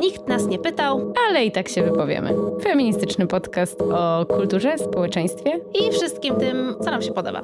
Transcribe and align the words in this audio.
Nikt 0.00 0.28
nas 0.28 0.46
nie 0.46 0.58
pytał, 0.58 1.12
ale 1.28 1.44
i 1.44 1.52
tak 1.52 1.68
się 1.68 1.82
wypowiemy. 1.82 2.34
Feministyczny 2.62 3.26
podcast 3.26 3.82
o 3.82 4.26
kulturze, 4.26 4.78
społeczeństwie 4.78 5.60
i 5.74 5.92
wszystkim 5.92 6.34
tym, 6.34 6.74
co 6.84 6.90
nam 6.90 7.02
się 7.02 7.12
podoba. 7.12 7.42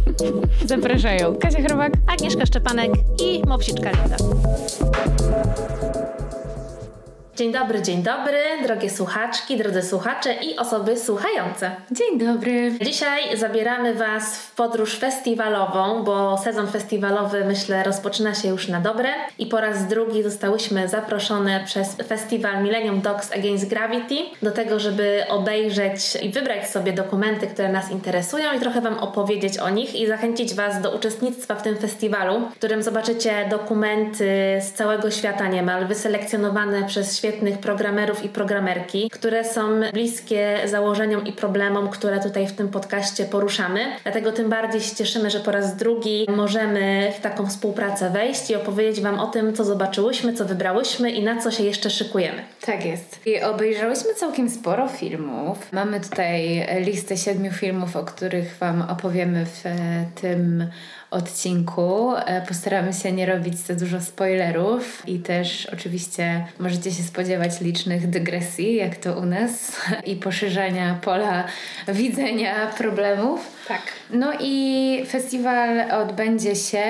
Zapraszają 0.66 1.36
Kasia 1.36 1.62
Chrobak, 1.62 1.92
Agnieszka 2.06 2.46
Szczepanek 2.46 2.90
i 3.22 3.42
Mopsiczka 3.48 3.90
Linda. 3.90 4.16
Dzień 7.36 7.52
dobry, 7.52 7.82
dzień 7.82 8.02
dobry, 8.02 8.38
drogie 8.62 8.90
słuchaczki, 8.90 9.56
drodzy 9.56 9.82
słuchacze 9.82 10.34
i 10.34 10.56
osoby 10.56 10.98
słuchające. 10.98 11.70
Dzień 11.90 12.18
dobry. 12.18 12.72
Dzisiaj 12.84 13.36
zabieramy 13.36 13.94
Was 13.94 14.38
w 14.38 14.54
podróż 14.54 14.98
festiwalową, 14.98 16.02
bo 16.04 16.38
sezon 16.38 16.66
festiwalowy 16.66 17.44
myślę 17.44 17.82
rozpoczyna 17.82 18.34
się 18.34 18.48
już 18.48 18.68
na 18.68 18.80
dobre 18.80 19.08
i 19.38 19.46
po 19.46 19.60
raz 19.60 19.86
drugi 19.86 20.22
zostałyśmy 20.22 20.88
zaproszone 20.88 21.64
przez 21.64 21.96
festiwal 22.08 22.62
Millennium 22.62 23.00
Dogs 23.00 23.32
Against 23.32 23.68
Gravity 23.68 24.14
do 24.42 24.50
tego, 24.50 24.80
żeby 24.80 25.24
obejrzeć 25.28 26.16
i 26.22 26.30
wybrać 26.30 26.70
sobie 26.70 26.92
dokumenty, 26.92 27.46
które 27.46 27.68
nas 27.68 27.90
interesują 27.90 28.52
i 28.56 28.60
trochę 28.60 28.80
Wam 28.80 28.98
opowiedzieć 28.98 29.58
o 29.58 29.70
nich 29.70 29.94
i 29.94 30.06
zachęcić 30.06 30.54
Was 30.54 30.80
do 30.80 30.90
uczestnictwa 30.90 31.54
w 31.54 31.62
tym 31.62 31.76
festiwalu, 31.76 32.40
w 32.40 32.54
którym 32.54 32.82
zobaczycie 32.82 33.48
dokumenty 33.50 34.58
z 34.60 34.72
całego 34.72 35.10
świata 35.10 35.48
niemal, 35.48 35.86
wyselekcjonowane 35.86 36.86
przez 36.86 37.21
świetnych 37.22 37.58
programerów 37.58 38.24
i 38.24 38.28
programerki, 38.28 39.10
które 39.10 39.44
są 39.44 39.80
bliskie 39.92 40.58
założeniom 40.66 41.26
i 41.26 41.32
problemom, 41.32 41.88
które 41.88 42.20
tutaj 42.20 42.46
w 42.46 42.52
tym 42.52 42.68
podcaście 42.68 43.24
poruszamy. 43.24 43.80
Dlatego 44.02 44.32
tym 44.32 44.50
bardziej 44.50 44.80
się 44.80 44.96
cieszymy, 44.96 45.30
że 45.30 45.40
po 45.40 45.50
raz 45.50 45.76
drugi 45.76 46.26
możemy 46.36 47.12
w 47.18 47.20
taką 47.20 47.46
współpracę 47.46 48.10
wejść 48.10 48.50
i 48.50 48.54
opowiedzieć 48.54 49.00
Wam 49.00 49.18
o 49.20 49.26
tym, 49.26 49.54
co 49.54 49.64
zobaczyłyśmy, 49.64 50.32
co 50.32 50.44
wybrałyśmy 50.44 51.10
i 51.10 51.24
na 51.24 51.42
co 51.42 51.50
się 51.50 51.64
jeszcze 51.64 51.90
szykujemy. 51.90 52.42
Tak 52.60 52.84
jest. 52.84 53.26
I 53.26 53.42
obejrzałyśmy 53.42 54.14
całkiem 54.14 54.50
sporo 54.50 54.88
filmów. 54.88 55.72
Mamy 55.72 56.00
tutaj 56.00 56.66
listę 56.80 57.16
siedmiu 57.16 57.52
filmów, 57.52 57.96
o 57.96 58.04
których 58.04 58.56
Wam 58.60 58.82
opowiemy 58.82 59.46
w 59.46 59.62
tym 60.20 60.66
odcinku. 61.12 62.16
E, 62.16 62.46
postaramy 62.48 62.92
się 62.92 63.12
nie 63.12 63.26
robić 63.26 63.58
za 63.58 63.74
dużo 63.74 64.00
spoilerów 64.00 65.08
i 65.08 65.18
też 65.18 65.66
oczywiście 65.72 66.46
możecie 66.58 66.90
się 66.90 67.02
spodziewać 67.02 67.60
licznych 67.60 68.10
dygresji, 68.10 68.74
jak 68.74 68.96
to 68.96 69.18
u 69.18 69.26
nas, 69.26 69.76
i 70.06 70.16
poszerzania 70.16 70.98
pola 71.02 71.44
widzenia 71.88 72.66
problemów. 72.66 73.50
Tak. 73.68 73.82
No 74.10 74.32
i 74.40 75.04
festiwal 75.08 75.90
odbędzie 75.90 76.56
się 76.56 76.84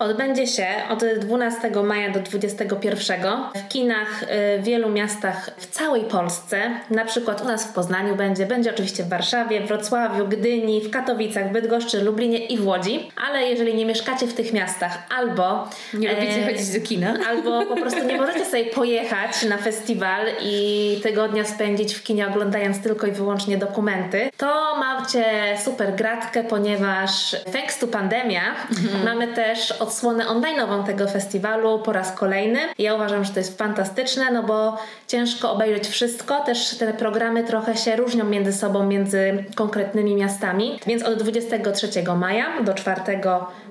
Odbędzie 0.00 0.46
się 0.46 0.66
od 0.90 1.04
12 1.20 1.70
maja 1.70 2.10
do 2.10 2.20
21 2.20 3.20
w 3.54 3.68
kinach 3.68 4.24
w 4.58 4.62
wielu 4.62 4.90
miastach 4.90 5.50
w 5.56 5.66
całej 5.66 6.04
Polsce. 6.04 6.60
Na 6.90 7.04
przykład 7.04 7.42
u 7.42 7.44
nas 7.44 7.64
w 7.64 7.72
Poznaniu 7.72 8.16
będzie, 8.16 8.46
będzie 8.46 8.70
oczywiście 8.70 9.02
w 9.02 9.08
Warszawie, 9.08 9.60
Wrocławiu, 9.60 10.28
Gdyni, 10.28 10.80
w 10.80 10.90
Katowicach, 10.90 11.52
Bydgoszczy, 11.52 12.02
Lublinie 12.02 12.46
i 12.46 12.58
w 12.58 12.66
Łodzi. 12.66 13.10
Ale 13.26 13.42
jeżeli 13.42 13.74
nie 13.74 13.86
mieszkacie 13.86 14.26
w 14.26 14.34
tych 14.34 14.52
miastach 14.52 14.98
albo 15.18 15.68
nie 15.94 16.14
lubicie 16.14 16.46
e, 16.46 16.52
chodzić 16.52 16.80
do 16.80 16.80
kina, 16.88 17.14
albo 17.28 17.66
po 17.66 17.76
prostu 17.76 18.04
nie 18.04 18.16
możecie 18.16 18.44
sobie 18.44 18.64
pojechać 18.64 19.42
na 19.42 19.58
festiwal 19.58 20.26
i 20.42 21.00
tygodnia 21.02 21.44
spędzić 21.44 21.94
w 21.94 22.02
kinie 22.02 22.28
oglądając 22.28 22.82
tylko 22.82 23.06
i 23.06 23.12
wyłącznie 23.12 23.58
dokumenty, 23.58 24.30
to 24.36 24.76
macie 24.78 25.24
super 25.64 25.94
gratkę, 25.94 26.44
ponieważ 26.44 27.36
thanks 27.52 27.78
to 27.78 27.86
pandemia 27.86 28.42
mhm. 28.70 29.04
mamy 29.04 29.28
też 29.34 29.72
od 29.72 29.89
odsłonę 29.90 30.24
online'ową 30.24 30.84
tego 30.84 31.08
festiwalu 31.08 31.78
po 31.78 31.92
raz 31.92 32.12
kolejny. 32.12 32.58
Ja 32.78 32.94
uważam, 32.94 33.24
że 33.24 33.32
to 33.32 33.40
jest 33.40 33.58
fantastyczne, 33.58 34.30
no 34.32 34.42
bo 34.42 34.76
ciężko 35.06 35.52
obejrzeć 35.52 35.88
wszystko. 35.88 36.44
Też 36.44 36.78
te 36.78 36.92
programy 36.92 37.44
trochę 37.44 37.76
się 37.76 37.96
różnią 37.96 38.24
między 38.24 38.52
sobą, 38.52 38.86
między 38.86 39.44
konkretnymi 39.54 40.14
miastami. 40.14 40.80
Więc 40.86 41.02
od 41.02 41.18
23 41.18 41.88
maja 42.16 42.62
do 42.62 42.74
4 42.74 43.00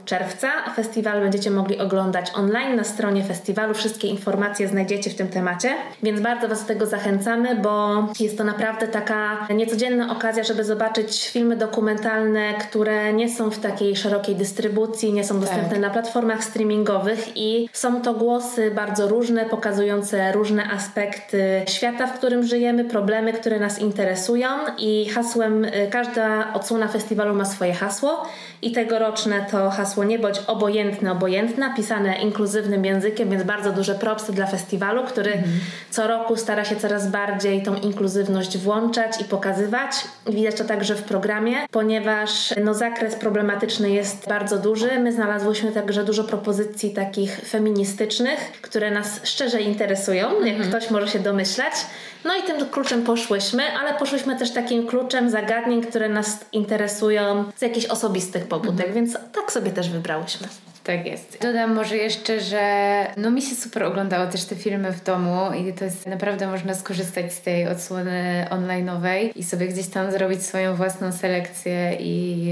czerwca. 0.05 0.47
Festiwal 0.75 1.21
będziecie 1.21 1.51
mogli 1.51 1.79
oglądać 1.79 2.31
online 2.35 2.75
na 2.75 2.83
stronie 2.83 3.23
festiwalu. 3.23 3.73
Wszystkie 3.73 4.07
informacje 4.07 4.67
znajdziecie 4.67 5.09
w 5.09 5.15
tym 5.15 5.27
temacie, 5.27 5.75
więc 6.03 6.21
bardzo 6.21 6.47
Was 6.47 6.61
do 6.61 6.67
tego 6.67 6.85
zachęcamy, 6.85 7.55
bo 7.55 8.05
jest 8.19 8.37
to 8.37 8.43
naprawdę 8.43 8.87
taka 8.87 9.47
niecodzienna 9.49 10.11
okazja, 10.11 10.43
żeby 10.43 10.63
zobaczyć 10.63 11.29
filmy 11.29 11.55
dokumentalne, 11.55 12.53
które 12.53 13.13
nie 13.13 13.29
są 13.29 13.51
w 13.51 13.59
takiej 13.59 13.95
szerokiej 13.95 14.35
dystrybucji, 14.35 15.13
nie 15.13 15.23
są 15.23 15.39
dostępne 15.39 15.69
tak. 15.69 15.79
na 15.79 15.89
platformach 15.89 16.43
streamingowych 16.43 17.37
i 17.37 17.69
są 17.73 18.01
to 18.01 18.13
głosy 18.13 18.71
bardzo 18.71 19.07
różne, 19.07 19.45
pokazujące 19.45 20.31
różne 20.31 20.71
aspekty 20.71 21.61
świata, 21.67 22.07
w 22.07 22.13
którym 22.13 22.43
żyjemy, 22.43 22.85
problemy, 22.85 23.33
które 23.33 23.59
nas 23.59 23.79
interesują 23.79 24.49
i 24.77 25.09
hasłem, 25.09 25.65
y, 25.65 25.87
każda 25.91 26.53
odsłona 26.53 26.87
festiwalu 26.87 27.35
ma 27.35 27.45
swoje 27.45 27.73
hasło 27.73 28.27
i 28.61 28.71
tegoroczne 28.71 29.45
to 29.51 29.69
hasło 29.69 29.88
nie 29.97 30.19
bądź 30.19 30.39
obojętny, 30.47 31.11
obojętna, 31.11 31.73
pisane 31.75 32.21
inkluzywnym 32.21 32.85
językiem, 32.85 33.29
więc 33.29 33.43
bardzo 33.43 33.71
duże 33.71 33.95
propsy 33.95 34.33
dla 34.33 34.45
festiwalu, 34.45 35.03
który 35.03 35.31
mm. 35.31 35.45
co 35.89 36.07
roku 36.07 36.35
stara 36.35 36.65
się 36.65 36.75
coraz 36.75 37.07
bardziej 37.07 37.63
tą 37.63 37.75
inkluzywność 37.75 38.57
włączać 38.57 39.21
i 39.21 39.23
pokazywać. 39.23 39.91
Widać 40.27 40.55
to 40.55 40.63
także 40.63 40.95
w 40.95 41.03
programie, 41.03 41.55
ponieważ 41.71 42.53
no, 42.63 42.73
zakres 42.73 43.15
problematyczny 43.15 43.89
jest 43.89 44.27
bardzo 44.27 44.57
duży. 44.57 44.99
My 44.99 45.11
znalazłyśmy 45.11 45.71
także 45.71 46.03
dużo 46.03 46.23
propozycji 46.23 46.93
takich 46.93 47.41
feministycznych, 47.49 48.39
które 48.61 48.91
nas 48.91 49.19
szczerze 49.23 49.61
interesują, 49.61 50.27
mm. 50.27 50.47
jak 50.47 50.55
mhm. 50.55 50.69
ktoś 50.69 50.91
może 50.91 51.07
się 51.07 51.19
domyślać. 51.19 51.73
No 52.25 52.35
i 52.35 52.43
tym 52.43 52.69
kluczem 52.69 53.03
poszłyśmy, 53.03 53.77
ale 53.77 53.93
poszłyśmy 53.93 54.35
też 54.35 54.51
takim 54.51 54.87
kluczem 54.87 55.29
zagadnień, 55.29 55.81
które 55.81 56.09
nas 56.09 56.45
interesują 56.51 57.45
z 57.55 57.61
jakichś 57.61 57.85
osobistych 57.85 58.47
pobudek, 58.47 58.87
mhm. 58.87 58.93
więc 58.93 59.17
tak 59.31 59.51
sobie 59.51 59.71
też 59.71 59.89
wybrałyśmy. 59.89 60.47
Tak 60.83 61.05
jest. 61.05 61.37
Dodam 61.41 61.75
może 61.75 61.97
jeszcze, 61.97 62.39
że 62.39 63.05
no 63.17 63.31
mi 63.31 63.41
się 63.41 63.55
super 63.55 63.83
oglądało 63.83 64.27
też 64.27 64.45
te 64.45 64.55
filmy 64.55 64.91
w 64.91 65.03
domu 65.03 65.53
i 65.53 65.73
to 65.73 65.85
jest 65.85 66.07
naprawdę 66.07 66.47
można 66.47 66.75
skorzystać 66.75 67.33
z 67.33 67.41
tej 67.41 67.67
odsłony 67.67 68.45
online'owej 68.49 69.29
i 69.35 69.43
sobie 69.43 69.67
gdzieś 69.67 69.87
tam 69.87 70.11
zrobić 70.11 70.43
swoją 70.43 70.75
własną 70.75 71.11
selekcję 71.11 71.97
i 71.99 72.47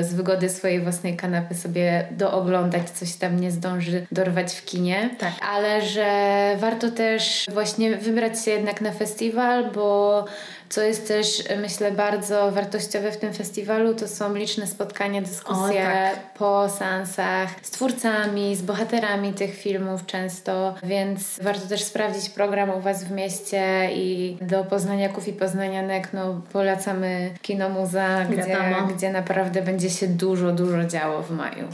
z 0.00 0.14
wygody 0.14 0.48
swojej 0.48 0.80
własnej 0.80 1.16
kanapy 1.16 1.54
sobie 1.54 2.06
dooglądać, 2.10 2.90
coś 2.90 3.14
tam 3.14 3.40
nie 3.40 3.50
zdąży 3.50 4.06
dorwać 4.12 4.54
w 4.54 4.64
kinie. 4.64 5.10
Tak. 5.18 5.32
Ale 5.52 5.82
że 5.82 6.56
warto 6.58 6.90
też 6.90 7.46
właśnie 7.52 7.96
wybrać 7.96 8.44
się 8.44 8.50
jednak 8.50 8.80
na 8.80 8.92
festiwal, 8.92 9.70
bo 9.70 10.24
co 10.68 10.82
jest 10.82 11.08
też, 11.08 11.42
myślę, 11.62 11.92
bardzo 11.92 12.52
wartościowe 12.52 13.12
w 13.12 13.16
tym 13.16 13.34
festiwalu, 13.34 13.94
to 13.94 14.08
są 14.08 14.34
liczne 14.34 14.66
spotkania, 14.66 15.22
dyskusje 15.22 15.82
o, 15.82 15.92
tak. 15.92 16.32
po 16.34 16.68
seansach 16.68 17.48
z 17.62 17.70
twórcami, 17.70 18.56
z 18.56 18.62
bohaterami 18.62 19.32
tych 19.32 19.54
filmów 19.54 20.06
często, 20.06 20.74
więc 20.82 21.38
warto 21.42 21.68
też 21.68 21.84
sprawdzić 21.84 22.30
program 22.30 22.70
u 22.70 22.80
Was 22.80 23.04
w 23.04 23.10
mieście 23.10 23.88
i 23.94 24.38
do 24.40 24.64
poznaniaków 24.64 25.28
i 25.28 25.32
poznanianek 25.32 26.08
no, 26.12 26.40
polecamy 26.52 27.30
Kino 27.42 27.68
Muza, 27.68 28.24
gdzie, 28.24 28.56
gdzie 28.96 29.12
naprawdę 29.12 29.62
będzie 29.62 29.90
się 29.90 30.08
dużo, 30.08 30.52
dużo 30.52 30.84
działo 30.84 31.22
w 31.22 31.30
maju. 31.30 31.68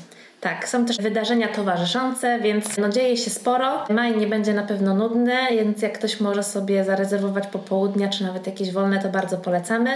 Tak, 0.44 0.68
są 0.68 0.86
też 0.86 0.98
wydarzenia 0.98 1.48
towarzyszące, 1.48 2.38
więc 2.38 2.76
no 2.78 2.88
dzieje 2.88 3.16
się 3.16 3.30
sporo. 3.30 3.84
Maj 3.90 4.16
nie 4.16 4.26
będzie 4.26 4.54
na 4.54 4.62
pewno 4.62 4.94
nudny, 4.94 5.32
więc 5.50 5.82
jak 5.82 5.98
ktoś 5.98 6.20
może 6.20 6.42
sobie 6.42 6.84
zarezerwować 6.84 7.46
popołudnia 7.46 8.08
czy 8.08 8.24
nawet 8.24 8.46
jakieś 8.46 8.72
wolne, 8.72 9.02
to 9.02 9.08
bardzo 9.08 9.36
polecamy. 9.36 9.90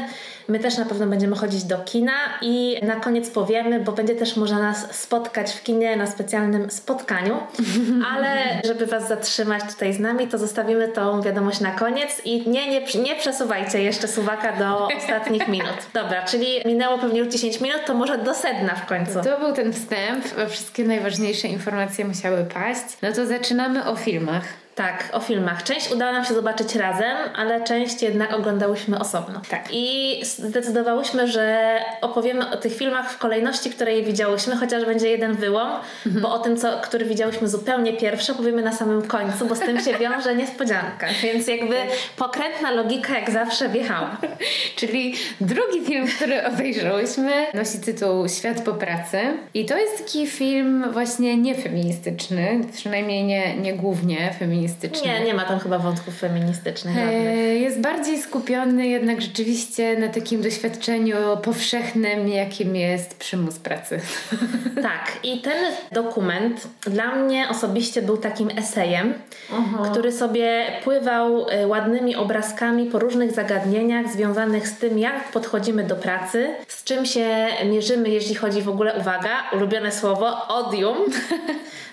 My 0.49 0.59
też 0.59 0.79
na 0.79 0.85
pewno 0.85 1.07
będziemy 1.07 1.37
chodzić 1.37 1.65
do 1.65 1.79
kina 1.79 2.13
i 2.43 2.81
na 2.83 2.97
koniec 2.97 3.31
powiemy, 3.31 3.81
bo 3.81 3.93
będzie 3.93 4.15
też 4.15 4.37
można 4.37 4.59
nas 4.59 4.95
spotkać 4.95 5.53
w 5.53 5.63
kinie 5.63 5.97
na 5.97 6.07
specjalnym 6.07 6.71
spotkaniu, 6.71 7.37
ale 8.15 8.37
żeby 8.65 8.87
Was 8.87 9.09
zatrzymać 9.09 9.63
tutaj 9.73 9.95
z 9.95 10.01
nami, 10.01 10.29
to 10.29 10.39
zostawimy 10.39 10.89
tą 10.89 11.23
wiadomość 11.23 11.61
na 11.61 11.71
koniec 11.71 12.23
i 12.25 12.51
nie, 12.51 12.71
nie, 12.71 12.81
nie 13.03 13.17
przesuwajcie 13.17 13.83
jeszcze 13.83 14.09
suwaka 14.09 14.56
do 14.56 14.89
ostatnich 14.99 15.49
minut. 15.49 15.77
Dobra, 15.94 16.23
czyli 16.23 16.47
minęło 16.67 16.99
pewnie 16.99 17.19
już 17.19 17.29
10 17.29 17.61
minut, 17.61 17.81
to 17.87 17.94
może 17.94 18.19
do 18.19 18.35
sedna 18.35 18.75
w 18.75 18.87
końcu. 18.87 19.23
To 19.25 19.41
był 19.41 19.53
ten 19.53 19.73
wstęp 19.73 20.38
wszystkie 20.46 20.85
najważniejsze 20.85 21.49
informacje 21.49 22.05
musiały 22.05 22.44
paść. 22.44 22.85
No 23.02 23.12
to 23.12 23.26
zaczynamy 23.26 23.87
o 23.87 23.96
filmach. 23.96 24.44
Tak, 24.79 25.09
o 25.13 25.21
filmach. 25.21 25.63
Część 25.63 25.93
udało 25.93 26.13
nam 26.13 26.25
się 26.25 26.35
zobaczyć 26.35 26.75
razem, 26.75 27.17
ale 27.37 27.65
część 27.65 28.03
jednak 28.03 28.33
oglądałyśmy 28.33 28.99
osobno. 28.99 29.41
Tak. 29.49 29.65
I 29.73 30.21
zdecydowałyśmy, 30.25 31.29
że 31.29 31.79
opowiemy 32.01 32.51
o 32.51 32.57
tych 32.57 32.77
filmach 32.77 33.13
w 33.13 33.19
kolejności, 33.19 33.71
której 33.71 33.97
je 33.97 34.03
widziałyśmy, 34.03 34.57
chociaż 34.57 34.85
będzie 34.85 35.09
jeden 35.09 35.35
wyłom, 35.35 35.69
mhm. 36.07 36.23
bo 36.23 36.35
o 36.35 36.39
tym, 36.39 36.57
co, 36.57 36.81
który 36.83 37.05
widziałyśmy 37.05 37.49
zupełnie 37.49 37.93
pierwszy, 37.93 38.33
opowiemy 38.33 38.63
na 38.63 38.73
samym 38.73 39.03
końcu, 39.03 39.47
bo 39.47 39.55
z 39.55 39.61
tym 39.61 39.81
się 39.81 39.99
wiąże 39.99 40.35
niespodzianka. 40.43 41.07
Więc 41.23 41.47
jakby 41.47 41.77
pokrętna 42.17 42.71
logika 42.71 43.19
jak 43.19 43.31
zawsze 43.31 43.69
wjechała. 43.69 44.17
Czyli 44.77 45.15
drugi 45.41 45.87
film, 45.87 46.07
który 46.07 46.47
obejrzałyśmy, 46.47 47.33
nosi 47.55 47.79
tytuł 47.79 48.29
Świat 48.29 48.63
po 48.63 48.73
pracy. 48.73 49.19
I 49.55 49.65
to 49.65 49.79
jest 49.79 49.99
taki 49.99 50.27
film 50.27 50.93
właśnie 50.93 51.37
niefeministyczny, 51.37 52.61
przynajmniej 52.75 53.25
nie, 53.25 53.57
nie 53.57 53.75
głównie 53.75 54.35
feministyczny 54.39 54.68
Nie, 55.05 55.25
nie 55.25 55.35
ma 55.35 55.44
tam 55.44 55.59
chyba 55.59 55.79
wątków 55.79 56.19
feministycznych. 56.19 56.94
Żadnych. 56.94 57.61
Jest 57.61 57.81
bardziej 57.81 58.23
skupiony 58.23 58.87
jednak 58.87 59.23
rzeczywiście 59.23 59.97
na 59.97 60.09
takim 60.09 60.43
doświadczeniu 60.43 61.17
powszechnym, 61.43 62.29
jakim 62.29 62.76
jest 62.76 63.19
przymus 63.19 63.59
pracy. 63.59 64.00
Tak, 64.82 65.19
i 65.23 65.41
ten 65.41 65.73
dokument 65.93 66.69
dla 66.81 67.15
mnie 67.15 67.49
osobiście 67.49 68.03
był 68.03 68.17
takim 68.17 68.50
esejem, 68.59 69.15
uh-huh. 69.50 69.91
który 69.91 70.12
sobie 70.12 70.67
pływał 70.85 71.47
e, 71.49 71.67
ładnymi 71.67 72.17
obrazkami 72.17 72.87
po 72.87 72.99
różnych 72.99 73.32
zagadnieniach 73.32 74.09
związanych 74.09 74.69
z 74.69 74.79
tym, 74.79 74.99
jak 74.99 75.32
podchodzimy 75.32 75.85
do 75.85 75.97
pracy, 75.97 76.55
z 76.69 76.85
czym 76.85 77.06
się 77.06 77.47
mierzymy, 77.65 78.09
jeśli 78.09 78.35
chodzi 78.35 78.62
w 78.62 78.69
ogóle, 78.69 78.94
uwaga, 78.94 79.50
ulubione 79.53 79.93
słowo, 79.93 80.49
odium. 80.49 80.97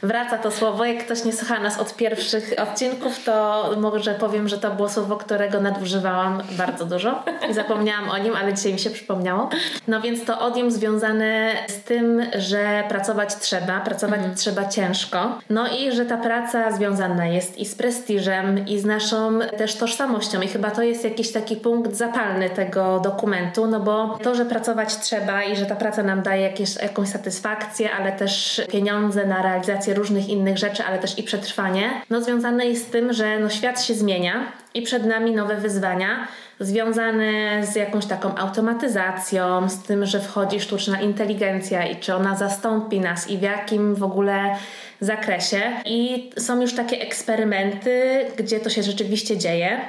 Wraca 0.03 0.37
to 0.37 0.51
słowo. 0.51 0.85
Jak 0.85 1.05
ktoś 1.05 1.23
nie 1.23 1.33
słucha 1.33 1.59
nas 1.59 1.79
od 1.79 1.95
pierwszych 1.95 2.53
odcinków, 2.69 3.23
to 3.23 3.69
może 3.77 4.13
powiem, 4.13 4.47
że 4.47 4.57
to 4.57 4.71
było 4.71 4.89
słowo, 4.89 5.17
którego 5.17 5.61
nadużywałam 5.61 6.41
bardzo 6.51 6.85
dużo 6.85 7.23
i 7.49 7.53
zapomniałam 7.53 8.09
o 8.09 8.17
nim, 8.17 8.35
ale 8.35 8.53
dzisiaj 8.53 8.73
mi 8.73 8.79
się 8.79 8.89
przypomniało. 8.89 9.49
No 9.87 10.01
więc 10.01 10.25
to 10.25 10.39
odium 10.39 10.71
związane 10.71 11.51
z 11.67 11.83
tym, 11.83 12.21
że 12.37 12.83
pracować 12.89 13.35
trzeba, 13.35 13.79
pracować 13.79 14.19
mm. 14.19 14.35
trzeba 14.35 14.67
ciężko. 14.67 15.39
No 15.49 15.67
i 15.67 15.91
że 15.91 16.05
ta 16.05 16.17
praca 16.17 16.71
związana 16.71 17.27
jest 17.27 17.57
i 17.57 17.65
z 17.65 17.75
prestiżem, 17.75 18.67
i 18.67 18.79
z 18.79 18.85
naszą 18.85 19.39
też 19.57 19.75
tożsamością. 19.75 20.41
I 20.41 20.47
chyba 20.47 20.71
to 20.71 20.83
jest 20.83 21.03
jakiś 21.03 21.31
taki 21.31 21.55
punkt 21.55 21.93
zapalny 21.93 22.49
tego 22.49 22.99
dokumentu, 22.99 23.67
no 23.67 23.79
bo 23.79 24.17
to, 24.23 24.35
że 24.35 24.45
pracować 24.45 24.97
trzeba 24.97 25.43
i 25.43 25.55
że 25.55 25.65
ta 25.65 25.75
praca 25.75 26.03
nam 26.03 26.21
daje 26.21 26.41
jakieś, 26.41 26.75
jakąś 26.75 27.09
satysfakcję, 27.09 27.91
ale 27.91 28.11
też 28.11 28.61
pieniądze 28.71 29.25
na 29.25 29.41
realizację 29.41 29.93
różnych 29.93 30.29
innych 30.29 30.57
rzeczy, 30.57 30.83
ale 30.83 30.99
też 30.99 31.19
i 31.19 31.23
przetrwanie, 31.23 32.01
no 32.09 32.21
związane 32.21 32.44
jest 32.51 32.87
z 32.87 32.91
tym, 32.91 33.13
że 33.13 33.39
no 33.39 33.49
świat 33.49 33.83
się 33.83 33.93
zmienia 33.93 34.51
i 34.73 34.81
przed 34.81 35.05
nami 35.05 35.31
nowe 35.31 35.55
wyzwania 35.55 36.27
związane 36.59 37.65
z 37.65 37.75
jakąś 37.75 38.05
taką 38.05 38.35
automatyzacją, 38.35 39.69
z 39.69 39.83
tym, 39.83 40.05
że 40.05 40.19
wchodzi 40.19 40.59
sztuczna 40.59 41.01
inteligencja 41.01 41.87
i 41.87 41.95
czy 41.95 42.15
ona 42.15 42.35
zastąpi 42.35 42.99
nas 42.99 43.29
i 43.29 43.37
w 43.37 43.41
jakim 43.41 43.95
w 43.95 44.03
ogóle 44.03 44.55
zakresie. 44.99 45.61
I 45.85 46.29
są 46.37 46.61
już 46.61 46.75
takie 46.75 47.01
eksperymenty, 47.01 48.25
gdzie 48.37 48.59
to 48.59 48.69
się 48.69 48.83
rzeczywiście 48.83 49.37
dzieje 49.37 49.79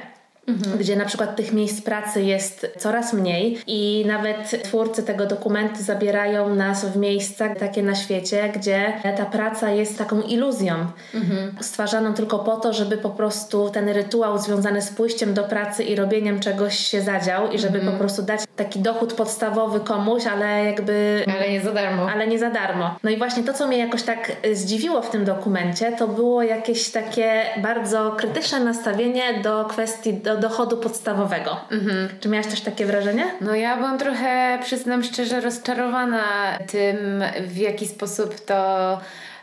mhm. 0.47 0.77
gdzie 0.77 0.95
na 0.95 1.05
przykład 1.05 1.35
tych 1.35 1.53
miejsc 1.53 1.81
pracy 1.81 2.21
jest 2.21 2.67
coraz 2.77 3.13
mniej 3.13 3.57
i 3.67 4.05
nawet 4.07 4.63
twórcy 4.63 5.03
tego 5.03 5.25
dokumentu 5.25 5.83
zabierają 5.83 6.55
nas 6.55 6.85
w 6.85 6.97
miejsca 6.97 7.55
takie 7.55 7.83
na 7.83 7.95
świecie, 7.95 8.51
gdzie 8.55 8.93
ta 9.17 9.25
praca 9.25 9.69
jest 9.69 9.97
taką 9.97 10.21
iluzją, 10.21 10.75
mhm. 11.13 11.55
stwarzaną 11.61 12.13
tylko 12.13 12.39
po 12.39 12.57
to, 12.57 12.73
żeby 12.73 12.97
po 12.97 13.09
prostu 13.09 13.69
ten 13.69 13.89
rytuał 13.89 14.37
związany 14.37 14.81
z 14.81 14.89
pójściem 14.89 15.33
do 15.33 15.43
pracy 15.43 15.83
i 15.83 15.95
robieniem 15.95 16.39
czegoś 16.39 16.77
się 16.79 17.01
zadział 17.01 17.51
i 17.51 17.59
żeby 17.59 17.77
mhm. 17.77 17.93
po 17.93 17.99
prostu 17.99 18.21
dać 18.21 18.41
taki 18.55 18.79
dochód 18.79 19.13
podstawowy 19.13 19.79
komuś, 19.79 20.27
ale 20.27 20.65
jakby... 20.65 21.25
Ale 21.35 21.51
nie 21.51 21.61
za 21.61 21.71
darmo. 21.71 22.11
Ale 22.11 22.27
nie 22.27 22.39
za 22.39 22.49
darmo. 22.49 22.95
No 23.03 23.09
i 23.09 23.17
właśnie 23.17 23.43
to, 23.43 23.53
co 23.53 23.67
mnie 23.67 23.77
jakoś 23.77 24.03
tak 24.03 24.31
zdziwiło 24.53 25.01
w 25.01 25.09
tym 25.09 25.25
dokumencie, 25.25 25.91
to 25.91 26.07
było 26.07 26.43
jakieś 26.43 26.89
takie 26.89 27.41
bardzo 27.61 28.11
krytyczne 28.11 28.59
nastawienie 28.59 29.41
do 29.43 29.65
kwestii, 29.65 30.13
do 30.13 30.36
dochodu 30.37 30.77
podstawowego. 30.77 31.57
Mhm. 31.71 32.09
Czy 32.19 32.29
miałaś 32.29 32.47
też 32.47 32.61
takie 32.61 32.85
wrażenie? 32.85 33.25
No 33.41 33.55
ja 33.55 33.77
byłam 33.77 33.97
trochę, 33.97 34.59
przyznam 34.63 35.03
szczerze, 35.03 35.41
rozczarowana 35.41 36.23
tym, 36.67 37.23
w 37.47 37.57
jaki 37.57 37.87
sposób 37.87 38.45
to 38.45 38.99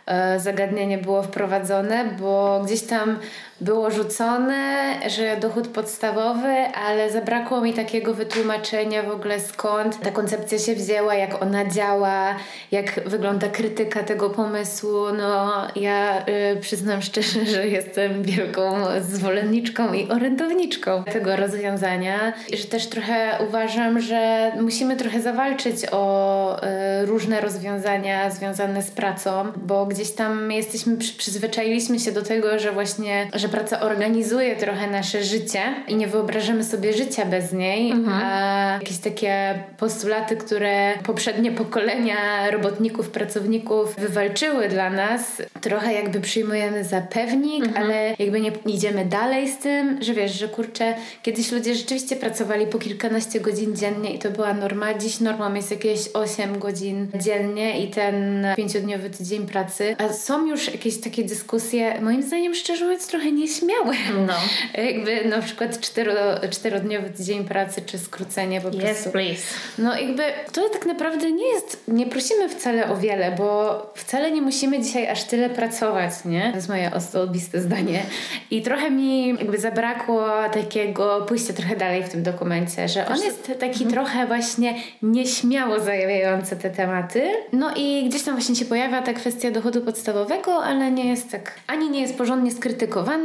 e, 0.06 0.40
zagadnienie 0.40 0.98
było 0.98 1.22
wprowadzone, 1.22 2.04
bo 2.20 2.62
gdzieś 2.64 2.82
tam 2.82 3.18
było 3.60 3.90
rzucone, 3.90 4.94
że 5.10 5.36
dochód 5.40 5.68
podstawowy, 5.68 6.54
ale 6.86 7.12
zabrakło 7.12 7.60
mi 7.60 7.72
takiego 7.72 8.14
wytłumaczenia 8.14 9.02
w 9.02 9.10
ogóle 9.10 9.40
skąd 9.40 10.00
ta 10.00 10.10
koncepcja 10.10 10.58
się 10.58 10.74
wzięła, 10.74 11.14
jak 11.14 11.42
ona 11.42 11.70
działa, 11.70 12.34
jak 12.72 13.08
wygląda 13.08 13.48
krytyka 13.48 14.02
tego 14.02 14.30
pomysłu. 14.30 15.04
No 15.18 15.52
ja 15.76 16.26
y, 16.52 16.60
przyznam 16.60 17.02
szczerze, 17.02 17.46
że 17.46 17.68
jestem 17.68 18.22
wielką 18.22 18.74
zwolenniczką 19.00 19.92
i 19.92 20.10
orędowniczką 20.10 21.04
tego 21.04 21.36
rozwiązania 21.36 22.32
i 22.52 22.56
że 22.56 22.64
też 22.64 22.86
trochę 22.86 23.38
uważam, 23.48 24.00
że 24.00 24.52
musimy 24.60 24.96
trochę 24.96 25.20
zawalczyć 25.20 25.76
o 25.92 26.56
y, 27.02 27.06
różne 27.06 27.40
rozwiązania 27.40 28.30
związane 28.30 28.82
z 28.82 28.90
pracą, 28.90 29.52
bo 29.56 29.86
gdzieś 29.86 30.10
tam 30.10 30.52
jesteśmy, 30.52 30.96
przyzwyczailiśmy 30.96 31.98
się 31.98 32.12
do 32.12 32.22
tego, 32.22 32.58
że 32.58 32.72
właśnie, 32.72 33.30
że 33.34 33.48
praca 33.54 33.80
organizuje 33.80 34.56
trochę 34.56 34.90
nasze 34.90 35.24
życie 35.24 35.60
i 35.88 35.94
nie 35.96 36.06
wyobrażamy 36.06 36.64
sobie 36.64 36.92
życia 36.92 37.26
bez 37.26 37.52
niej, 37.52 37.90
mhm. 37.90 38.22
a 38.22 38.72
jakieś 38.72 38.98
takie 38.98 39.58
postulaty, 39.78 40.36
które 40.36 40.98
poprzednie 41.04 41.52
pokolenia 41.52 42.50
robotników, 42.50 43.10
pracowników 43.10 43.96
wywalczyły 43.96 44.68
dla 44.68 44.90
nas, 44.90 45.42
trochę 45.60 45.92
jakby 45.92 46.20
przyjmujemy 46.20 46.84
za 46.84 47.00
pewnik, 47.00 47.64
mhm. 47.64 47.84
ale 47.84 48.14
jakby 48.18 48.40
nie 48.40 48.52
idziemy 48.66 49.04
dalej 49.04 49.48
z 49.48 49.58
tym, 49.58 50.02
że 50.02 50.14
wiesz, 50.14 50.38
że 50.38 50.48
kurczę, 50.48 50.94
kiedyś 51.22 51.52
ludzie 51.52 51.74
rzeczywiście 51.74 52.16
pracowali 52.16 52.66
po 52.66 52.78
kilkanaście 52.78 53.40
godzin 53.40 53.76
dziennie 53.76 54.14
i 54.14 54.18
to 54.18 54.30
była 54.30 54.54
norma. 54.54 54.94
Dziś 54.94 55.20
normą 55.20 55.54
jest 55.54 55.70
jakieś 55.70 56.08
8 56.14 56.58
godzin 56.58 57.08
dziennie 57.14 57.84
i 57.84 57.90
ten 57.90 58.46
pięciodniowy 58.56 59.10
tydzień 59.10 59.46
pracy. 59.46 59.96
A 59.98 60.12
są 60.12 60.46
już 60.46 60.72
jakieś 60.72 61.00
takie 61.00 61.24
dyskusje, 61.24 62.00
moim 62.00 62.22
zdaniem 62.22 62.54
szczerze 62.54 62.84
mówiąc 62.84 63.06
trochę 63.06 63.32
nieśmiałe. 63.34 63.94
No. 64.26 64.34
jakby 64.82 65.24
na 65.24 65.42
przykład 65.42 65.80
cztero, 65.80 66.12
czterodniowy 66.50 67.10
dzień 67.20 67.44
pracy, 67.44 67.82
czy 67.86 67.98
skrócenie 67.98 68.60
po 68.60 68.70
prostu. 68.70 68.88
Yes, 68.90 69.08
please. 69.08 69.42
No 69.78 69.98
jakby 69.98 70.22
to 70.52 70.68
tak 70.68 70.86
naprawdę 70.86 71.32
nie 71.32 71.46
jest, 71.46 71.84
nie 71.88 72.06
prosimy 72.06 72.48
wcale 72.48 72.88
o 72.88 72.96
wiele, 72.96 73.32
bo 73.38 73.76
wcale 73.94 74.30
nie 74.30 74.42
musimy 74.42 74.82
dzisiaj 74.82 75.08
aż 75.08 75.24
tyle 75.24 75.50
pracować, 75.50 76.12
nie? 76.24 76.50
To 76.50 76.56
jest 76.56 76.68
moje 76.68 76.90
osobiste 76.94 77.60
zdanie. 77.60 78.02
I 78.50 78.62
trochę 78.62 78.90
mi 78.90 79.28
jakby 79.28 79.58
zabrakło 79.58 80.26
takiego 80.52 81.24
pójścia 81.28 81.52
trochę 81.52 81.76
dalej 81.76 82.02
w 82.02 82.08
tym 82.08 82.22
dokumencie, 82.22 82.88
że 82.88 83.06
on 83.06 83.22
jest 83.22 83.52
taki 83.60 83.84
mhm. 83.84 83.90
trochę 83.90 84.26
właśnie 84.26 84.74
nieśmiało 85.02 85.80
zajawiający 85.80 86.56
te 86.56 86.70
tematy. 86.70 87.22
No 87.52 87.70
i 87.76 88.08
gdzieś 88.08 88.22
tam 88.22 88.34
właśnie 88.34 88.56
się 88.56 88.64
pojawia 88.64 89.02
ta 89.02 89.12
kwestia 89.12 89.50
dochodu 89.50 89.80
podstawowego, 89.80 90.64
ale 90.64 90.90
nie 90.90 91.08
jest 91.08 91.30
tak, 91.30 91.52
ani 91.66 91.90
nie 91.90 92.00
jest 92.00 92.18
porządnie 92.18 92.50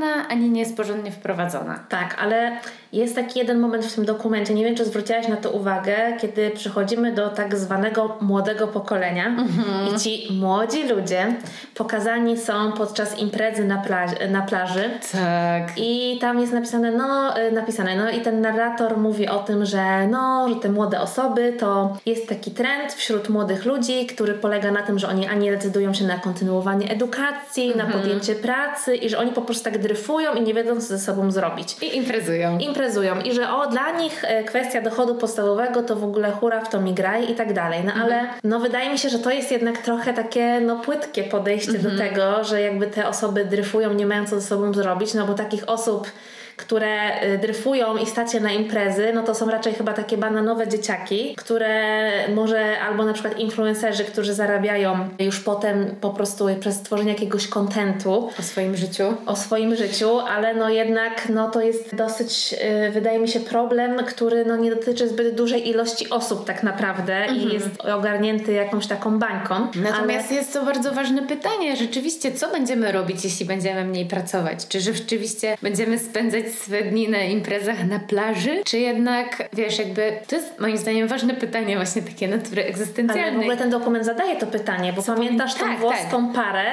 ani 0.08 0.50
nie 0.50 0.60
jest 0.60 0.78
porządnie 0.78 1.12
wprowadzona. 1.12 1.80
Tak, 1.90 2.16
ale 2.20 2.58
jest 2.94 3.16
taki 3.16 3.40
jeden 3.40 3.60
moment 3.60 3.86
w 3.86 3.96
tym 3.96 4.06
dokumencie, 4.06 4.54
nie 4.54 4.66
wiem 4.66 4.76
czy 4.76 4.86
zwróciłaś 4.86 5.28
na 5.28 5.38
to 5.38 5.52
uwagę, 5.52 5.96
kiedy 6.22 6.52
przychodzimy 6.52 7.12
do 7.12 7.30
tak 7.30 7.58
zwanego 7.58 8.18
młodego 8.22 8.68
pokolenia 8.68 9.36
mm-hmm. 9.36 9.96
i 9.96 10.00
ci 10.00 10.34
młodzi 10.34 10.84
ludzie 10.84 11.36
pokazani 11.76 12.38
są 12.38 12.72
podczas 12.72 13.20
imprezy 13.20 13.64
na, 13.64 13.84
na 14.30 14.42
plaży. 14.42 14.90
Tak. 15.12 15.72
I 15.78 16.18
tam 16.22 16.40
jest 16.40 16.54
napisane, 16.54 16.92
no, 16.92 17.40
y, 17.40 17.52
napisane, 17.52 17.96
no 17.96 18.10
i 18.10 18.22
ten 18.22 18.42
narrator 18.42 18.98
mówi 18.98 19.28
o 19.28 19.40
tym, 19.40 19.66
że 19.66 20.08
no, 20.08 20.50
że 20.50 20.56
te 20.56 20.70
młode 20.70 21.02
osoby 21.02 21.54
to 21.60 21.98
jest 22.06 22.30
taki 22.30 22.52
trend 22.52 22.94
wśród 22.94 23.30
młodych 23.30 23.66
ludzi, 23.66 24.06
który 24.06 24.34
polega 24.34 24.72
na 24.72 24.82
tym, 24.82 25.00
że 25.00 25.08
oni 25.08 25.28
ani 25.28 25.50
decydują 25.50 25.94
się 25.94 26.06
na 26.06 26.18
kontynuowanie 26.18 26.92
edukacji, 26.92 27.72
mm-hmm. 27.72 27.78
na 27.78 27.84
mhm. 27.84 28.02
podjęcie 28.02 28.36
pracy 28.36 28.96
i 28.96 29.10
że 29.10 29.18
oni 29.18 29.32
po 29.32 29.42
prostu 29.42 29.64
tak 29.64 29.78
dryfują 29.78 30.34
i 30.34 30.42
nie 30.42 30.54
wiedzą 30.54 30.76
co 30.76 30.82
ze 30.82 31.00
sobą 31.00 31.32
zrobić. 31.32 31.76
I 31.82 31.98
imprezują. 31.98 32.58
Imprezują 32.58 32.79
imprezują 32.80 33.22
i 33.22 33.34
że 33.34 33.52
o, 33.54 33.68
dla 33.68 33.92
nich 33.92 34.24
e, 34.24 34.44
kwestia 34.44 34.82
dochodu 34.82 35.16
podstawowego 35.16 35.84
to 35.84 35.96
w 35.96 36.04
ogóle 36.04 36.32
hura 36.32 36.62
w 36.62 36.70
to 36.70 36.82
mi 36.82 36.94
graj 36.94 37.32
i 37.32 37.36
tak 37.36 37.54
dalej. 37.54 37.84
No 37.84 37.94
ale 37.94 38.20
mhm. 38.20 38.40
no 38.44 38.60
wydaje 38.60 38.90
mi 38.90 38.98
się, 38.98 39.10
że 39.10 39.20
to 39.20 39.32
jest 39.32 39.52
jednak 39.52 39.78
trochę 39.78 40.14
takie 40.14 40.62
no 40.62 40.80
płytkie 40.80 41.24
podejście 41.24 41.74
do 41.74 41.90
mhm. 41.90 41.98
tego, 41.98 42.44
że 42.44 42.62
jakby 42.62 42.88
te 42.88 43.08
osoby 43.08 43.46
dryfują 43.46 43.94
nie 43.94 44.06
mają 44.06 44.26
co 44.26 44.40
ze 44.40 44.48
sobą 44.48 44.74
zrobić, 44.74 45.14
no 45.14 45.28
bo 45.28 45.34
takich 45.34 45.70
osób 45.70 46.12
które 46.60 47.24
y, 47.24 47.38
dryfują 47.38 47.98
i 47.98 48.06
stacje 48.06 48.40
na 48.40 48.52
imprezy, 48.52 49.12
no 49.14 49.24
to 49.24 49.36
są 49.36 49.50
raczej 49.50 49.74
chyba 49.74 49.94
takie 49.94 50.18
bananowe 50.18 50.68
dzieciaki, 50.68 51.36
które 51.36 52.12
może 52.36 52.80
albo 52.80 53.06
na 53.06 53.14
przykład 53.14 53.40
influencerzy, 53.40 54.04
którzy 54.04 54.34
zarabiają 54.34 55.10
już 55.20 55.40
potem 55.40 55.96
po 56.02 56.10
prostu 56.10 56.46
przez 56.60 56.82
tworzenie 56.82 57.12
jakiegoś 57.12 57.48
kontentu 57.48 58.30
o 58.40 58.42
swoim 58.42 58.76
życiu. 58.76 59.04
O 59.26 59.36
swoim 59.36 59.76
życiu, 59.76 60.20
ale 60.20 60.54
no 60.54 60.70
jednak 60.70 61.30
no 61.30 61.50
to 61.50 61.62
jest 61.62 61.96
dosyć, 61.96 62.52
yy, 62.52 62.92
wydaje 62.92 63.20
mi 63.20 63.28
się, 63.28 63.40
problem, 63.40 64.06
który 64.06 64.46
no 64.46 64.56
nie 64.56 64.70
dotyczy 64.70 65.08
zbyt 65.08 65.36
dużej 65.36 65.70
ilości 65.70 66.10
osób 66.10 66.46
tak 66.46 66.64
naprawdę 66.64 67.16
mhm. 67.16 67.40
i 67.40 67.54
jest 67.54 67.86
ogarnięty 67.86 68.52
jakąś 68.54 68.88
taką 68.88 69.20
bańką. 69.20 69.56
Natomiast 69.76 70.28
ale... 70.28 70.38
jest 70.38 70.54
to 70.54 70.66
bardzo 70.66 70.92
ważne 70.92 71.22
pytanie, 71.22 71.76
rzeczywiście, 71.76 72.32
co 72.32 72.52
będziemy 72.52 72.92
robić, 72.92 73.24
jeśli 73.24 73.46
będziemy 73.46 73.86
mniej 73.86 74.06
pracować? 74.06 74.68
Czy 74.68 74.82
rzeczywiście 74.82 75.58
będziemy 75.62 76.00
spędzać 76.00 76.49
swe 76.50 76.84
dni 76.84 77.10
na 77.10 77.22
imprezach 77.22 77.88
na 77.88 78.00
plaży, 78.00 78.62
czy 78.66 78.80
jednak, 78.80 79.50
wiesz, 79.54 79.80
jakby, 79.80 80.20
to 80.28 80.36
jest 80.36 80.60
moim 80.60 80.78
zdaniem 80.78 81.08
ważne 81.08 81.34
pytanie 81.34 81.76
właśnie 81.76 82.02
takie 82.02 82.28
natury 82.28 82.64
egzystencjalnej. 82.64 83.26
Ale 83.28 83.38
w 83.38 83.40
ogóle 83.40 83.58
ten 83.58 83.70
dokument 83.70 84.06
zadaje 84.06 84.36
to 84.36 84.48
pytanie, 84.48 84.94
bo 84.94 85.02
Co 85.02 85.14
pamiętasz 85.14 85.54
tą 85.54 85.60
tak, 85.60 85.80
włoską 85.80 86.34
tak. 86.34 86.46
parę, 86.46 86.72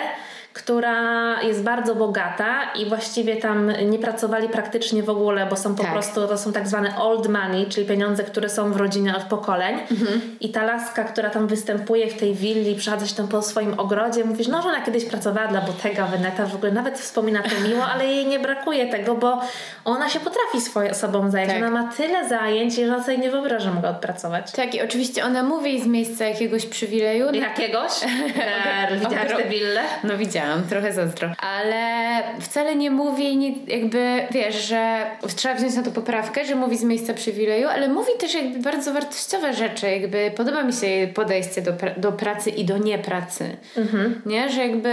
która 0.57 1.43
jest 1.43 1.63
bardzo 1.63 1.95
bogata 1.95 2.73
i 2.73 2.87
właściwie 2.87 3.37
tam 3.37 3.73
nie 3.91 3.99
pracowali 3.99 4.49
praktycznie 4.49 5.03
w 5.03 5.11
ogóle, 5.11 5.47
bo 5.47 5.57
są 5.57 5.75
po 5.75 5.83
tak. 5.83 5.93
prostu, 5.93 6.29
to 6.29 6.39
są 6.39 6.53
tak 6.53 6.69
zwane 6.69 6.99
old 6.99 7.29
money, 7.29 7.67
czyli 7.67 7.87
pieniądze, 7.87 8.25
które 8.25 8.49
są 8.49 8.73
w 8.73 8.77
rodzinie 8.77 9.17
od 9.17 9.23
pokoleń. 9.23 9.79
Mhm. 9.91 10.21
I 10.41 10.49
ta 10.49 10.65
laska, 10.65 11.05
która 11.05 11.31
tam 11.31 11.47
występuje 11.47 12.11
w 12.11 12.15
tej 12.15 12.35
willi, 12.35 12.75
przechadza 12.75 13.07
się 13.07 13.15
tam 13.15 13.29
po 13.29 13.43
swoim 13.43 13.81
ogrodzie, 13.81 14.25
mówisz, 14.25 14.49
no, 14.49 14.63
że 14.63 14.69
ona 14.69 14.81
kiedyś 14.81 15.05
pracowała 15.05 15.49
dla 15.49 15.61
Bottega 15.61 16.07
Veneta, 16.07 16.47
w 16.47 16.55
ogóle 16.55 16.73
nawet 16.73 16.99
wspomina 16.99 17.43
to 17.43 17.69
miło, 17.69 17.85
ale 17.85 18.07
jej 18.07 18.27
nie 18.27 18.39
brakuje 18.39 18.87
tego, 18.87 19.15
bo 19.15 19.41
ona 19.85 20.09
się 20.09 20.21
potrafi 20.21 20.61
swoją 20.61 20.95
sobą 20.95 21.31
zająć. 21.31 21.53
Tak. 21.53 21.63
Ona 21.63 21.71
ma 21.71 21.93
tyle 21.93 22.29
zajęć, 22.29 22.77
że 22.77 22.85
ona 22.85 23.03
sobie 23.03 23.19
nie 23.19 23.31
wyobraża 23.31 23.73
mogła 23.73 23.91
odpracować. 23.91 24.53
Tak, 24.53 24.75
i 24.75 24.83
oczywiście 24.83 25.25
ona 25.25 25.43
mówi 25.43 25.83
z 25.83 25.87
miejsca 25.87 26.25
jakiegoś 26.25 26.67
przywileju. 26.67 27.35
Jakiegoś? 27.35 27.93
Widziałaś 29.01 29.33
tę 29.37 29.49
willę? 29.49 29.83
No 30.05 30.19
widziałam, 30.19 30.46
trochę 30.71 30.93
zazdro. 30.93 31.33
Ale 31.39 32.23
wcale 32.41 32.77
nie 32.77 32.91
mówi 32.91 33.37
nie, 33.37 33.53
jakby, 33.67 34.27
wiesz, 34.31 34.69
że 34.69 35.07
trzeba 35.37 35.55
wziąć 35.55 35.75
na 35.75 35.83
to 35.83 35.91
poprawkę, 35.91 36.45
że 36.45 36.55
mówi 36.55 36.79
z 36.79 36.83
miejsca 36.83 37.15
przywileju, 37.15 37.69
ale 37.69 37.89
mówi 37.89 38.13
też 38.19 38.35
jakby 38.35 38.59
bardzo 38.59 38.93
wartościowe 38.93 39.55
rzeczy. 39.55 39.91
Jakby 39.91 40.33
podoba 40.37 40.63
mi 40.63 40.73
się 40.73 40.87
jej 40.87 41.09
podejście 41.09 41.63
do, 41.63 41.73
pra 41.73 41.91
do 41.95 42.13
pracy 42.13 42.51
i 42.51 42.65
do 42.65 42.79
niepracy. 42.79 43.57
Mhm. 43.77 44.23
Nie? 44.27 44.49
Że 44.49 44.61
jakby 44.67 44.89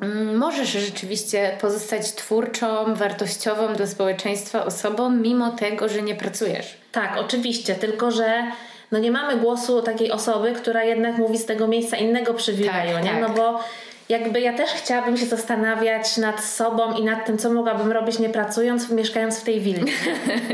mm, 0.00 0.36
możesz 0.36 0.68
rzeczywiście 0.68 1.50
pozostać 1.60 2.12
twórczą, 2.12 2.94
wartościową 2.94 3.74
dla 3.74 3.86
społeczeństwa 3.86 4.64
osobą, 4.64 5.10
mimo 5.10 5.50
tego, 5.50 5.88
że 5.88 6.02
nie 6.02 6.14
pracujesz. 6.14 6.76
Tak, 6.92 7.16
oczywiście, 7.18 7.74
tylko 7.74 8.10
że 8.10 8.44
no 8.92 8.98
nie 8.98 9.10
mamy 9.10 9.36
głosu 9.36 9.82
takiej 9.82 10.10
osoby, 10.12 10.52
która 10.52 10.84
jednak 10.84 11.18
mówi 11.18 11.38
z 11.38 11.46
tego 11.46 11.66
miejsca 11.66 11.96
innego 11.96 12.34
przywileju, 12.34 12.94
tak, 12.94 13.04
nie? 13.04 13.10
Tak. 13.10 13.20
No 13.20 13.28
bo 13.28 13.60
jakby 14.08 14.40
ja 14.40 14.52
też 14.52 14.70
chciałabym 14.70 15.16
się 15.16 15.26
zastanawiać 15.26 16.16
nad 16.16 16.44
sobą 16.44 16.92
i 16.92 17.04
nad 17.04 17.26
tym, 17.26 17.38
co 17.38 17.50
mogłabym 17.50 17.92
robić 17.92 18.18
nie 18.18 18.28
pracując, 18.28 18.90
mieszkając 18.90 19.40
w 19.40 19.44
tej 19.44 19.60
willi. 19.60 19.92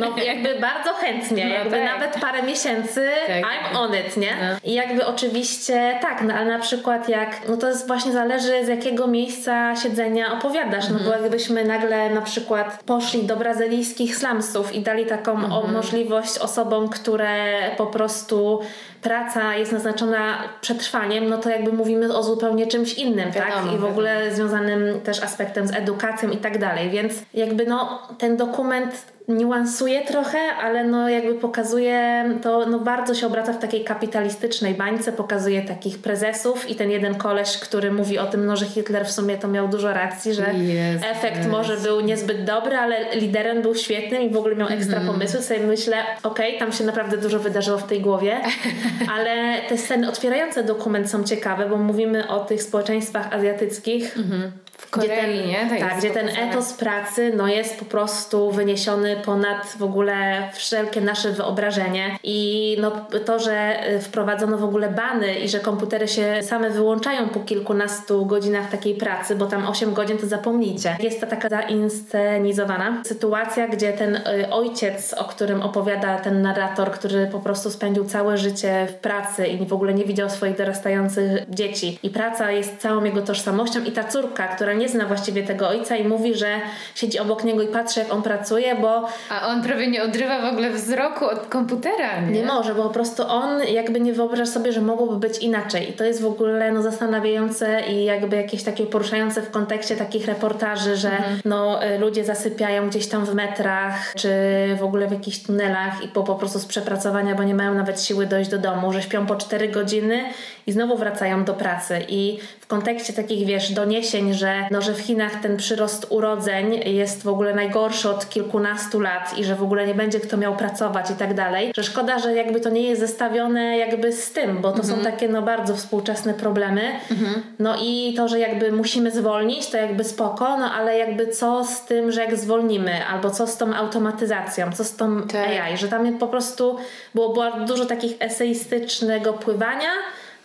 No 0.00 0.16
jakby 0.32 0.61
bardzo 0.61 0.92
chętnie, 0.92 1.44
no 1.44 1.54
jakby 1.54 1.76
tak. 1.76 1.85
nawet 1.85 2.21
parę 2.21 2.42
miesięcy 2.42 3.09
tak. 3.26 3.42
I'm 3.42 3.76
on 3.78 3.94
it, 3.94 4.16
nie? 4.16 4.30
No. 4.30 4.71
I 4.71 4.75
jakby 4.75 5.06
oczywiście 5.06 5.99
tak, 6.00 6.23
no 6.23 6.35
ale 6.35 6.50
na 6.50 6.59
przykład 6.59 7.09
jak, 7.09 7.49
no 7.49 7.56
to 7.56 7.68
jest 7.68 7.87
właśnie 7.87 8.12
zależy 8.12 8.64
z 8.64 8.68
jakiego 8.68 9.06
miejsca 9.06 9.76
siedzenia 9.76 10.32
opowiadasz, 10.32 10.85
mhm. 10.85 10.92
no 10.92 10.99
bo 10.99 11.04
mhm. 11.04 11.23
jakbyśmy 11.23 11.64
nagle 11.64 12.11
na 12.11 12.21
przykład 12.21 12.82
poszli 12.87 13.23
do 13.23 13.37
brazylijskich 13.37 14.16
slumsów 14.16 14.75
i 14.75 14.80
dali 14.80 15.06
taką 15.06 15.32
mhm. 15.32 15.73
możliwość 15.73 16.38
osobom, 16.38 16.88
które 16.88 17.61
po 17.76 17.87
prostu 17.87 18.61
praca 19.02 19.56
jest 19.56 19.73
naznaczona 19.73 20.38
przetrwaniem, 20.61 21.28
no 21.28 21.38
to 21.38 21.50
jakby 21.50 21.73
mówimy 21.73 22.16
o 22.16 22.23
zupełnie 22.23 22.66
czymś 22.66 22.94
innym, 22.94 23.32
tak? 23.32 23.49
Wiadomo, 23.49 23.66
tak? 23.66 23.75
I 23.75 23.78
w 23.78 23.85
ogóle 23.85 24.35
związanym 24.35 25.00
też 25.00 25.23
aspektem 25.23 25.66
z 25.66 25.75
edukacją 25.75 26.30
i 26.30 26.37
tak 26.37 26.59
dalej. 26.59 26.90
Więc 26.90 27.12
jakby 27.35 27.66
no 27.66 28.02
ten 28.18 28.37
dokument 28.37 29.06
niuansuje 29.29 30.05
trochę, 30.05 30.38
ale 30.38 30.85
no 30.85 31.09
jakby 31.09 31.35
pokazuje 31.35 32.25
to, 32.43 32.67
no 32.67 32.79
bardzo 32.79 33.14
się 33.14 33.26
obraca 33.26 33.52
w 33.52 33.59
takiej 33.59 33.85
kapitalistycznej 33.85 34.75
bańce, 34.75 35.12
pokazuje 35.12 35.62
takich 35.62 35.99
prezesów 35.99 36.71
i 36.71 36.75
ten 36.75 36.91
jeden 36.91 37.14
koleś, 37.14 37.59
który 37.59 37.93
mówi 37.93 38.19
o 38.19 38.26
tym, 38.26 38.47
no, 38.47 38.57
że 38.57 38.67
Hitler 38.67 39.07
w 39.07 39.12
sumie 39.12 39.38
to 39.38 39.49
miał 39.49 39.69
dużo 39.69 39.93
racji, 39.93 40.35
że 40.35 40.43
yes, 40.43 41.02
efekt 41.11 41.41
yes. 41.41 41.47
może 41.47 41.76
był 41.76 42.00
niezbyt 42.00 42.45
dobry, 42.45 42.76
ale 42.76 43.14
liderem 43.14 43.62
był 43.62 43.75
świetny 43.75 44.25
i 44.25 44.31
w 44.31 44.37
ogóle 44.37 44.57
miał 44.57 44.69
ekstra 44.69 44.97
mm. 44.97 45.12
pomysły. 45.12 45.43
Sobie 45.43 45.61
myślę, 45.61 45.97
okej, 46.23 46.49
okay, 46.49 46.59
tam 46.59 46.73
się 46.73 46.85
naprawdę 46.85 47.17
dużo 47.17 47.38
wydarzyło 47.38 47.79
w 47.79 47.87
tej 47.87 48.00
głowie, 48.00 48.41
ale 49.17 49.59
te 49.69 49.79
sceny 49.79 50.09
otwierające 50.09 50.64
dokument 50.64 51.11
są 51.11 51.25
ciekawe, 51.25 51.69
bo 51.69 51.76
mówimy 51.76 52.29
o 52.29 52.41
tych 52.41 52.62
społeczeństwach 52.62 53.33
azjatyckich, 53.33 54.17
mm 54.17 54.31
-hmm 54.31 54.62
Korei, 54.92 55.08
gdzie 55.08 55.16
ten, 55.16 55.46
nie? 55.46 55.66
Tak, 55.70 55.90
tak 55.90 55.99
gdzie 55.99 56.11
ten 56.11 56.28
etos 56.28 56.72
pracy 56.72 57.32
no, 57.37 57.49
jest 57.49 57.78
po 57.78 57.84
prostu 57.84 58.50
wyniesiony 58.50 59.16
ponad 59.25 59.75
w 59.78 59.82
ogóle 59.82 60.49
wszelkie 60.52 61.00
nasze 61.00 61.32
wyobrażenie 61.32 62.18
i 62.22 62.76
no, 62.80 62.90
to, 63.26 63.38
że 63.38 63.87
y, 63.90 64.00
wprowadzono 64.00 64.58
w 64.58 64.64
ogóle 64.64 64.90
bany 64.90 65.34
i 65.34 65.49
że 65.49 65.61
komputery 65.61 66.08
się 66.08 66.42
same 66.42 66.70
wyłączają 66.70 67.28
po 67.28 67.40
kilkunastu 67.40 68.26
godzinach 68.26 68.70
takiej 68.70 68.94
pracy, 68.94 69.37
bo 69.37 69.46
tam 69.46 69.66
8 69.66 69.94
godzin 69.94 70.18
to 70.18 70.26
zapomnijcie. 70.26 70.96
Jest 71.00 71.20
to 71.20 71.26
taka 71.26 71.49
zainscenizowana 71.49 73.02
sytuacja, 73.06 73.68
gdzie 73.68 73.92
ten 73.92 74.16
y, 74.16 74.50
ojciec, 74.50 75.14
o 75.14 75.25
którym 75.25 75.62
opowiada 75.62 76.18
ten 76.18 76.42
narrator, 76.42 76.90
który 76.90 77.26
po 77.26 77.40
prostu 77.40 77.70
spędził 77.70 78.04
całe 78.04 78.38
życie 78.38 78.87
w 78.90 78.94
pracy 78.94 79.46
i 79.46 79.66
w 79.66 79.72
ogóle 79.72 79.94
nie 79.94 80.04
widział 80.04 80.30
swoich 80.30 80.56
dorastających 80.56 81.50
dzieci 81.50 81.99
i 82.02 82.11
praca 82.11 82.50
jest 82.50 82.78
całą 82.78 83.04
jego 83.04 83.22
tożsamością 83.22 83.84
i 83.84 83.92
ta 83.92 84.04
córka, 84.04 84.49
która 84.49 84.72
która 84.72 84.81
nie 84.82 84.88
zna 84.88 85.06
właściwie 85.06 85.42
tego 85.42 85.68
ojca 85.68 85.96
i 85.96 86.04
mówi, 86.04 86.34
że 86.34 86.60
siedzi 86.94 87.18
obok 87.18 87.44
niego 87.44 87.62
i 87.62 87.68
patrzy, 87.68 88.00
jak 88.00 88.12
on 88.12 88.22
pracuje, 88.22 88.74
bo. 88.74 89.08
A 89.30 89.48
on 89.48 89.62
prawie 89.62 89.86
nie 89.86 90.02
odrywa 90.02 90.40
w 90.40 90.52
ogóle 90.52 90.70
wzroku 90.70 91.24
od 91.24 91.46
komputera. 91.46 92.20
Nie, 92.20 92.30
nie 92.30 92.46
może, 92.46 92.74
bo 92.74 92.82
po 92.82 92.90
prostu 92.90 93.22
on 93.28 93.62
jakby 93.62 94.00
nie 94.00 94.12
wyobraża 94.12 94.46
sobie, 94.46 94.72
że 94.72 94.80
mogłoby 94.80 95.16
być 95.28 95.38
inaczej. 95.38 95.90
I 95.90 95.92
to 95.92 96.04
jest 96.04 96.22
w 96.22 96.26
ogóle 96.26 96.72
no, 96.72 96.82
zastanawiające 96.82 97.82
i 97.90 98.04
jakby 98.04 98.36
jakieś 98.36 98.62
takie 98.62 98.86
poruszające 98.86 99.42
w 99.42 99.50
kontekście 99.50 99.96
takich 99.96 100.26
reportaży, 100.26 100.96
że 100.96 101.10
mhm. 101.10 101.40
no, 101.44 101.86
y, 101.86 101.98
ludzie 101.98 102.24
zasypiają 102.24 102.88
gdzieś 102.88 103.06
tam 103.06 103.24
w 103.24 103.34
metrach, 103.34 104.14
czy 104.16 104.30
w 104.78 104.82
ogóle 104.82 105.08
w 105.08 105.12
jakichś 105.12 105.38
tunelach 105.42 106.04
i 106.04 106.08
po, 106.08 106.22
po 106.22 106.34
prostu 106.34 106.58
z 106.58 106.66
przepracowania, 106.66 107.34
bo 107.34 107.42
nie 107.42 107.54
mają 107.54 107.74
nawet 107.74 108.02
siły 108.02 108.26
dojść 108.26 108.50
do 108.50 108.58
domu, 108.58 108.92
że 108.92 109.02
śpią 109.02 109.26
po 109.26 109.36
4 109.36 109.68
godziny 109.68 110.24
i 110.66 110.72
znowu 110.72 110.96
wracają 110.96 111.44
do 111.44 111.54
pracy. 111.54 111.98
I 112.08 112.38
w 112.60 112.66
kontekście 112.66 113.12
takich, 113.12 113.46
wiesz, 113.46 113.72
doniesień, 113.72 114.34
że 114.34 114.54
no, 114.73 114.83
że 114.83 114.95
w 114.95 115.00
Chinach 115.00 115.41
ten 115.43 115.57
przyrost 115.57 116.07
urodzeń 116.11 116.81
jest 116.85 117.23
w 117.23 117.29
ogóle 117.29 117.55
najgorszy 117.55 118.11
od 118.11 118.29
kilkunastu 118.29 119.00
lat 119.00 119.38
i 119.38 119.45
że 119.45 119.55
w 119.55 119.62
ogóle 119.62 119.87
nie 119.87 119.95
będzie 119.95 120.21
kto 120.21 120.37
miał 120.37 120.57
pracować 120.57 121.11
i 121.11 121.14
tak 121.14 121.35
dalej, 121.35 121.73
że 121.76 121.85
szkoda, 121.85 122.19
że 122.19 122.35
jakby 122.35 122.61
to 122.61 122.71
nie 122.71 122.83
jest 122.83 123.00
zestawione 123.00 123.79
jakby 123.79 124.12
z 124.12 124.33
tym, 124.33 124.59
bo 124.62 124.73
to 124.73 124.83
mhm. 124.83 124.99
są 124.99 125.05
takie 125.05 125.29
no 125.29 125.43
bardzo 125.43 125.76
współczesne 125.76 126.35
problemy. 126.35 126.83
Mhm. 127.11 127.43
No 127.59 127.76
i 127.83 128.14
to, 128.17 128.29
że 128.29 128.38
jakby 128.38 128.73
musimy 128.73 129.11
zwolnić, 129.11 129.71
to 129.71 129.76
jakby 129.76 130.05
spoko, 130.05 130.59
no 130.59 130.73
ale 130.73 130.99
jakby 130.99 131.26
co 131.26 131.64
z 131.64 131.85
tym, 131.85 132.12
że 132.12 132.25
jak 132.25 132.37
zwolnimy, 132.37 133.07
albo 133.07 133.31
co 133.31 133.47
z 133.47 133.57
tą 133.57 133.75
automatyzacją, 133.75 134.73
co 134.73 134.85
z 134.85 134.97
tą 134.97 135.23
tak. 135.23 135.49
AI, 135.49 135.76
że 135.76 135.88
tam 135.88 136.19
po 136.19 136.29
prostu 136.29 136.76
było, 137.14 137.29
było 137.33 137.50
dużo 137.67 137.87
takich 137.87 138.17
eseistycznego 138.21 139.33
pływania, 139.33 139.91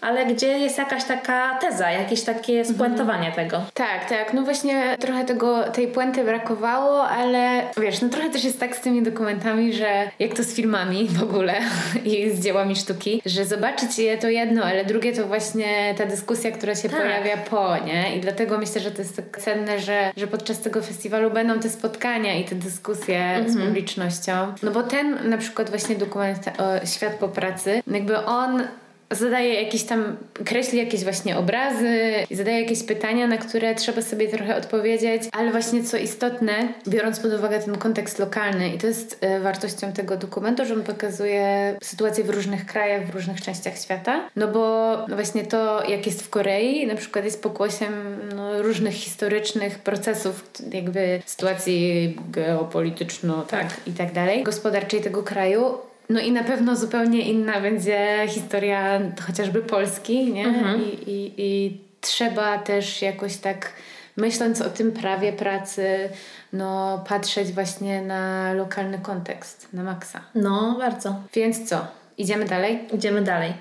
ale 0.01 0.25
gdzie 0.25 0.47
jest 0.47 0.77
jakaś 0.77 1.03
taka 1.03 1.59
teza, 1.61 1.91
jakieś 1.91 2.21
takie 2.21 2.59
mhm. 2.59 2.75
spuentowanie 2.75 3.31
tego. 3.31 3.61
Tak, 3.73 4.09
tak. 4.09 4.33
No 4.33 4.41
właśnie 4.41 4.97
trochę 4.99 5.25
tego, 5.25 5.63
tej 5.63 5.87
puenty 5.87 6.23
brakowało, 6.23 7.03
ale 7.03 7.63
wiesz, 7.77 8.01
no 8.01 8.09
trochę 8.09 8.29
też 8.29 8.43
jest 8.43 8.59
tak 8.59 8.75
z 8.75 8.81
tymi 8.81 9.03
dokumentami, 9.03 9.73
że 9.73 10.09
jak 10.19 10.33
to 10.33 10.43
z 10.43 10.53
filmami 10.53 11.07
w 11.07 11.23
ogóle 11.23 11.53
i 12.05 12.31
z 12.31 12.43
dziełami 12.43 12.75
sztuki, 12.75 13.21
że 13.25 13.45
zobaczyć 13.45 13.99
je 13.99 14.17
to 14.17 14.29
jedno, 14.29 14.63
ale 14.63 14.85
drugie 14.85 15.13
to 15.13 15.27
właśnie 15.27 15.95
ta 15.97 16.05
dyskusja, 16.05 16.51
która 16.51 16.75
się 16.75 16.89
tak. 16.89 17.01
pojawia 17.01 17.37
po, 17.37 17.77
nie? 17.85 18.15
I 18.15 18.21
dlatego 18.21 18.57
myślę, 18.57 18.81
że 18.81 18.91
to 18.91 19.01
jest 19.01 19.15
tak 19.15 19.37
cenne, 19.37 19.79
że, 19.79 20.11
że 20.17 20.27
podczas 20.27 20.61
tego 20.61 20.81
festiwalu 20.81 21.31
będą 21.31 21.59
te 21.59 21.69
spotkania 21.69 22.35
i 22.35 22.45
te 22.45 22.55
dyskusje 22.55 23.19
mhm. 23.19 23.49
z 23.49 23.57
publicznością. 23.57 24.53
No 24.63 24.71
bo 24.71 24.83
ten 24.83 25.29
na 25.29 25.37
przykład 25.37 25.69
właśnie 25.69 25.95
dokument 25.95 26.47
o 26.57 26.85
Świat 26.85 27.13
po 27.13 27.27
pracy, 27.27 27.83
jakby 27.87 28.25
on 28.25 28.63
zadaje 29.11 29.63
jakieś 29.63 29.83
tam, 29.83 30.17
kreśli 30.45 30.79
jakieś 30.79 31.03
właśnie 31.03 31.37
obrazy, 31.37 32.13
zadaje 32.31 32.61
jakieś 32.61 32.83
pytania, 32.83 33.27
na 33.27 33.37
które 33.37 33.75
trzeba 33.75 34.01
sobie 34.01 34.27
trochę 34.27 34.55
odpowiedzieć, 34.55 35.23
ale 35.31 35.51
właśnie 35.51 35.83
co 35.83 35.97
istotne, 35.97 36.53
biorąc 36.87 37.19
pod 37.19 37.33
uwagę 37.33 37.59
ten 37.59 37.77
kontekst 37.77 38.19
lokalny 38.19 38.69
i 38.69 38.77
to 38.77 38.87
jest 38.87 39.17
e, 39.21 39.39
wartością 39.39 39.93
tego 39.93 40.17
dokumentu, 40.17 40.65
że 40.65 40.73
on 40.73 40.83
pokazuje 40.83 41.75
sytuację 41.83 42.23
w 42.23 42.29
różnych 42.29 42.65
krajach, 42.65 43.07
w 43.07 43.15
różnych 43.15 43.41
częściach 43.41 43.77
świata, 43.77 44.29
no 44.35 44.47
bo 44.47 44.97
właśnie 45.07 45.43
to, 45.43 45.89
jak 45.89 46.05
jest 46.05 46.23
w 46.23 46.29
Korei, 46.29 46.87
na 46.87 46.95
przykład 46.95 47.25
jest 47.25 47.43
pokłosiem 47.43 48.19
no, 48.35 48.61
różnych 48.61 48.93
historycznych 48.93 49.79
procesów, 49.79 50.43
jakby 50.73 51.21
sytuacji 51.25 52.15
geopolityczno, 52.31 53.41
tak, 53.41 53.67
i 53.87 53.91
tak 53.91 54.13
dalej, 54.13 54.43
gospodarczej 54.43 55.01
tego 55.01 55.23
kraju, 55.23 55.77
no 56.09 56.19
i 56.19 56.31
na 56.31 56.43
pewno 56.43 56.75
zupełnie 56.75 57.21
inna 57.21 57.61
będzie 57.61 58.25
historia 58.27 58.99
chociażby 59.27 59.61
Polski, 59.61 60.33
nie? 60.33 60.45
Mhm. 60.45 60.81
I, 60.81 61.11
i, 61.11 61.33
I 61.37 61.77
trzeba 62.01 62.57
też 62.57 63.01
jakoś 63.01 63.37
tak 63.37 63.73
myśląc 64.17 64.61
o 64.61 64.69
tym 64.69 64.91
prawie 64.91 65.33
pracy, 65.33 66.09
no 66.53 67.03
patrzeć 67.09 67.51
właśnie 67.51 68.01
na 68.01 68.53
lokalny 68.53 68.99
kontekst, 68.99 69.67
na 69.73 69.83
maksa. 69.83 70.21
No, 70.35 70.75
bardzo. 70.79 71.15
Więc 71.33 71.69
co? 71.69 71.87
Idziemy 72.17 72.45
dalej? 72.45 72.79
Idziemy 72.93 73.21
dalej. 73.21 73.53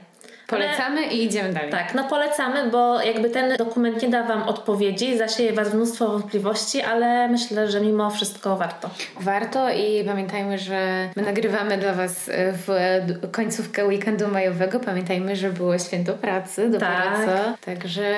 Polecamy 0.47 1.01
Ale, 1.01 1.07
i 1.07 1.25
idziemy 1.25 1.53
dalej. 1.53 1.71
Tak, 1.71 1.95
no 1.95 2.05
polecamy, 2.05 2.71
bo 2.71 3.03
jakby 3.03 3.31
ten 3.31 3.57
dokument 3.57 4.03
nie 4.03 4.09
da 4.09 4.23
Wam 4.23 4.43
odpowiedzi, 4.43 5.19
zasieje 5.19 5.53
Was 5.53 5.75
mnóstwo 5.75 6.09
wątpliwości, 6.09 6.83
ale 6.83 7.29
myślę, 7.29 7.71
że 7.71 7.81
mimo 7.81 8.11
wszystko 8.11 8.57
warto. 8.57 8.91
Warto 9.21 9.71
i 9.71 10.05
pamiętajmy, 10.05 10.59
że 10.59 11.09
my 11.17 11.23
nagrywamy 11.23 11.79
dla 11.79 11.93
Was 11.93 12.31
w 12.67 12.97
końcówkę 13.31 13.87
weekendu 13.87 14.29
majowego. 14.29 14.81
Pamiętajmy, 14.81 15.37
że 15.37 15.51
było 15.51 15.79
święto 15.79 16.13
pracy 16.13 16.71
do 16.71 16.79
tak. 16.79 17.03
pracy, 17.03 17.43
także 17.65 18.15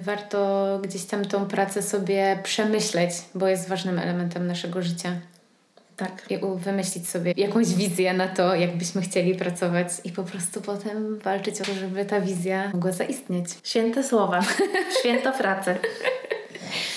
warto 0.00 0.78
gdzieś 0.82 1.04
tam 1.04 1.24
tą 1.24 1.46
pracę 1.46 1.82
sobie 1.82 2.38
przemyśleć, 2.42 3.10
bo 3.34 3.48
jest 3.48 3.68
ważnym 3.68 3.98
elementem 3.98 4.46
naszego 4.46 4.82
życia. 4.82 5.10
Tak. 5.98 6.22
I 6.30 6.38
wymyślić 6.56 7.08
sobie 7.08 7.32
jakąś 7.36 7.66
wizję 7.66 8.14
na 8.14 8.28
to, 8.28 8.54
jakbyśmy 8.54 9.02
chcieli 9.02 9.34
pracować 9.34 9.88
i 10.04 10.12
po 10.12 10.22
prostu 10.22 10.60
potem 10.60 11.18
walczyć 11.18 11.60
o 11.60 11.64
to, 11.64 11.74
żeby 11.74 12.04
ta 12.04 12.20
wizja 12.20 12.70
mogła 12.74 12.92
zaistnieć. 12.92 13.46
Święte 13.64 14.04
słowa. 14.04 14.40
Święto 15.00 15.32
pracy. 15.32 15.76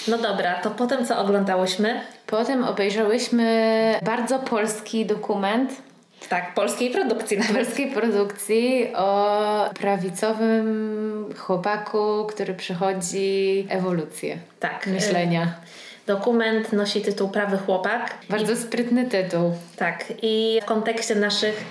No 0.08 0.18
dobra, 0.18 0.54
to 0.56 0.72
potem 0.72 1.06
co 1.06 1.20
oglądałyśmy? 1.20 2.02
Potem 2.28 2.64
obejrzałyśmy 2.64 3.96
bardzo 4.04 4.40
polski 4.40 5.06
dokument. 5.06 5.72
Tak, 6.30 6.54
polskiej 6.54 6.90
produkcji. 6.90 7.38
Nawet. 7.38 7.56
Polskiej 7.56 7.92
produkcji 7.92 8.94
o 8.96 9.70
prawicowym 9.80 11.26
chłopaku, 11.38 12.26
który 12.30 12.54
przychodzi 12.54 13.68
ewolucję 13.70 14.38
tak, 14.60 14.88
myślenia. 14.88 15.54
Dokument 16.08 16.74
nosi 16.74 17.02
tytuł 17.02 17.30
Prawy 17.30 17.58
Chłopak. 17.58 18.18
Bardzo 18.30 18.56
sprytny 18.56 19.06
tytuł. 19.06 19.54
Tak. 19.76 20.06
I 20.22 20.60
w 20.64 20.66
kontekście 20.66 21.16
naszych 21.16 21.66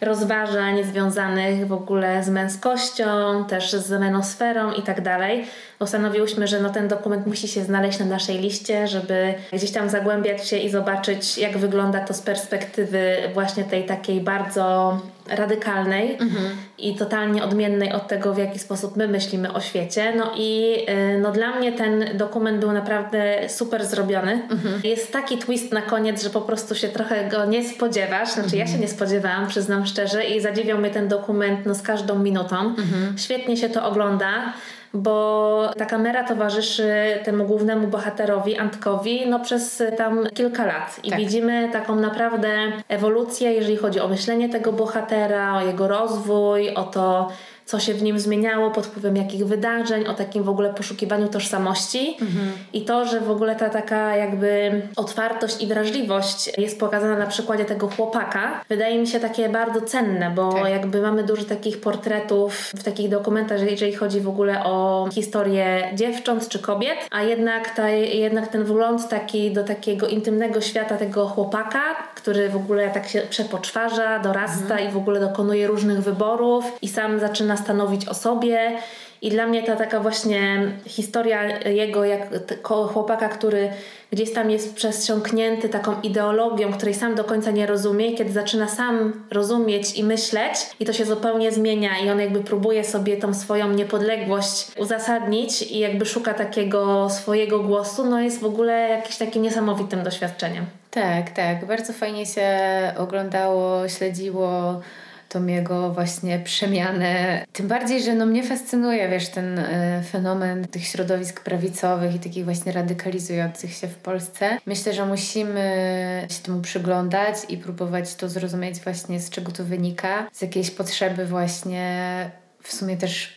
rozważań 0.00 0.84
związanych 0.84 1.66
w 1.66 1.72
ogóle 1.72 2.24
z 2.24 2.28
męskością, 2.28 3.44
też 3.48 3.72
z 3.72 3.90
menosferą 4.00 4.72
i 4.72 4.82
tak 4.82 5.00
dalej, 5.00 5.46
postanowiłyśmy, 5.78 6.46
że 6.46 6.60
no 6.60 6.70
ten 6.70 6.88
dokument 6.88 7.26
musi 7.26 7.48
się 7.48 7.64
znaleźć 7.64 7.98
na 7.98 8.06
naszej 8.06 8.38
liście, 8.38 8.88
żeby 8.88 9.34
gdzieś 9.52 9.70
tam 9.70 9.90
zagłębiać 9.90 10.48
się 10.48 10.58
i 10.58 10.70
zobaczyć, 10.70 11.38
jak 11.38 11.58
wygląda 11.58 12.00
to 12.00 12.14
z 12.14 12.22
perspektywy 12.22 13.16
właśnie 13.34 13.64
tej 13.64 13.84
takiej 13.84 14.20
bardzo 14.20 15.00
radykalnej 15.28 16.12
mhm. 16.12 16.56
i 16.78 16.96
totalnie 16.96 17.44
odmiennej 17.44 17.92
od 17.92 18.08
tego, 18.08 18.34
w 18.34 18.38
jaki 18.38 18.58
sposób 18.58 18.96
my 18.96 19.08
myślimy 19.08 19.52
o 19.52 19.60
świecie. 19.60 20.12
No 20.16 20.32
i 20.36 20.76
y, 21.14 21.18
no 21.18 21.32
dla 21.32 21.56
mnie 21.56 21.72
ten 21.72 22.04
dokument 22.14 22.60
był 22.60 22.72
naprawdę 22.72 23.48
super 23.48 23.86
zrobiony. 23.86 24.32
Mhm. 24.50 24.80
Jest 24.84 25.12
taki 25.12 25.38
twist 25.38 25.72
na 25.72 25.82
koniec, 25.82 26.22
że 26.22 26.30
po 26.30 26.40
prostu 26.40 26.74
się 26.74 26.88
trochę 26.88 27.28
go 27.28 27.44
nie 27.44 27.68
spodziewasz. 27.68 28.28
Znaczy 28.28 28.56
mhm. 28.56 28.60
ja 28.60 28.66
się 28.66 28.78
nie 28.78 28.88
spodziewałam, 28.88 29.48
przyznam 29.48 29.86
szczerze 29.86 30.24
i 30.24 30.40
zadziwiał 30.40 30.78
mnie 30.78 30.90
ten 30.90 31.08
dokument 31.08 31.66
no, 31.66 31.74
z 31.74 31.82
każdą 31.82 32.18
minutą. 32.18 32.56
Mhm. 32.56 33.18
Świetnie 33.18 33.56
się 33.56 33.68
to 33.68 33.86
ogląda 33.86 34.52
bo 34.96 35.70
ta 35.78 35.86
kamera 35.86 36.24
towarzyszy 36.24 36.92
temu 37.24 37.44
głównemu 37.44 37.86
bohaterowi, 37.86 38.58
Antkowi, 38.58 39.28
no 39.28 39.40
przez 39.40 39.82
tam 39.96 40.26
kilka 40.34 40.66
lat. 40.66 41.00
I 41.04 41.10
tak. 41.10 41.18
widzimy 41.18 41.68
taką 41.72 41.96
naprawdę 41.96 42.48
ewolucję, 42.88 43.52
jeżeli 43.52 43.76
chodzi 43.76 44.00
o 44.00 44.08
myślenie 44.08 44.48
tego 44.48 44.72
bohatera, 44.72 45.56
o 45.56 45.60
jego 45.60 45.88
rozwój, 45.88 46.74
o 46.74 46.82
to, 46.82 47.28
co 47.66 47.80
się 47.80 47.94
w 47.94 48.02
nim 48.02 48.18
zmieniało 48.18 48.70
pod 48.70 48.86
wpływem 48.86 49.16
jakich 49.16 49.46
wydarzeń, 49.46 50.06
o 50.06 50.14
takim 50.14 50.42
w 50.42 50.48
ogóle 50.48 50.74
poszukiwaniu 50.74 51.28
tożsamości 51.28 52.16
mhm. 52.20 52.52
i 52.72 52.82
to, 52.82 53.06
że 53.06 53.20
w 53.20 53.30
ogóle 53.30 53.56
ta 53.56 53.68
taka 53.68 54.16
jakby 54.16 54.82
otwartość 54.96 55.62
i 55.62 55.66
wrażliwość 55.66 56.58
jest 56.58 56.80
pokazana 56.80 57.18
na 57.18 57.26
przykładzie 57.26 57.64
tego 57.64 57.88
chłopaka, 57.88 58.64
wydaje 58.68 58.98
mi 58.98 59.06
się 59.06 59.20
takie 59.20 59.48
bardzo 59.48 59.80
cenne, 59.80 60.30
bo 60.30 60.52
tak. 60.52 60.70
jakby 60.70 61.02
mamy 61.02 61.24
dużo 61.24 61.44
takich 61.44 61.80
portretów 61.80 62.54
w 62.56 62.82
takich 62.82 63.08
dokumentach, 63.08 63.70
jeżeli 63.70 63.94
chodzi 63.94 64.20
w 64.20 64.28
ogóle 64.28 64.64
o 64.64 65.08
historię 65.12 65.90
dziewcząt 65.94 66.48
czy 66.48 66.58
kobiet, 66.58 66.98
a 67.10 67.22
jednak, 67.22 67.70
ta, 67.70 67.88
jednak 67.90 68.48
ten 68.48 68.64
wgląd 68.64 69.08
taki 69.08 69.52
do 69.52 69.64
takiego 69.64 70.08
intymnego 70.08 70.60
świata 70.60 70.96
tego 70.96 71.26
chłopaka, 71.26 71.82
który 72.14 72.48
w 72.48 72.56
ogóle 72.56 72.90
tak 72.90 73.08
się 73.08 73.22
przepoczwarza, 73.30 74.18
dorasta 74.18 74.74
mhm. 74.74 74.88
i 74.88 74.92
w 74.92 74.96
ogóle 74.96 75.20
dokonuje 75.20 75.66
różnych 75.66 76.02
wyborów 76.02 76.64
i 76.82 76.88
sam 76.88 77.20
zaczyna 77.20 77.55
stanowić 77.56 78.08
o 78.08 78.14
sobie. 78.14 78.78
I 79.22 79.30
dla 79.30 79.46
mnie 79.46 79.62
ta 79.62 79.76
taka 79.76 80.00
właśnie 80.00 80.72
historia 80.86 81.58
jego, 81.68 82.04
jak 82.04 82.28
chłopaka, 82.62 83.28
który 83.28 83.68
gdzieś 84.12 84.32
tam 84.32 84.50
jest 84.50 84.74
przesiąknięty 84.74 85.68
taką 85.68 86.00
ideologią, 86.02 86.72
której 86.72 86.94
sam 86.94 87.14
do 87.14 87.24
końca 87.24 87.50
nie 87.50 87.66
rozumie, 87.66 88.14
kiedy 88.14 88.32
zaczyna 88.32 88.68
sam 88.68 89.12
rozumieć 89.30 89.98
i 89.98 90.04
myśleć, 90.04 90.54
i 90.80 90.84
to 90.84 90.92
się 90.92 91.04
zupełnie 91.04 91.52
zmienia, 91.52 91.98
i 91.98 92.10
on 92.10 92.20
jakby 92.20 92.40
próbuje 92.40 92.84
sobie 92.84 93.16
tą 93.16 93.34
swoją 93.34 93.72
niepodległość 93.72 94.66
uzasadnić 94.78 95.62
i 95.62 95.78
jakby 95.78 96.06
szuka 96.06 96.34
takiego 96.34 97.10
swojego 97.10 97.58
głosu, 97.58 98.04
no 98.04 98.20
jest 98.20 98.40
w 98.40 98.44
ogóle 98.44 98.88
jakimś 98.88 99.16
takim 99.16 99.42
niesamowitym 99.42 100.02
doświadczeniem. 100.02 100.66
Tak, 100.90 101.30
tak. 101.30 101.66
Bardzo 101.66 101.92
fajnie 101.92 102.26
się 102.26 102.48
oglądało, 102.96 103.88
śledziło 103.88 104.80
tą 105.28 105.46
jego 105.46 105.92
właśnie 105.92 106.38
przemianę. 106.38 107.44
Tym 107.52 107.68
bardziej, 107.68 108.02
że 108.02 108.14
no 108.14 108.26
mnie 108.26 108.42
fascynuje, 108.42 109.08
wiesz, 109.08 109.28
ten 109.28 109.58
y, 109.58 110.02
fenomen 110.10 110.68
tych 110.68 110.84
środowisk 110.84 111.40
prawicowych 111.40 112.14
i 112.14 112.18
takich 112.18 112.44
właśnie 112.44 112.72
radykalizujących 112.72 113.72
się 113.72 113.88
w 113.88 113.96
Polsce. 113.96 114.58
Myślę, 114.66 114.92
że 114.92 115.06
musimy 115.06 116.26
się 116.30 116.42
temu 116.42 116.60
przyglądać 116.60 117.36
i 117.48 117.58
próbować 117.58 118.14
to 118.14 118.28
zrozumieć 118.28 118.80
właśnie 118.80 119.20
z 119.20 119.30
czego 119.30 119.52
to 119.52 119.64
wynika, 119.64 120.28
z 120.32 120.42
jakiejś 120.42 120.70
potrzeby 120.70 121.26
właśnie 121.26 122.30
w 122.62 122.72
sumie 122.72 122.96
też 122.96 123.35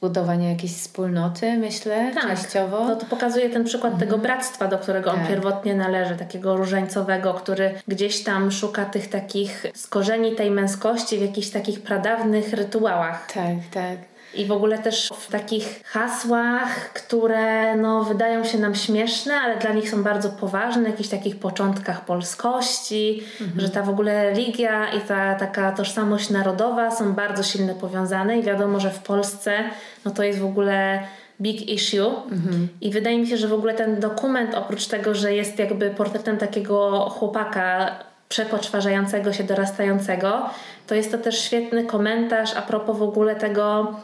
budowania 0.00 0.50
jakiejś 0.50 0.72
wspólnoty, 0.72 1.58
myślę, 1.58 2.10
tak. 2.14 2.22
częściowo. 2.22 2.84
No 2.84 2.96
to 2.96 3.06
pokazuje 3.06 3.50
ten 3.50 3.64
przykład 3.64 3.92
mhm. 3.92 4.10
tego 4.10 4.22
bractwa, 4.22 4.68
do 4.68 4.78
którego 4.78 5.10
tak. 5.10 5.20
on 5.20 5.26
pierwotnie 5.26 5.74
należy, 5.74 6.16
takiego 6.16 6.56
różańcowego, 6.56 7.34
który 7.34 7.74
gdzieś 7.88 8.24
tam 8.24 8.52
szuka 8.52 8.84
tych 8.84 9.08
takich 9.08 9.66
skorzeni 9.74 10.36
tej 10.36 10.50
męskości 10.50 11.18
w 11.18 11.22
jakichś 11.22 11.48
takich 11.48 11.82
pradawnych 11.82 12.52
rytuałach. 12.52 13.32
Tak, 13.32 13.56
tak 13.72 14.17
i 14.34 14.46
w 14.46 14.52
ogóle 14.52 14.78
też 14.78 15.10
w 15.18 15.30
takich 15.30 15.82
hasłach, 15.84 16.92
które 16.92 17.76
no, 17.76 18.04
wydają 18.04 18.44
się 18.44 18.58
nam 18.58 18.74
śmieszne, 18.74 19.34
ale 19.34 19.56
dla 19.56 19.72
nich 19.72 19.90
są 19.90 20.02
bardzo 20.02 20.28
poważne, 20.28 20.90
jakichś 20.90 21.08
takich 21.08 21.38
początkach 21.38 22.04
polskości, 22.04 23.22
mhm. 23.40 23.60
że 23.60 23.70
ta 23.70 23.82
w 23.82 23.88
ogóle 23.88 24.30
religia 24.30 24.92
i 24.92 25.00
ta 25.00 25.34
taka 25.34 25.72
tożsamość 25.72 26.30
narodowa 26.30 26.90
są 26.90 27.12
bardzo 27.12 27.42
silnie 27.42 27.74
powiązane 27.74 28.38
i 28.38 28.42
wiadomo, 28.42 28.80
że 28.80 28.90
w 28.90 28.98
Polsce 28.98 29.64
no, 30.04 30.10
to 30.10 30.22
jest 30.22 30.38
w 30.38 30.44
ogóle 30.44 31.02
big 31.40 31.68
issue 31.68 32.06
mhm. 32.30 32.68
i 32.80 32.90
wydaje 32.90 33.18
mi 33.18 33.26
się, 33.26 33.36
że 33.36 33.48
w 33.48 33.52
ogóle 33.52 33.74
ten 33.74 34.00
dokument 34.00 34.54
oprócz 34.54 34.86
tego, 34.86 35.14
że 35.14 35.34
jest 35.34 35.58
jakby 35.58 35.90
portretem 35.90 36.36
takiego 36.36 37.00
chłopaka 37.10 37.90
przepoczwarzającego 38.28 39.32
się, 39.32 39.44
dorastającego, 39.44 40.50
to 40.86 40.94
jest 40.94 41.12
to 41.12 41.18
też 41.18 41.40
świetny 41.40 41.84
komentarz 41.84 42.54
a 42.56 42.62
propos 42.62 42.98
w 42.98 43.02
ogóle 43.02 43.36
tego 43.36 43.94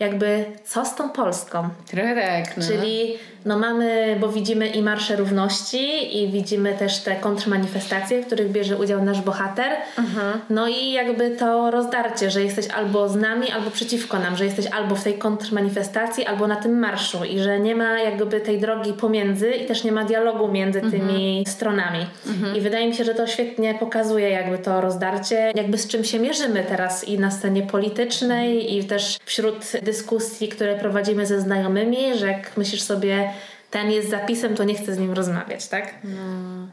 jakby 0.00 0.44
co 0.64 0.84
z 0.84 0.94
tą 0.94 1.10
Polską. 1.10 1.68
Trochę 1.86 2.14
tak. 2.14 2.56
No. 2.56 2.62
Czyli 2.66 3.18
no 3.44 3.58
mamy, 3.58 4.16
bo 4.20 4.28
widzimy 4.28 4.68
i 4.68 4.82
Marsze 4.82 5.16
Równości 5.16 6.16
i 6.22 6.28
widzimy 6.28 6.74
też 6.74 6.98
te 6.98 7.16
kontrmanifestacje, 7.16 8.22
w 8.22 8.26
których 8.26 8.50
bierze 8.50 8.76
udział 8.76 9.04
nasz 9.04 9.20
bohater. 9.20 9.72
Mhm. 9.98 10.40
No 10.50 10.68
i 10.68 10.92
jakby 10.92 11.30
to 11.30 11.70
rozdarcie, 11.70 12.30
że 12.30 12.42
jesteś 12.42 12.68
albo 12.68 13.08
z 13.08 13.16
nami, 13.16 13.50
albo 13.50 13.70
przeciwko 13.70 14.18
nam, 14.18 14.36
że 14.36 14.44
jesteś 14.44 14.66
albo 14.66 14.94
w 14.94 15.04
tej 15.04 15.14
kontrmanifestacji, 15.14 16.26
albo 16.26 16.46
na 16.46 16.56
tym 16.56 16.78
marszu 16.78 17.24
i 17.24 17.38
że 17.38 17.60
nie 17.60 17.76
ma 17.76 17.98
jakby 17.98 18.40
tej 18.40 18.60
drogi 18.60 18.92
pomiędzy 18.92 19.50
i 19.50 19.66
też 19.66 19.84
nie 19.84 19.92
ma 19.92 20.04
dialogu 20.04 20.48
między 20.48 20.80
mhm. 20.80 21.08
tymi 21.08 21.44
stronami. 21.48 22.06
Mhm. 22.26 22.56
I 22.56 22.60
wydaje 22.60 22.88
mi 22.88 22.94
się, 22.94 23.04
że 23.04 23.14
to 23.14 23.26
świetnie 23.26 23.74
pokazuje 23.74 24.30
jakby 24.30 24.58
to 24.58 24.80
rozdarcie, 24.80 25.52
jakby 25.54 25.78
z 25.78 25.88
czym 25.88 26.04
się 26.04 26.18
mierzymy 26.18 26.64
teraz 26.68 27.08
i 27.08 27.18
na 27.18 27.30
scenie 27.30 27.62
politycznej 27.62 28.76
i 28.76 28.84
też 28.84 29.18
wśród 29.24 29.72
dyskusji, 29.82 30.48
które 30.48 30.74
prowadzimy 30.76 31.26
ze 31.26 31.40
znajomymi, 31.40 32.18
że 32.18 32.26
jak 32.26 32.56
myślisz 32.56 32.82
sobie 32.82 33.27
ten 33.70 33.90
jest 33.90 34.10
zapisem, 34.10 34.54
to 34.54 34.64
nie 34.64 34.74
chcę 34.74 34.94
z 34.94 34.98
nim 34.98 35.12
rozmawiać, 35.12 35.68
tak? 35.68 35.94
No, 36.04 36.68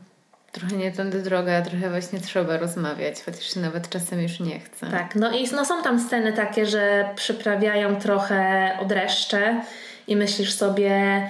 trochę 0.51 0.75
nie 0.75 0.91
tędy 0.91 1.21
droga, 1.21 1.61
trochę 1.61 1.89
właśnie 1.89 2.19
trzeba 2.19 2.57
rozmawiać, 2.57 3.21
chociaż 3.25 3.55
nawet 3.55 3.89
czasem 3.89 4.21
już 4.21 4.39
nie 4.39 4.59
chcę. 4.59 4.91
Tak, 4.91 5.15
no 5.15 5.31
i 5.31 5.51
no, 5.51 5.65
są 5.65 5.83
tam 5.83 5.99
sceny 5.99 6.33
takie, 6.33 6.65
że 6.65 7.09
przyprawiają 7.15 7.95
trochę 7.95 8.71
odreszcze 8.81 9.61
i 10.07 10.15
myślisz 10.15 10.53
sobie 10.53 11.21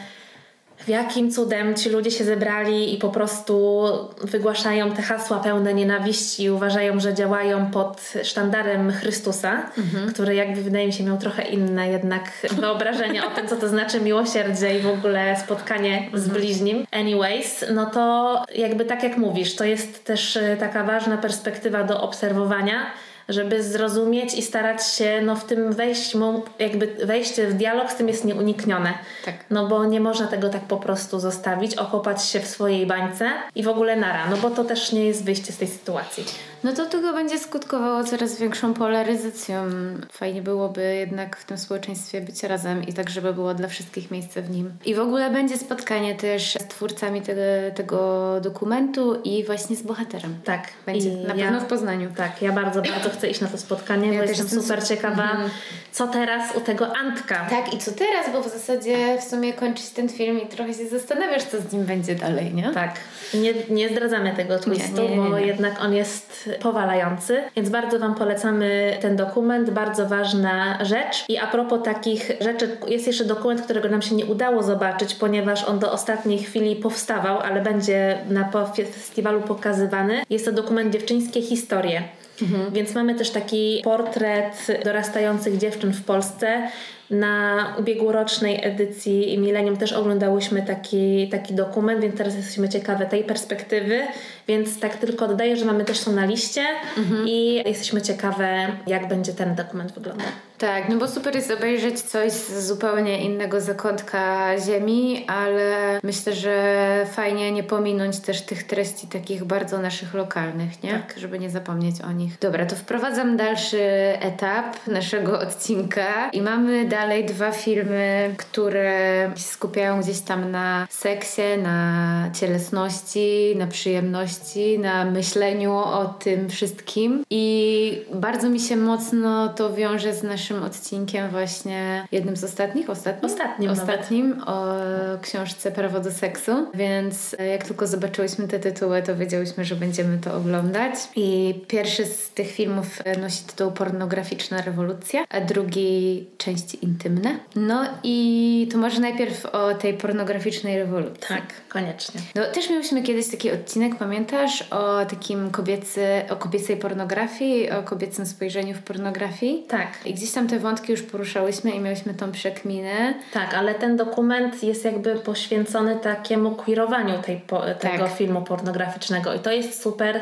jakim 0.88 1.32
cudem 1.32 1.76
ci 1.76 1.90
ludzie 1.90 2.12
się 2.12 2.24
zebrali 2.24 2.94
i 2.94 2.98
po 2.98 3.10
prostu 3.10 3.84
wygłaszają 4.22 4.92
te 4.92 5.02
hasła 5.02 5.40
pełne 5.40 5.74
nienawiści 5.74 6.44
i 6.44 6.50
uważają, 6.50 7.00
że 7.00 7.14
działają 7.14 7.72
pod 7.72 8.14
sztandarem 8.24 8.92
Chrystusa, 8.92 9.72
mhm. 9.78 10.14
który 10.14 10.36
jakby 10.36 10.62
wydaje 10.62 10.88
mi 10.88 10.94
się 10.94 11.04
miał 11.04 11.18
trochę 11.18 11.44
inne 11.44 11.90
jednak 11.90 12.32
wyobrażenie 12.62 13.26
o 13.26 13.30
tym, 13.30 13.48
co 13.48 13.56
to 13.56 13.68
znaczy 13.68 14.02
miłosierdzie 14.02 14.80
i 14.80 14.82
w 14.82 14.88
ogóle 14.88 15.36
spotkanie 15.44 15.98
mhm. 15.98 16.24
z 16.24 16.28
bliźnim. 16.30 16.88
Anyways, 16.92 17.66
no 17.74 17.86
to 17.86 18.44
jakby 18.56 18.86
tak 18.86 19.04
jak 19.04 19.18
mówisz, 19.18 19.56
to 19.56 19.64
jest 19.64 20.04
też 20.04 20.38
e, 20.38 20.58
taka 20.58 20.84
ważna 20.84 21.18
perspektywa 21.18 21.84
do 21.84 22.02
obserwowania, 22.02 22.86
żeby 23.30 23.64
zrozumieć 23.64 24.34
i 24.34 24.42
starać 24.42 24.88
się 24.88 25.22
no, 25.22 25.36
w 25.36 25.44
tym 25.44 25.74
wejść, 25.74 26.14
jakby 26.60 26.88
wejście 27.06 27.48
w 27.48 27.54
dialog 27.54 27.92
z 27.92 27.96
tym 27.96 28.08
jest 28.08 28.26
nieuniknione. 28.26 28.94
Tak. 29.26 29.36
No 29.50 29.68
bo 29.68 29.86
nie 29.86 30.00
można 30.00 30.28
tego 30.28 30.50
tak 30.50 30.62
po 30.62 30.78
prostu 30.78 31.20
zostawić, 31.20 31.76
okopać 31.76 32.26
się 32.26 32.40
w 32.40 32.48
swojej 32.48 32.86
bańce 32.86 33.30
i 33.56 33.64
w 33.64 33.68
ogóle 33.68 33.96
nara, 33.96 34.30
no 34.30 34.38
bo 34.38 34.50
to 34.50 34.64
też 34.64 34.92
nie 34.92 35.06
jest 35.06 35.26
wyjście 35.26 35.54
z 35.54 35.58
tej 35.58 35.68
sytuacji. 35.68 36.26
No 36.64 36.74
to 36.74 36.86
tylko 36.86 37.14
będzie 37.14 37.40
skutkowało 37.40 38.04
coraz 38.04 38.40
większą 38.40 38.74
polaryzacją. 38.74 39.66
Fajnie 40.12 40.42
byłoby 40.42 40.96
jednak 40.96 41.38
w 41.38 41.46
tym 41.46 41.58
społeczeństwie 41.58 42.22
być 42.22 42.44
razem 42.44 42.84
i 42.84 42.94
tak, 42.94 43.10
żeby 43.10 43.34
było 43.34 43.54
dla 43.54 43.68
wszystkich 43.68 44.12
miejsce 44.12 44.42
w 44.42 44.50
nim. 44.50 44.72
I 44.86 44.96
w 44.96 45.00
ogóle 45.00 45.30
będzie 45.30 45.58
spotkanie 45.58 46.16
też 46.16 46.54
z 46.54 46.68
twórcami 46.68 47.22
tego, 47.22 47.42
tego 47.76 48.40
dokumentu 48.42 49.22
i 49.24 49.44
właśnie 49.44 49.76
z 49.76 49.82
bohaterem. 49.82 50.36
Tak. 50.44 50.68
Będzie 50.86 51.10
I 51.10 51.16
na 51.16 51.36
ja, 51.36 51.46
pewno 51.46 51.62
w 51.62 51.66
Poznaniu. 51.66 52.12
Tak, 52.18 52.42
ja 52.42 52.52
bardzo, 52.52 52.82
bardzo 52.82 53.10
chcę 53.10 53.30
iść 53.30 53.42
na 53.42 53.48
to 53.48 53.58
spotkanie, 53.58 54.14
ja 54.14 54.24
bo 54.24 54.30
jestem 54.30 54.50
super 54.50 54.88
ciekawa, 54.88 55.24
mhm. 55.32 55.50
co 55.92 56.08
teraz 56.08 56.56
u 56.56 56.62
tego 56.62 56.98
Antka. 56.98 57.48
Tak, 57.50 57.74
i 57.74 57.78
co 57.78 57.92
teraz, 57.92 58.32
bo 58.34 58.42
w 58.42 58.54
zasadzie 58.54 59.18
w 59.22 59.24
sumie 59.24 59.54
kończyć 59.54 59.90
ten 59.90 60.10
film 60.10 60.42
i 60.42 60.48
trochę 60.48 60.74
się 60.74 60.88
zastanawiasz, 60.88 61.44
co 61.44 61.62
z 61.62 61.74
nim 61.74 61.84
będzie 61.84 62.16
dalej, 62.16 62.54
nie? 62.54 62.72
Tak. 62.74 63.00
Nie, 63.34 63.54
nie 63.70 63.90
zdradzamy 63.90 64.34
tego 64.36 64.60
twistu, 64.60 65.02
nie, 65.02 65.18
nie, 65.18 65.30
bo 65.30 65.38
jednak 65.38 65.82
on 65.82 65.94
jest 65.94 66.50
powalający, 66.62 67.42
więc 67.56 67.70
bardzo 67.70 68.00
Wam 68.00 68.16
polecamy 68.16 68.98
ten 69.02 69.16
dokument, 69.16 69.70
bardzo 69.70 70.06
ważna 70.06 70.86
rzecz. 70.86 71.26
I 71.30 71.38
a 71.38 71.48
propos 71.48 71.84
takich 71.84 72.32
rzeczy, 72.42 72.78
jest 72.88 73.08
jeszcze 73.08 73.26
dokument, 73.26 73.62
którego 73.62 73.90
nam 73.90 74.02
się 74.02 74.16
nie 74.16 74.26
udało 74.26 74.64
zobaczyć, 74.64 75.16
ponieważ 75.16 75.64
on 75.64 75.80
do 75.80 75.92
ostatniej 75.92 76.40
chwili 76.40 76.76
powstawał, 76.76 77.40
ale 77.40 77.62
będzie 77.62 78.18
na 78.30 78.52
festiwalu 78.76 79.42
pokazywany. 79.42 80.24
Jest 80.30 80.46
to 80.46 80.52
dokument 80.52 80.94
Dziewczyńskie 80.94 81.42
Historie. 81.42 82.04
Mhm. 82.42 82.72
Więc 82.72 82.96
mamy 82.96 83.16
też 83.16 83.30
taki 83.30 83.82
portret 83.84 84.68
dorastających 84.84 85.58
dziewczyn 85.58 85.94
w 85.94 86.04
Polsce. 86.04 86.70
Na 87.10 87.66
ubiegłorocznej 87.80 88.60
edycji 88.66 89.38
Milenium 89.38 89.78
też 89.78 89.94
oglądałyśmy 89.94 90.62
taki, 90.62 91.30
taki 91.30 91.54
dokument, 91.54 92.02
więc 92.02 92.18
teraz 92.18 92.36
jesteśmy 92.36 92.70
ciekawe 92.70 93.06
tej 93.06 93.24
perspektywy. 93.24 94.00
Więc 94.48 94.80
tak 94.80 94.98
tylko 94.98 95.28
dodaję, 95.28 95.58
że 95.58 95.66
mamy 95.66 95.86
też 95.86 96.00
to 96.00 96.12
na 96.12 96.26
liście 96.26 96.62
mhm. 96.98 97.28
i 97.28 97.64
jesteśmy 97.66 98.02
ciekawe, 98.02 98.68
jak 98.88 99.08
będzie 99.08 99.34
ten 99.34 99.56
dokument 99.56 99.92
wyglądał. 99.92 100.28
Tak, 100.58 100.90
no 100.90 100.98
bo 100.98 101.08
super 101.08 101.36
jest 101.36 101.52
obejrzeć 101.52 102.02
coś 102.02 102.32
z 102.32 102.68
zupełnie 102.68 103.24
innego 103.24 103.62
zakątka 103.62 104.52
ziemi, 104.60 105.26
ale 105.28 106.00
myślę, 106.04 106.34
że 106.34 107.06
fajnie 107.12 107.52
nie 107.52 107.64
pominąć 107.64 108.20
też 108.20 108.42
tych 108.42 108.64
treści 108.64 109.08
takich 109.08 109.44
bardzo 109.44 109.78
naszych 109.78 110.14
lokalnych, 110.14 110.84
nie? 110.84 110.92
Tak. 110.92 111.20
Żeby 111.20 111.40
nie 111.40 111.50
zapomnieć 111.50 112.02
o 112.02 112.12
nich. 112.12 112.40
Dobra, 112.40 112.66
to 112.66 112.76
wprowadzam 112.76 113.38
dalszy 113.38 113.82
etap 114.20 114.88
naszego 114.88 115.40
odcinka 115.40 116.30
i 116.30 116.42
mamy 116.42 116.86
dalej 116.86 117.26
dwa 117.26 117.52
filmy, 117.52 118.36
które 118.38 119.32
skupiają 119.36 120.02
gdzieś 120.02 120.20
tam 120.20 120.52
na 120.52 120.88
seksie, 120.90 121.42
na 121.64 122.30
cielesności, 122.34 123.56
na 123.58 123.68
przyjemności, 123.68 124.80
na 124.80 125.06
myśleniu 125.06 125.74
o 125.74 126.06
tym 126.06 126.50
wszystkim 126.50 127.24
i 127.30 128.06
bardzo 128.14 128.50
mi 128.50 128.60
się 128.60 128.76
mocno 128.76 129.50
to 129.50 129.74
wiąże 129.74 130.14
z 130.14 130.24
naszym 130.24 130.45
pierwszym 130.46 130.64
odcinkiem 130.64 131.30
właśnie, 131.30 132.08
jednym 132.12 132.36
z 132.38 132.44
ostatnich, 132.44 132.90
ostatnim? 132.90 133.32
Ostatnim 133.32 133.72
Ostatnim 133.72 134.30
nawet. 134.30 134.50
o 134.50 134.76
książce 135.22 135.72
Prawo 135.72 136.00
do 136.00 136.12
seksu, 136.12 136.52
więc 136.74 137.36
jak 137.52 137.64
tylko 137.64 137.88
zobaczyłyśmy 137.88 138.48
te 138.48 138.60
tytuły, 138.60 139.02
to 139.02 139.16
wiedziałyśmy, 139.16 139.66
że 139.66 139.76
będziemy 139.76 140.18
to 140.18 140.36
oglądać. 140.36 140.94
I 141.16 141.56
pierwszy 141.68 142.06
z 142.06 142.30
tych 142.30 142.52
filmów 142.52 143.02
nosi 143.22 143.44
tytuł 143.44 143.72
Pornograficzna 143.72 144.62
rewolucja, 144.62 145.26
a 145.30 145.42
drugi 145.42 146.26
części 146.38 146.86
intymne. 146.86 147.40
No 147.56 147.86
i 148.04 148.68
to 148.72 148.78
może 148.78 149.00
najpierw 149.00 149.46
o 149.46 149.74
tej 149.74 149.94
pornograficznej 149.94 150.78
rewolucji. 150.78 151.28
Tak, 151.28 151.44
koniecznie. 151.70 152.22
No 152.36 152.44
też 152.54 152.70
mieliśmy 152.70 153.04
kiedyś 153.04 153.32
taki 153.32 153.52
odcinek, 153.52 153.96
pamiętasz, 153.96 154.62
o 154.62 155.06
takim 155.06 155.52
kobiecy, 155.52 156.06
o 156.30 156.36
kobiecej 156.36 156.78
pornografii, 156.78 157.72
o 157.72 157.84
kobiecym 157.84 158.26
spojrzeniu 158.26 158.74
w 158.74 158.82
pornografii. 158.82 159.64
Tak. 159.68 159.88
I 160.06 160.14
gdzieś 160.14 160.30
tam 160.36 160.48
te 160.48 160.60
wątki 160.60 160.92
już 160.92 161.02
poruszałyśmy 161.02 161.72
i 161.72 161.80
miałyśmy 161.80 162.14
tą 162.14 162.32
przekminę. 162.32 163.14
Tak, 163.34 163.54
ale 163.54 163.76
ten 163.76 163.98
dokument 163.98 164.64
jest 164.64 164.86
jakby 164.86 165.16
poświęcony 165.16 165.96
takiemu 165.96 166.52
queerowaniu 166.52 167.22
tej, 167.22 167.38
po, 167.38 167.62
tego 167.62 168.06
tak. 168.06 168.18
filmu 168.18 168.42
pornograficznego 168.42 169.34
i 169.34 169.40
to 169.40 169.52
jest 169.52 169.82
super 169.82 170.20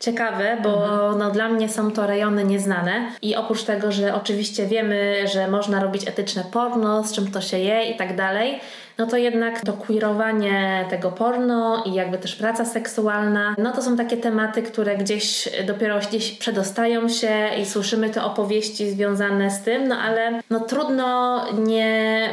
ciekawe, 0.00 0.56
bo 0.62 0.84
mhm. 0.84 1.18
no, 1.18 1.30
dla 1.30 1.48
mnie 1.48 1.68
są 1.68 1.90
to 1.90 2.06
rejony 2.06 2.44
nieznane 2.44 3.12
i 3.22 3.36
oprócz 3.36 3.62
tego, 3.62 3.92
że 3.92 4.14
oczywiście 4.14 4.66
wiemy, 4.66 5.28
że 5.28 5.48
można 5.48 5.82
robić 5.82 6.08
etyczne 6.08 6.44
porno, 6.52 7.04
z 7.04 7.12
czym 7.12 7.30
to 7.30 7.40
się 7.40 7.58
je 7.58 7.90
i 7.90 7.96
tak 7.96 8.16
dalej, 8.16 8.60
no 8.98 9.06
to 9.06 9.16
jednak 9.16 9.60
to 9.60 9.72
queerowanie 9.72 10.86
tego 10.90 11.12
porno 11.12 11.82
i 11.86 11.94
jakby 11.94 12.18
też 12.18 12.36
praca 12.36 12.64
seksualna, 12.64 13.54
no 13.58 13.72
to 13.72 13.82
są 13.82 13.96
takie 13.96 14.16
tematy, 14.16 14.62
które 14.62 14.96
gdzieś 14.96 15.48
dopiero 15.66 15.98
gdzieś 15.98 16.32
przedostają 16.32 17.08
się 17.08 17.48
i 17.60 17.66
słyszymy 17.66 18.10
te 18.10 18.24
opowieści 18.24 18.90
związane 18.90 19.50
z 19.50 19.62
tym, 19.62 19.88
no 19.88 19.96
ale 19.96 20.40
no 20.50 20.60
trudno 20.60 21.44
nie 21.52 22.28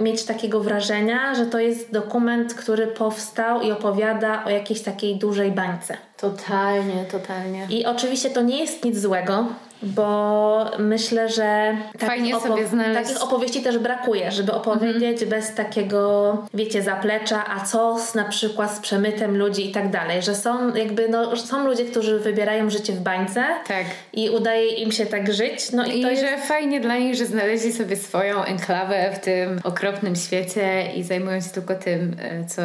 mieć 0.00 0.24
takiego 0.24 0.60
wrażenia, 0.60 1.34
że 1.34 1.46
to 1.46 1.58
jest 1.58 1.92
dokument, 1.92 2.54
który 2.54 2.86
powstał 2.86 3.62
i 3.62 3.72
opowiada 3.72 4.44
o 4.44 4.50
jakiejś 4.50 4.82
takiej 4.82 5.16
dużej 5.16 5.52
bańce. 5.52 5.96
Totalnie, 6.16 7.04
totalnie. 7.10 7.66
I 7.70 7.86
oczywiście 7.86 8.30
to 8.30 8.42
nie 8.42 8.58
jest 8.58 8.84
nic 8.84 8.98
złego, 8.98 9.46
bo 9.84 10.70
myślę, 10.78 11.28
że 11.28 11.76
Fajnie 11.98 12.36
opo- 12.36 12.94
takich 12.94 13.22
opowieści 13.22 13.62
też 13.62 13.78
brakuje, 13.78 14.32
żeby 14.32 14.52
opowiedzieć 14.52 15.22
mhm. 15.22 15.30
bez 15.30 15.54
takiego, 15.54 16.38
wiecie, 16.54 16.82
zaplecza, 16.82 17.44
a 17.46 17.64
co 17.64 17.98
z, 17.98 18.14
na 18.14 18.24
przykład 18.24 18.76
z 18.76 18.80
przemytem 18.80 19.36
ludzi 19.36 19.70
i 19.70 19.72
tak 19.72 19.90
dalej, 19.90 20.22
że 20.22 20.34
są 20.34 20.74
jakby, 20.74 21.08
no, 21.08 21.36
są 21.36 21.66
ludzie, 21.66 21.84
którzy 21.84 22.20
wybierają 22.20 22.70
życie 22.70 22.92
w 22.92 23.00
bańce 23.00 23.44
tak. 23.66 23.84
i 24.12 24.30
udaje 24.30 24.68
im 24.68 24.92
się 24.92 25.06
tak 25.06 25.32
żyć. 25.32 25.72
No 25.72 25.84
i, 25.84 25.98
I 25.98 26.02
to 26.02 26.10
jest... 26.10 26.22
że 26.22 26.38
fajnie 26.38 26.80
dla 26.80 26.98
nich, 26.98 27.14
że 27.14 27.26
znaleźli 27.26 27.72
sobie 27.72 27.96
swoją 27.96 28.44
enklawę 28.44 29.12
w 29.14 29.18
tym 29.18 29.60
okropnym 29.64 30.16
świecie 30.16 30.92
i 30.96 31.02
zajmują 31.02 31.40
się 31.40 31.50
tylko 31.50 31.74
tym, 31.74 32.16
e, 32.22 32.44
co 32.44 32.62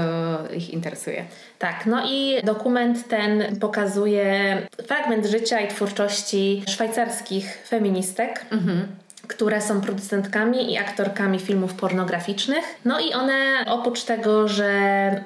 ich 0.53 0.69
interesuje. 0.69 1.25
Tak, 1.59 1.85
no 1.85 2.05
i 2.09 2.41
dokument 2.43 3.07
ten 3.07 3.59
pokazuje 3.59 4.57
fragment 4.87 5.25
życia 5.25 5.59
i 5.59 5.67
twórczości 5.67 6.63
szwajcarskich 6.67 7.63
feministek. 7.67 8.45
Mhm 8.51 8.87
które 9.29 9.61
są 9.61 9.81
producentkami 9.81 10.73
i 10.73 10.77
aktorkami 10.77 11.39
filmów 11.39 11.73
pornograficznych. 11.73 12.79
No 12.85 12.99
i 12.99 13.13
one 13.13 13.65
oprócz 13.67 14.03
tego, 14.03 14.47
że 14.47 14.71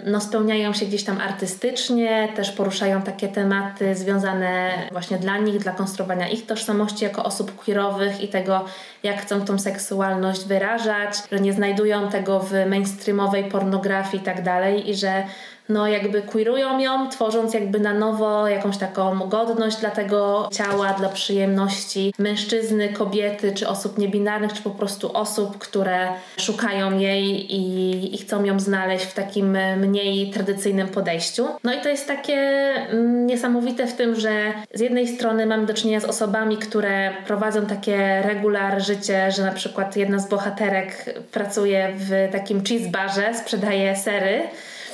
no 0.05 0.21
spełniają 0.21 0.73
się 0.73 0.85
gdzieś 0.85 1.03
tam 1.03 1.21
artystycznie, 1.21 2.29
też 2.35 2.51
poruszają 2.51 3.01
takie 3.01 3.27
tematy 3.27 3.95
związane 3.95 4.71
właśnie 4.91 5.17
dla 5.17 5.37
nich, 5.37 5.57
dla 5.57 5.71
konstruowania 5.71 6.29
ich 6.29 6.45
tożsamości 6.45 7.03
jako 7.03 7.23
osób 7.23 7.55
queerowych 7.55 8.21
i 8.21 8.27
tego, 8.27 8.65
jak 9.03 9.21
chcą 9.21 9.45
tą 9.45 9.59
seksualność 9.59 10.45
wyrażać, 10.45 11.17
że 11.31 11.39
nie 11.39 11.53
znajdują 11.53 12.09
tego 12.09 12.39
w 12.39 12.51
mainstreamowej 12.69 13.43
pornografii 13.43 14.23
i 14.23 14.25
tak 14.25 14.43
dalej 14.43 14.89
i 14.89 14.95
że 14.95 15.23
no 15.69 15.87
jakby 15.87 16.21
queerują 16.21 16.79
ją, 16.79 17.09
tworząc 17.09 17.53
jakby 17.53 17.79
na 17.79 17.93
nowo 17.93 18.47
jakąś 18.47 18.77
taką 18.77 19.19
godność 19.19 19.77
dla 19.77 19.91
tego 19.91 20.49
ciała, 20.51 20.93
dla 20.93 21.09
przyjemności 21.09 22.13
mężczyzny, 22.19 22.89
kobiety, 22.89 23.51
czy 23.51 23.67
osób 23.67 23.97
niebinarnych, 23.97 24.53
czy 24.53 24.63
po 24.63 24.69
prostu 24.69 25.17
osób, 25.17 25.57
które 25.57 26.07
szukają 26.37 26.99
jej 26.99 27.55
i, 27.55 28.15
i 28.15 28.17
chcą 28.17 28.43
ją 28.43 28.59
znaleźć 28.59 29.05
w 29.05 29.13
takim 29.13 29.57
mniej 29.77 30.31
tradycyjnym 30.31 30.87
podejściu. 30.87 31.47
No 31.63 31.73
i 31.73 31.81
to 31.81 31.89
jest 31.89 32.07
takie 32.07 32.35
mm, 32.35 33.27
niesamowite 33.27 33.87
w 33.87 33.93
tym, 33.93 34.15
że 34.15 34.53
z 34.73 34.79
jednej 34.79 35.07
strony 35.07 35.45
mamy 35.45 35.65
do 35.65 35.73
czynienia 35.73 35.99
z 35.99 36.05
osobami, 36.05 36.57
które 36.57 37.11
prowadzą 37.27 37.65
takie 37.65 38.21
regular 38.21 38.81
życie, 38.81 39.31
że 39.31 39.43
na 39.43 39.51
przykład 39.51 39.95
jedna 39.95 40.19
z 40.19 40.29
bohaterek 40.29 41.19
pracuje 41.31 41.93
w 41.95 42.31
takim 42.31 42.63
cheese 42.63 42.89
barze, 42.91 43.33
sprzedaje 43.33 43.95
sery, 43.95 44.41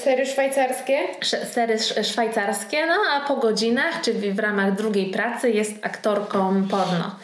Sery 0.04 0.26
szwajcarskie? 0.26 0.98
Sery 1.54 1.78
szwajcarskie, 2.04 2.86
no 2.86 2.94
a 3.12 3.28
po 3.28 3.36
godzinach, 3.36 4.02
czyli 4.02 4.32
w 4.32 4.40
ramach 4.40 4.76
drugiej 4.76 5.12
pracy 5.12 5.52
jest 5.52 5.86
aktorką 5.86 6.68
porno. 6.68 7.16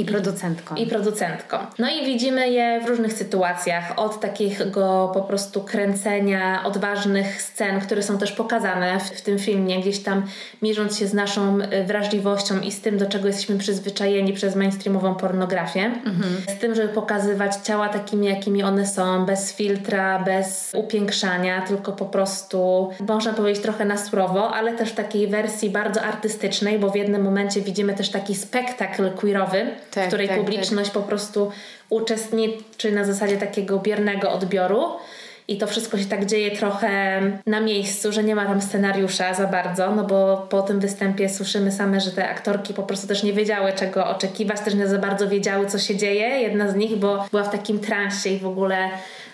I 0.00 0.04
producentką. 0.04 0.74
I 0.74 0.86
producentką. 0.86 1.56
No 1.78 1.90
i 1.90 2.06
widzimy 2.06 2.50
je 2.50 2.80
w 2.84 2.88
różnych 2.88 3.12
sytuacjach. 3.12 3.92
Od 3.96 4.20
takiego 4.20 5.10
po 5.14 5.22
prostu 5.22 5.60
kręcenia 5.60 6.64
odważnych 6.64 7.42
scen, 7.42 7.80
które 7.80 8.02
są 8.02 8.18
też 8.18 8.32
pokazane 8.32 9.00
w, 9.00 9.02
w 9.02 9.22
tym 9.22 9.38
filmie, 9.38 9.80
gdzieś 9.80 9.98
tam 9.98 10.22
mierząc 10.62 10.98
się 10.98 11.06
z 11.06 11.14
naszą 11.14 11.58
y, 11.60 11.84
wrażliwością 11.84 12.60
i 12.60 12.72
z 12.72 12.80
tym, 12.80 12.98
do 12.98 13.06
czego 13.06 13.26
jesteśmy 13.26 13.58
przyzwyczajeni 13.58 14.32
przez 14.32 14.56
mainstreamową 14.56 15.14
pornografię. 15.14 15.84
Mhm. 15.84 16.36
Z 16.56 16.60
tym, 16.60 16.74
żeby 16.74 16.88
pokazywać 16.88 17.56
ciała 17.56 17.88
takimi, 17.88 18.26
jakimi 18.26 18.62
one 18.62 18.86
są, 18.86 19.26
bez 19.26 19.52
filtra, 19.52 20.18
bez 20.18 20.72
upiększania, 20.74 21.62
tylko 21.62 21.92
po 21.92 22.04
prostu, 22.04 22.90
można 23.08 23.32
powiedzieć, 23.32 23.62
trochę 23.62 23.84
na 23.84 23.98
surowo, 23.98 24.54
ale 24.54 24.72
też 24.72 24.90
w 24.90 24.94
takiej 24.94 25.28
wersji 25.28 25.70
bardzo 25.70 26.02
artystycznej, 26.02 26.78
bo 26.78 26.90
w 26.90 26.96
jednym 26.96 27.22
momencie 27.22 27.60
widzimy 27.60 27.94
też 27.94 28.10
taki 28.10 28.34
spektakl 28.34 29.10
queerowy, 29.10 29.66
tak, 29.90 30.04
w 30.04 30.06
której 30.08 30.28
tak, 30.28 30.38
publiczność 30.38 30.90
tak. 30.90 31.02
po 31.02 31.08
prostu 31.08 31.52
uczestniczy 31.90 32.92
na 32.92 33.04
zasadzie 33.04 33.36
takiego 33.36 33.78
biernego 33.78 34.32
odbioru. 34.32 34.82
I 35.48 35.58
to 35.58 35.66
wszystko 35.66 35.98
się 35.98 36.04
tak 36.04 36.26
dzieje 36.26 36.56
trochę 36.56 37.20
na 37.46 37.60
miejscu, 37.60 38.12
że 38.12 38.24
nie 38.24 38.34
ma 38.34 38.46
tam 38.46 38.62
scenariusza 38.62 39.34
za 39.34 39.46
bardzo, 39.46 39.94
no 39.94 40.04
bo 40.04 40.46
po 40.50 40.62
tym 40.62 40.80
występie 40.80 41.28
słyszymy 41.28 41.72
same, 41.72 42.00
że 42.00 42.10
te 42.10 42.28
aktorki 42.28 42.74
po 42.74 42.82
prostu 42.82 43.06
też 43.06 43.22
nie 43.22 43.32
wiedziały 43.32 43.72
czego 43.72 44.06
oczekiwać, 44.06 44.60
też 44.60 44.74
nie 44.74 44.88
za 44.88 44.98
bardzo 44.98 45.28
wiedziały 45.28 45.66
co 45.66 45.78
się 45.78 45.96
dzieje. 45.96 46.40
Jedna 46.40 46.70
z 46.70 46.76
nich, 46.76 46.96
bo 46.96 47.26
była 47.30 47.42
w 47.42 47.52
takim 47.52 47.78
transie 47.78 48.30
i 48.30 48.38
w 48.38 48.46
ogóle 48.46 48.88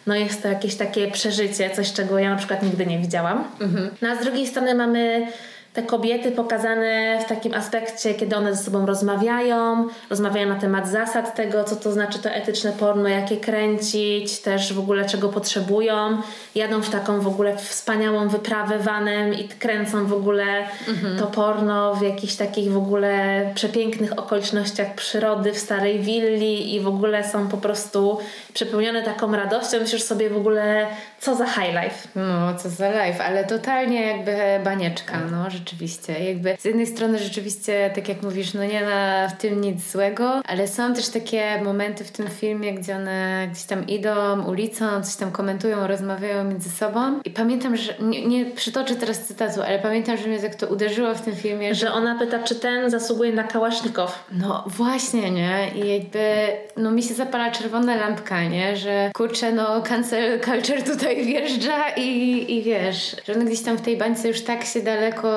no 0.07 0.15
jest 0.15 0.43
to 0.43 0.49
jakieś 0.49 0.75
takie 0.75 1.11
przeżycie, 1.11 1.71
coś 1.71 1.93
czego 1.93 2.19
ja 2.19 2.31
na 2.31 2.37
przykład 2.37 2.63
nigdy 2.63 2.87
nie 2.87 2.99
widziałam. 2.99 3.45
Mhm. 3.61 3.91
No 4.03 4.09
a 4.09 4.17
z 4.17 4.21
drugiej 4.25 4.47
strony 4.47 4.75
mamy 4.75 5.27
te 5.77 5.83
kobiety 5.83 6.33
pokazane 6.33 7.19
w 7.25 7.29
takim 7.29 7.55
aspekcie, 7.55 8.15
kiedy 8.15 8.37
one 8.37 8.55
ze 8.55 8.65
sobą 8.65 8.87
rozmawiają, 8.87 9.89
rozmawiają 10.11 10.49
na 10.49 10.55
temat 10.55 10.89
zasad 10.89 11.35
tego, 11.35 11.65
co 11.65 11.77
to 11.77 11.93
znaczy 11.93 12.19
to 12.19 12.31
etyczne 12.31 12.73
porno, 12.73 13.09
jakie 13.09 13.37
kręcić, 13.37 14.39
też 14.39 14.73
w 14.73 14.79
ogóle 14.79 15.05
czego 15.05 15.29
potrzebują. 15.29 16.19
Jadą 16.55 16.83
w 16.83 16.91
taką 16.91 17.21
w 17.21 17.27
ogóle 17.27 17.57
wspaniałą 17.57 18.29
wyprawę 18.29 18.79
vanem 18.79 19.35
i 19.35 19.49
kręcą 19.49 20.07
w 20.07 20.13
ogóle 20.13 20.45
mhm. 20.89 21.19
to 21.19 21.27
porno 21.27 21.95
w 21.95 22.03
jakichś 22.03 22.35
takich 22.35 22.73
w 22.73 22.77
ogóle 22.77 23.41
przepięknych 23.55 24.19
okolicznościach 24.19 24.95
przyrody, 24.95 25.53
w 25.53 25.59
starej 25.59 26.01
willi 26.01 26.75
i 26.75 26.81
w 26.81 26.89
ogóle 26.89 27.25
są 27.25 27.49
po 27.49 27.57
prostu 27.57 28.19
przepełnione 28.55 29.03
taką 29.03 29.37
radością. 29.37 29.81
Myślisz 29.81 30.03
sobie 30.03 30.31
w 30.31 30.37
ogóle, 30.37 30.87
co 31.21 31.35
za 31.35 31.47
high 31.47 31.75
life. 31.83 32.09
No, 32.17 32.55
co 32.55 32.71
za 32.71 33.07
life, 33.07 33.25
ale 33.25 33.45
totalnie 33.45 34.07
jakby 34.07 34.37
banieczka, 34.65 35.21
no, 35.31 35.51
rzeczywiście. 35.51 36.25
Jakby 36.25 36.57
z 36.59 36.65
jednej 36.65 36.87
strony 36.87 37.19
rzeczywiście, 37.19 37.91
tak 37.95 38.09
jak 38.09 38.23
mówisz, 38.23 38.55
no 38.55 38.65
nie 38.65 38.85
ma 38.85 39.29
w 39.29 39.37
tym 39.37 39.61
nic 39.61 39.93
złego, 39.93 40.43
ale 40.45 40.69
są 40.69 40.95
też 40.95 41.09
takie 41.09 41.61
momenty 41.63 42.05
w 42.05 42.11
tym 42.11 42.29
filmie, 42.29 42.75
gdzie 42.75 42.97
one 42.97 43.49
gdzieś 43.51 43.65
tam 43.65 43.87
idą 43.87 44.45
ulicą, 44.45 45.03
coś 45.03 45.17
tam 45.17 45.33
komentują, 45.33 45.87
rozmawiają 45.87 46.45
między 46.45 46.71
sobą 46.71 47.21
i 47.25 47.31
pamiętam, 47.31 47.77
że 47.77 47.95
nie, 48.01 48.27
nie 48.27 48.47
przytoczę 48.47 48.95
teraz 48.95 49.19
cytatu, 49.19 49.63
ale 49.63 49.79
pamiętam, 49.79 50.17
że 50.17 50.29
mnie 50.29 50.39
tak 50.39 50.55
to 50.55 50.67
uderzyło 50.67 51.15
w 51.15 51.21
tym 51.21 51.37
filmie, 51.37 51.75
że, 51.75 51.87
że 51.87 51.93
ona 51.93 52.19
pyta, 52.19 52.39
czy 52.39 52.55
ten 52.55 52.91
zasługuje 52.91 53.33
na 53.33 53.45
kałasznikow. 53.45 54.25
No 54.33 54.65
właśnie, 54.67 55.31
nie? 55.31 55.71
I 55.75 55.93
jakby, 55.93 56.47
no 56.77 56.91
mi 56.91 57.03
się 57.03 57.15
zapala 57.15 57.51
czerwona 57.51 57.97
lampka, 57.97 58.45
nie? 58.45 58.77
Że 58.77 59.11
kurczę, 59.15 59.53
no 59.53 59.83
cancel 59.83 60.41
culture 60.41 60.83
tutaj 60.83 61.06
wjeżdża 61.15 61.89
i, 61.97 62.45
i 62.57 62.63
wiesz, 62.63 63.17
że 63.27 63.33
one 63.33 63.45
gdzieś 63.45 63.63
tam 63.63 63.79
w 63.79 63.81
tej 63.81 63.97
bańce 63.97 64.29
już 64.29 64.41
tak 64.41 64.65
się 64.65 64.83
daleko 64.83 65.31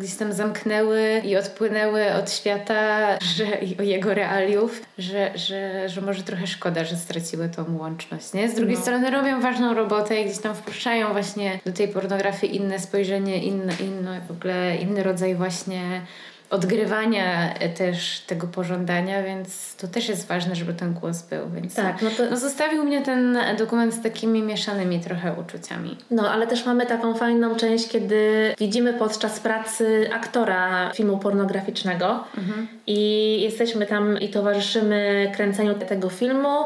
gdzieś 0.00 0.14
tam 0.14 0.32
zamknęły 0.32 1.22
i 1.24 1.36
odpłynęły 1.36 2.14
od 2.14 2.32
świata 2.32 3.06
że, 3.36 3.44
i 3.44 3.88
jego 3.88 4.14
realiów, 4.14 4.82
że, 4.98 5.30
że, 5.34 5.88
że 5.88 6.00
może 6.00 6.22
trochę 6.22 6.46
szkoda, 6.46 6.84
że 6.84 6.96
straciły 6.96 7.48
tą 7.48 7.78
łączność. 7.78 8.32
Nie? 8.32 8.48
Z 8.48 8.54
drugiej 8.54 8.76
no. 8.76 8.82
strony 8.82 9.10
robią 9.10 9.40
ważną 9.40 9.74
robotę 9.74 10.20
i 10.20 10.24
gdzieś 10.24 10.38
tam 10.38 10.54
wpuszczają 10.54 11.12
właśnie 11.12 11.60
do 11.66 11.72
tej 11.72 11.88
pornografii 11.88 12.56
inne 12.56 12.78
spojrzenie, 12.78 13.38
inne, 13.38 13.72
inne 13.80 14.20
w 14.28 14.30
ogóle 14.30 14.76
inny 14.76 15.02
rodzaj 15.02 15.34
właśnie 15.34 16.00
odgrywania 16.50 17.54
też 17.78 18.20
tego 18.20 18.46
pożądania, 18.46 19.22
więc 19.22 19.76
to 19.76 19.88
też 19.88 20.08
jest 20.08 20.28
ważne, 20.28 20.54
żeby 20.56 20.74
ten 20.74 20.94
głos 20.94 21.22
był. 21.22 21.50
Więc 21.50 21.74
tak, 21.74 22.02
no, 22.02 22.10
to... 22.10 22.30
no 22.30 22.36
zostawił 22.36 22.84
mnie 22.84 23.02
ten 23.02 23.38
dokument 23.58 23.94
z 23.94 24.02
takimi 24.02 24.42
mieszanymi 24.42 25.00
trochę 25.00 25.32
uczuciami. 25.32 25.96
No, 26.10 26.30
ale 26.30 26.46
też 26.46 26.66
mamy 26.66 26.86
taką 26.86 27.14
fajną 27.14 27.56
część, 27.56 27.88
kiedy 27.88 28.54
widzimy 28.58 28.94
podczas 28.94 29.40
pracy 29.40 30.10
aktora 30.12 30.90
filmu 30.94 31.18
pornograficznego 31.18 32.24
mhm. 32.38 32.68
i 32.86 33.40
jesteśmy 33.42 33.86
tam 33.86 34.20
i 34.20 34.28
towarzyszymy 34.28 35.32
kręceniu 35.34 35.74
tego 35.74 36.08
filmu. 36.08 36.64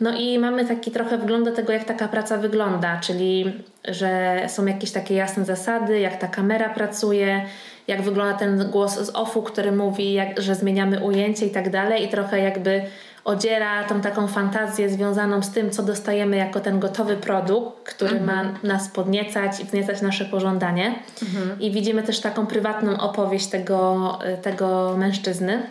No 0.00 0.18
i 0.18 0.38
mamy 0.38 0.64
taki 0.64 0.90
trochę 0.90 1.18
wgląd 1.18 1.44
do 1.44 1.52
tego, 1.52 1.72
jak 1.72 1.84
taka 1.84 2.08
praca 2.08 2.38
wygląda, 2.38 3.00
czyli 3.00 3.52
że 3.88 4.40
są 4.48 4.66
jakieś 4.66 4.90
takie 4.90 5.14
jasne 5.14 5.44
zasady, 5.44 6.00
jak 6.00 6.16
ta 6.16 6.28
kamera 6.28 6.68
pracuje, 6.68 7.46
jak 7.88 8.02
wygląda 8.02 8.38
ten 8.38 8.70
głos 8.70 8.98
z 8.98 9.10
offu, 9.14 9.42
który 9.42 9.72
mówi, 9.72 10.12
jak, 10.12 10.40
że 10.40 10.54
zmieniamy 10.54 11.04
ujęcie 11.04 11.46
i 11.46 11.50
tak 11.50 11.70
dalej 11.70 12.04
i 12.04 12.08
trochę 12.08 12.40
jakby 12.40 12.82
odziera 13.24 13.84
tą 13.84 14.00
taką 14.00 14.26
fantazję 14.26 14.88
związaną 14.90 15.42
z 15.42 15.50
tym, 15.50 15.70
co 15.70 15.82
dostajemy 15.82 16.36
jako 16.36 16.60
ten 16.60 16.80
gotowy 16.80 17.16
produkt, 17.16 17.94
który 17.94 18.16
mhm. 18.16 18.26
ma 18.26 18.68
nas 18.68 18.88
podniecać 18.88 19.60
i 19.60 19.64
wzniecać 19.64 20.02
nasze 20.02 20.24
pożądanie. 20.24 20.94
Mhm. 21.22 21.60
I 21.60 21.70
widzimy 21.70 22.02
też 22.02 22.20
taką 22.20 22.46
prywatną 22.46 23.00
opowieść 23.00 23.46
tego, 23.46 24.18
tego 24.42 24.94
mężczyzny. 24.98 25.62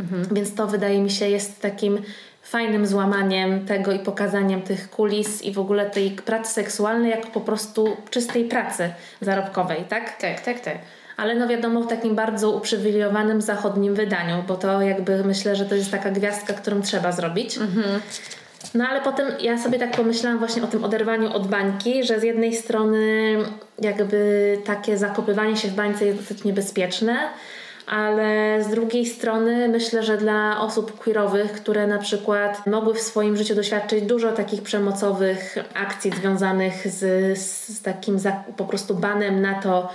Mhm. 0.00 0.24
Więc 0.32 0.54
to 0.54 0.66
wydaje 0.66 1.00
mi 1.00 1.10
się 1.10 1.28
jest 1.28 1.62
takim 1.62 2.02
fajnym 2.42 2.86
złamaniem 2.86 3.66
tego 3.66 3.92
i 3.92 3.98
pokazaniem 3.98 4.62
tych 4.62 4.90
kulis 4.90 5.42
i 5.42 5.52
w 5.52 5.58
ogóle 5.58 5.90
tej 5.90 6.10
pracy 6.10 6.52
seksualnej 6.52 7.10
jako 7.10 7.28
po 7.28 7.40
prostu 7.40 7.96
czystej 8.10 8.44
pracy 8.44 8.90
zarobkowej, 9.20 9.84
tak? 9.88 10.20
Tak, 10.20 10.40
tak, 10.40 10.60
tak 10.60 10.78
ale 11.18 11.34
no 11.34 11.48
wiadomo 11.48 11.82
w 11.82 11.86
takim 11.86 12.14
bardzo 12.14 12.50
uprzywilejowanym 12.50 13.42
zachodnim 13.42 13.94
wydaniu, 13.94 14.44
bo 14.48 14.56
to 14.56 14.82
jakby 14.82 15.24
myślę, 15.24 15.56
że 15.56 15.64
to 15.64 15.74
jest 15.74 15.90
taka 15.90 16.10
gwiazdka, 16.10 16.52
którą 16.52 16.82
trzeba 16.82 17.12
zrobić. 17.12 17.58
Mhm. 17.58 18.00
No 18.74 18.88
ale 18.88 19.00
potem 19.00 19.26
ja 19.40 19.58
sobie 19.58 19.78
tak 19.78 19.96
pomyślałam 19.96 20.38
właśnie 20.38 20.62
o 20.62 20.66
tym 20.66 20.84
oderwaniu 20.84 21.32
od 21.32 21.46
bańki, 21.46 22.04
że 22.04 22.20
z 22.20 22.22
jednej 22.22 22.56
strony 22.56 23.36
jakby 23.78 24.58
takie 24.64 24.98
zakopywanie 24.98 25.56
się 25.56 25.68
w 25.68 25.74
bańce 25.74 26.06
jest 26.06 26.18
dosyć 26.18 26.44
niebezpieczne, 26.44 27.16
ale 27.86 28.58
z 28.64 28.68
drugiej 28.68 29.06
strony 29.06 29.68
myślę, 29.68 30.02
że 30.02 30.16
dla 30.16 30.60
osób 30.60 30.98
queerowych, 30.98 31.52
które 31.52 31.86
na 31.86 31.98
przykład 31.98 32.66
mogły 32.66 32.94
w 32.94 33.00
swoim 33.00 33.36
życiu 33.36 33.54
doświadczyć 33.54 34.04
dużo 34.04 34.32
takich 34.32 34.62
przemocowych 34.62 35.56
akcji 35.74 36.10
związanych 36.10 36.88
z, 36.88 37.38
z 37.38 37.82
takim 37.82 38.18
za, 38.18 38.32
po 38.56 38.64
prostu 38.64 38.94
banem 38.94 39.42
na 39.42 39.54
to, 39.54 39.88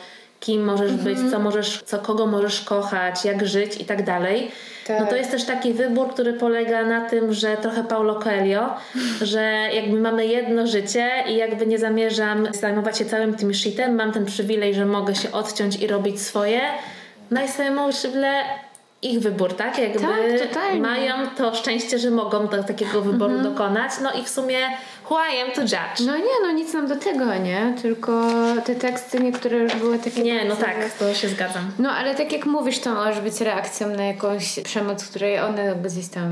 kim 0.44 0.64
możesz 0.64 0.92
mhm. 0.92 1.04
być, 1.04 1.32
co 1.32 1.40
możesz, 1.40 1.82
co, 1.86 2.00
kogo 2.00 2.26
możesz 2.26 2.62
kochać, 2.62 3.26
jak 3.26 3.48
żyć 3.48 3.82
i 3.82 3.86
tak 3.86 4.04
dalej. 4.04 4.52
Tak. 4.88 5.00
No 5.00 5.06
to 5.06 5.16
jest 5.16 5.32
też 5.32 5.46
taki 5.46 5.74
wybór, 5.74 6.10
który 6.14 6.34
polega 6.34 6.84
na 6.84 7.10
tym, 7.10 7.34
że 7.34 7.58
trochę 7.58 7.84
Paulo 7.84 8.16
Coelho, 8.16 8.76
że 9.22 9.42
jakby 9.74 10.00
mamy 10.00 10.26
jedno 10.26 10.68
życie 10.68 11.10
i 11.28 11.36
jakby 11.36 11.68
nie 11.68 11.80
zamierzam 11.80 12.48
zajmować 12.54 12.98
się 12.98 13.06
całym 13.06 13.36
tym 13.36 13.54
shitem, 13.54 13.96
mam 13.96 14.12
ten 14.12 14.26
przywilej, 14.26 14.74
że 14.76 14.86
mogę 14.86 15.16
się 15.16 15.32
odciąć 15.32 15.76
i 15.76 15.88
robić 15.88 16.22
swoje. 16.22 16.62
No 17.32 17.44
i 17.44 17.48
sobie 17.48 17.72
możliwe 17.72 18.34
ich 19.02 19.20
wybór, 19.20 19.54
tak? 19.56 19.78
Jakby 19.80 20.00
tak, 20.54 20.80
mają 20.80 21.14
to 21.38 21.56
szczęście, 21.56 22.00
że 22.00 22.12
mogą 22.12 22.48
do 22.48 22.64
takiego 22.64 23.02
wyboru 23.02 23.34
mhm. 23.34 23.54
dokonać. 23.54 23.92
No 24.02 24.12
i 24.12 24.24
w 24.24 24.30
sumie 24.30 24.58
who 25.10 25.18
I 25.34 25.42
am 25.42 25.52
to 25.52 25.62
judge. 25.62 26.06
No 26.06 26.18
nie, 26.18 26.40
no 26.44 26.52
nic 26.52 26.74
nam 26.74 26.88
do 26.88 26.96
tego, 26.96 27.36
nie? 27.36 27.74
Tylko 27.82 28.24
te 28.66 28.76
teksty 28.76 29.20
niektóre 29.20 29.58
już 29.58 29.76
były 29.76 30.00
takie... 30.00 30.22
Nie, 30.22 30.46
no 30.46 30.56
tak, 30.56 30.94
to 31.00 31.14
się 31.14 31.30
zgadzam. 31.30 31.72
No 31.80 31.92
ale 31.92 32.16
tak 32.16 32.32
jak 32.32 32.46
mówisz, 32.46 32.80
to 32.80 32.94
może 32.94 33.22
być 33.22 33.42
reakcją 33.42 33.88
na 33.88 34.04
jakąś 34.04 34.60
przemoc, 34.60 35.08
której 35.10 35.40
one 35.40 35.76
gdzieś 35.76 36.08
tam, 36.08 36.32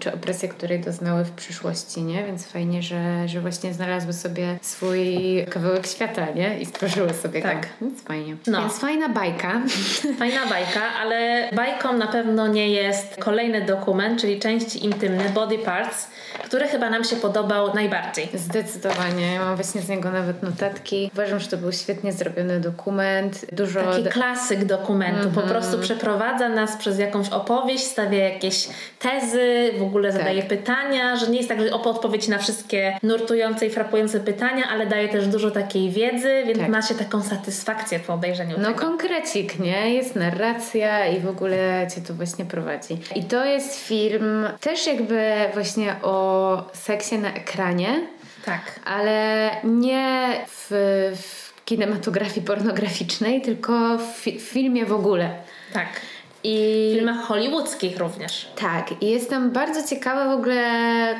czy 0.00 0.14
opresję, 0.14 0.48
której 0.48 0.80
doznały 0.80 1.24
w 1.24 1.30
przyszłości, 1.30 2.02
nie? 2.02 2.24
Więc 2.24 2.46
fajnie, 2.46 2.82
że, 2.82 3.28
że 3.28 3.40
właśnie 3.40 3.74
znalazły 3.74 4.12
sobie 4.12 4.58
swój 4.62 5.06
kawałek 5.50 5.86
świata, 5.86 6.26
nie? 6.34 6.58
I 6.60 6.66
stworzyły 6.66 7.14
sobie 7.14 7.42
tak. 7.42 7.60
Go. 7.60 7.66
Więc 7.80 8.02
fajnie. 8.02 8.36
No. 8.46 8.60
Więc 8.60 8.78
fajna 8.78 9.08
bajka. 9.08 9.60
Fajna 10.18 10.46
bajka, 10.46 10.80
ale 11.00 11.48
bajką 11.52 11.92
na 11.92 12.06
pewno 12.06 12.46
nie 12.46 12.70
jest 12.70 13.16
kolejny 13.16 13.62
dokument, 13.62 14.20
czyli 14.20 14.40
części 14.40 14.84
intymne, 14.84 15.24
Body 15.24 15.58
Parts, 15.58 16.08
który 16.44 16.68
chyba 16.68 16.90
nam 16.90 17.04
się 17.04 17.16
podobał 17.16 17.74
najbardziej 17.74 18.09
najbardziej. 18.16 18.40
Zdecydowanie. 18.40 19.34
Ja 19.34 19.44
mam 19.44 19.54
właśnie 19.54 19.80
z 19.80 19.88
niego 19.88 20.10
nawet 20.10 20.42
notatki. 20.42 21.10
Uważam, 21.12 21.40
że 21.40 21.48
to 21.48 21.56
był 21.56 21.72
świetnie 21.72 22.12
zrobiony 22.12 22.60
dokument. 22.60 23.46
Dużo... 23.52 23.80
Taki 23.80 24.04
klasyk 24.04 24.64
dokumentu. 24.64 25.20
Mm 25.20 25.30
-hmm. 25.30 25.34
Po 25.34 25.42
mhm. 25.42 25.60
prostu 25.60 25.78
przeprowadza 25.78 26.48
nas 26.48 26.76
przez 26.76 26.98
jakąś 26.98 27.28
opowieść, 27.28 27.84
stawia 27.84 28.18
jakieś 28.18 28.68
tezy, 28.98 29.70
w 29.78 29.82
ogóle 29.82 30.12
zadaje 30.12 30.42
tak. 30.42 30.48
pytania, 30.48 31.16
że 31.16 31.28
nie 31.28 31.36
jest 31.36 31.48
tak, 31.48 31.60
że 31.60 31.72
odpowiedź 31.72 32.28
na 32.28 32.38
wszystkie 32.38 32.98
nurtujące 33.02 33.66
i 33.66 33.70
frapujące 33.70 34.20
pytania, 34.20 34.64
ale 34.70 34.86
daje 34.86 35.08
też 35.08 35.26
dużo 35.26 35.50
takiej 35.50 35.90
wiedzy, 35.90 36.42
więc 36.46 36.58
tak. 36.58 36.68
ma 36.68 36.82
się 36.82 36.94
taką 36.94 37.22
satysfakcję 37.22 38.00
po 38.00 38.14
obejrzeniu 38.14 38.56
no, 38.58 38.64
tego. 38.64 38.80
No 38.80 38.88
konkrecik, 38.88 39.58
nie? 39.58 39.94
Jest 39.94 40.16
narracja 40.16 41.06
i 41.06 41.20
w 41.20 41.28
ogóle 41.28 41.86
cię 41.94 42.00
to 42.00 42.14
właśnie 42.14 42.44
prowadzi. 42.44 42.98
I 43.14 43.24
to 43.24 43.44
jest 43.44 43.76
film 43.76 44.46
też 44.60 44.86
jakby 44.86 45.32
właśnie 45.54 45.96
o 46.02 46.40
seksie 46.72 47.18
na 47.18 47.34
ekranie. 47.34 47.99
Tak. 48.44 48.80
Ale 48.84 49.50
nie 49.64 50.28
w, 50.48 50.70
w 51.16 51.64
kinematografii 51.64 52.46
pornograficznej, 52.46 53.42
tylko 53.42 53.98
w, 53.98 54.16
fi 54.16 54.38
w 54.38 54.42
filmie 54.42 54.86
w 54.86 54.92
ogóle. 54.92 55.30
Tak. 55.72 55.88
I 56.44 56.88
w 56.92 56.96
filmach 56.96 57.26
hollywoodzkich 57.26 57.98
również. 57.98 58.48
Tak, 58.56 59.02
i 59.02 59.10
jest 59.10 59.30
tam 59.30 59.50
bardzo 59.50 59.88
ciekawa 59.88 60.36
w 60.36 60.38
ogóle 60.38 60.64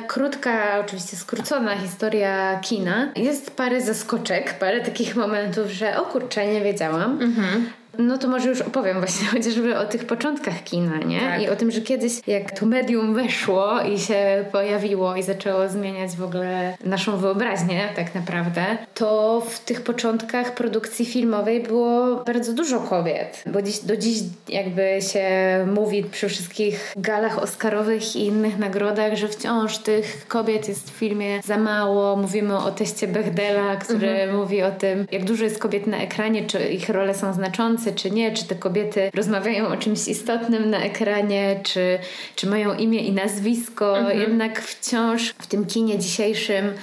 krótka, 0.07 0.79
oczywiście 0.79 1.17
skrócona 1.17 1.77
historia 1.77 2.59
kina. 2.61 3.11
Jest 3.15 3.55
parę 3.55 3.81
zaskoczek, 3.81 4.59
parę 4.59 4.81
takich 4.81 5.15
momentów, 5.15 5.71
że 5.71 6.01
o 6.01 6.05
kurczę, 6.05 6.47
nie 6.47 6.61
wiedziałam. 6.61 7.21
Mhm. 7.21 7.69
No 7.97 8.17
to 8.17 8.27
może 8.27 8.49
już 8.49 8.61
opowiem 8.61 8.99
właśnie 8.99 9.27
chociażby 9.37 9.77
o 9.77 9.85
tych 9.85 10.05
początkach 10.05 10.63
kina, 10.63 10.97
nie? 10.97 11.19
Tak. 11.19 11.41
I 11.41 11.49
o 11.49 11.55
tym, 11.55 11.71
że 11.71 11.81
kiedyś 11.81 12.13
jak 12.27 12.59
to 12.59 12.65
medium 12.65 13.13
weszło 13.13 13.81
i 13.81 13.99
się 13.99 14.45
pojawiło 14.51 15.15
i 15.15 15.23
zaczęło 15.23 15.69
zmieniać 15.69 16.11
w 16.11 16.23
ogóle 16.23 16.77
naszą 16.83 17.17
wyobraźnię 17.17 17.89
tak 17.95 18.15
naprawdę, 18.15 18.63
to 18.93 19.41
w 19.49 19.59
tych 19.59 19.81
początkach 19.81 20.55
produkcji 20.55 21.05
filmowej 21.05 21.63
było 21.63 22.23
bardzo 22.23 22.53
dużo 22.53 22.79
kobiet. 22.79 23.43
Bo 23.45 23.61
dziś, 23.61 23.79
do 23.79 23.97
dziś 23.97 24.19
jakby 24.47 24.99
się 25.13 25.27
mówi 25.75 26.03
przy 26.03 26.29
wszystkich 26.29 26.93
galach 26.97 27.39
oscarowych 27.39 28.15
i 28.15 28.25
innych 28.25 28.59
nagrodach, 28.59 29.15
że 29.15 29.27
wciąż 29.27 29.77
tych 29.77 30.27
kobiet 30.27 30.67
jest 30.67 30.91
w 30.91 30.93
filmie 30.93 31.41
za 31.43 31.57
mało. 31.57 32.15
Mówimy 32.15 32.57
o 32.57 32.71
teście 32.71 33.07
Bechdela, 33.07 33.75
który 33.75 34.09
mhm. 34.09 34.37
mówi 34.37 34.63
o 34.63 34.71
tym, 34.71 35.05
jak 35.11 35.23
dużo 35.23 35.43
jest 35.43 35.59
kobiet 35.59 35.87
na 35.87 35.97
ekranie, 35.97 36.45
czy 36.45 36.59
ich 36.59 36.89
role 36.89 37.15
są 37.15 37.33
znaczące 37.33 37.80
czy 37.95 38.11
nie, 38.11 38.31
czy 38.31 38.45
te 38.45 38.55
kobiety 38.55 39.11
rozmawiają 39.13 39.67
o 39.67 39.77
czymś 39.77 40.07
istotnym 40.07 40.69
na 40.69 40.83
ekranie, 40.83 41.59
czy, 41.63 41.99
czy 42.35 42.47
mają 42.47 42.77
imię 42.77 42.99
i 42.99 43.11
nazwisko. 43.11 43.97
Mhm. 43.97 44.19
Jednak 44.19 44.61
wciąż 44.61 45.29
w 45.29 45.47
tym 45.47 45.65
kinie 45.65 45.99
dzisiejszym 45.99 46.73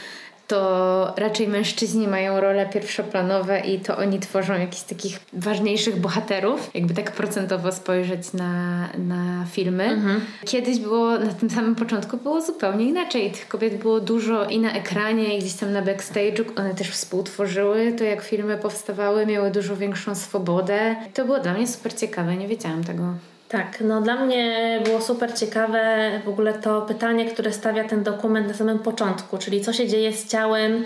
to 0.48 1.14
raczej 1.16 1.48
mężczyźni 1.48 2.08
mają 2.08 2.40
role 2.40 2.66
pierwszoplanowe 2.66 3.60
i 3.60 3.80
to 3.80 3.96
oni 3.96 4.20
tworzą 4.20 4.54
jakichś 4.54 4.82
takich 4.82 5.20
ważniejszych 5.32 6.00
bohaterów, 6.00 6.70
jakby 6.74 6.94
tak 6.94 7.12
procentowo 7.12 7.72
spojrzeć 7.72 8.32
na, 8.32 8.88
na 8.98 9.46
filmy. 9.52 9.84
Mhm. 9.84 10.20
Kiedyś 10.46 10.78
było, 10.78 11.18
na 11.18 11.32
tym 11.32 11.50
samym 11.50 11.74
początku 11.74 12.16
było 12.16 12.40
zupełnie 12.40 12.84
inaczej. 12.84 13.30
Tych 13.30 13.48
kobiet 13.48 13.78
było 13.78 14.00
dużo 14.00 14.44
i 14.44 14.58
na 14.58 14.72
ekranie, 14.72 15.36
i 15.36 15.40
gdzieś 15.40 15.54
tam 15.54 15.72
na 15.72 15.82
backstage'u. 15.82 16.44
One 16.56 16.74
też 16.74 16.90
współtworzyły 16.90 17.92
to, 17.92 18.04
jak 18.04 18.22
filmy 18.22 18.58
powstawały, 18.58 19.26
miały 19.26 19.50
dużo 19.50 19.76
większą 19.76 20.14
swobodę. 20.14 20.96
To 21.14 21.24
było 21.24 21.38
dla 21.38 21.54
mnie 21.54 21.66
super 21.66 21.94
ciekawe, 21.94 22.36
nie 22.36 22.48
wiedziałam 22.48 22.84
tego. 22.84 23.14
Tak, 23.48 23.80
no 23.80 24.00
dla 24.00 24.16
mnie 24.16 24.80
było 24.84 25.00
super 25.00 25.34
ciekawe 25.34 26.10
w 26.24 26.28
ogóle 26.28 26.54
to 26.54 26.82
pytanie, 26.82 27.30
które 27.30 27.52
stawia 27.52 27.84
ten 27.84 28.02
dokument 28.02 28.48
na 28.48 28.54
samym 28.54 28.78
początku, 28.78 29.38
czyli 29.38 29.60
co 29.60 29.72
się 29.72 29.88
dzieje 29.88 30.12
z 30.12 30.28
ciałem 30.28 30.84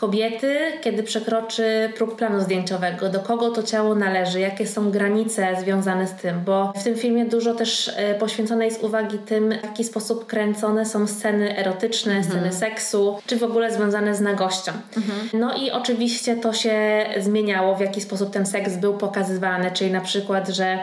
kobiety, 0.00 0.58
kiedy 0.80 1.02
przekroczy 1.02 1.92
próg 1.96 2.16
planu 2.16 2.40
zdjęciowego, 2.40 3.08
do 3.08 3.20
kogo 3.20 3.50
to 3.50 3.62
ciało 3.62 3.94
należy, 3.94 4.40
jakie 4.40 4.66
są 4.66 4.90
granice 4.90 5.56
związane 5.60 6.06
z 6.06 6.12
tym, 6.12 6.44
bo 6.44 6.72
w 6.76 6.84
tym 6.84 6.96
filmie 6.96 7.24
dużo 7.24 7.54
też 7.54 7.90
e, 7.96 8.14
poświęcone 8.14 8.64
jest 8.64 8.82
uwagi 8.82 9.18
tym, 9.18 9.50
w 9.60 9.64
jaki 9.64 9.84
sposób 9.84 10.26
kręcone 10.26 10.86
są 10.86 11.06
sceny 11.06 11.58
erotyczne, 11.58 12.16
mhm. 12.16 12.32
sceny 12.32 12.52
seksu, 12.52 13.18
czy 13.26 13.36
w 13.36 13.42
ogóle 13.42 13.72
związane 13.72 14.14
z 14.14 14.20
nagością. 14.20 14.72
Mhm. 14.96 15.28
No 15.32 15.56
i 15.56 15.70
oczywiście 15.70 16.36
to 16.36 16.52
się 16.52 17.06
zmieniało, 17.18 17.76
w 17.76 17.80
jaki 17.80 18.00
sposób 18.00 18.30
ten 18.30 18.46
seks 18.46 18.76
był 18.76 18.94
pokazywany, 18.94 19.70
czyli 19.70 19.92
na 19.92 20.00
przykład, 20.00 20.48
że 20.48 20.78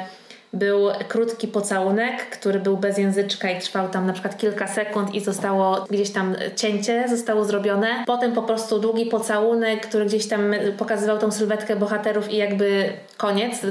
był 0.53 0.87
krótki 1.07 1.47
pocałunek, 1.47 2.29
który 2.29 2.59
był 2.59 2.77
bez 2.77 2.97
języczka 2.97 3.51
i 3.51 3.61
trwał 3.61 3.89
tam 3.89 4.05
na 4.05 4.13
przykład 4.13 4.37
kilka 4.37 4.67
sekund 4.67 5.15
i 5.15 5.21
zostało 5.21 5.85
gdzieś 5.89 6.11
tam 6.11 6.35
cięcie 6.55 7.05
zostało 7.09 7.45
zrobione. 7.45 8.03
Potem 8.05 8.33
po 8.33 8.43
prostu 8.43 8.79
długi 8.79 9.05
pocałunek, 9.05 9.87
który 9.87 10.05
gdzieś 10.05 10.27
tam 10.27 10.53
pokazywał 10.77 11.17
tą 11.17 11.31
sylwetkę 11.31 11.75
bohaterów 11.75 12.31
i 12.31 12.37
jakby 12.37 12.93
koniec. 13.17 13.61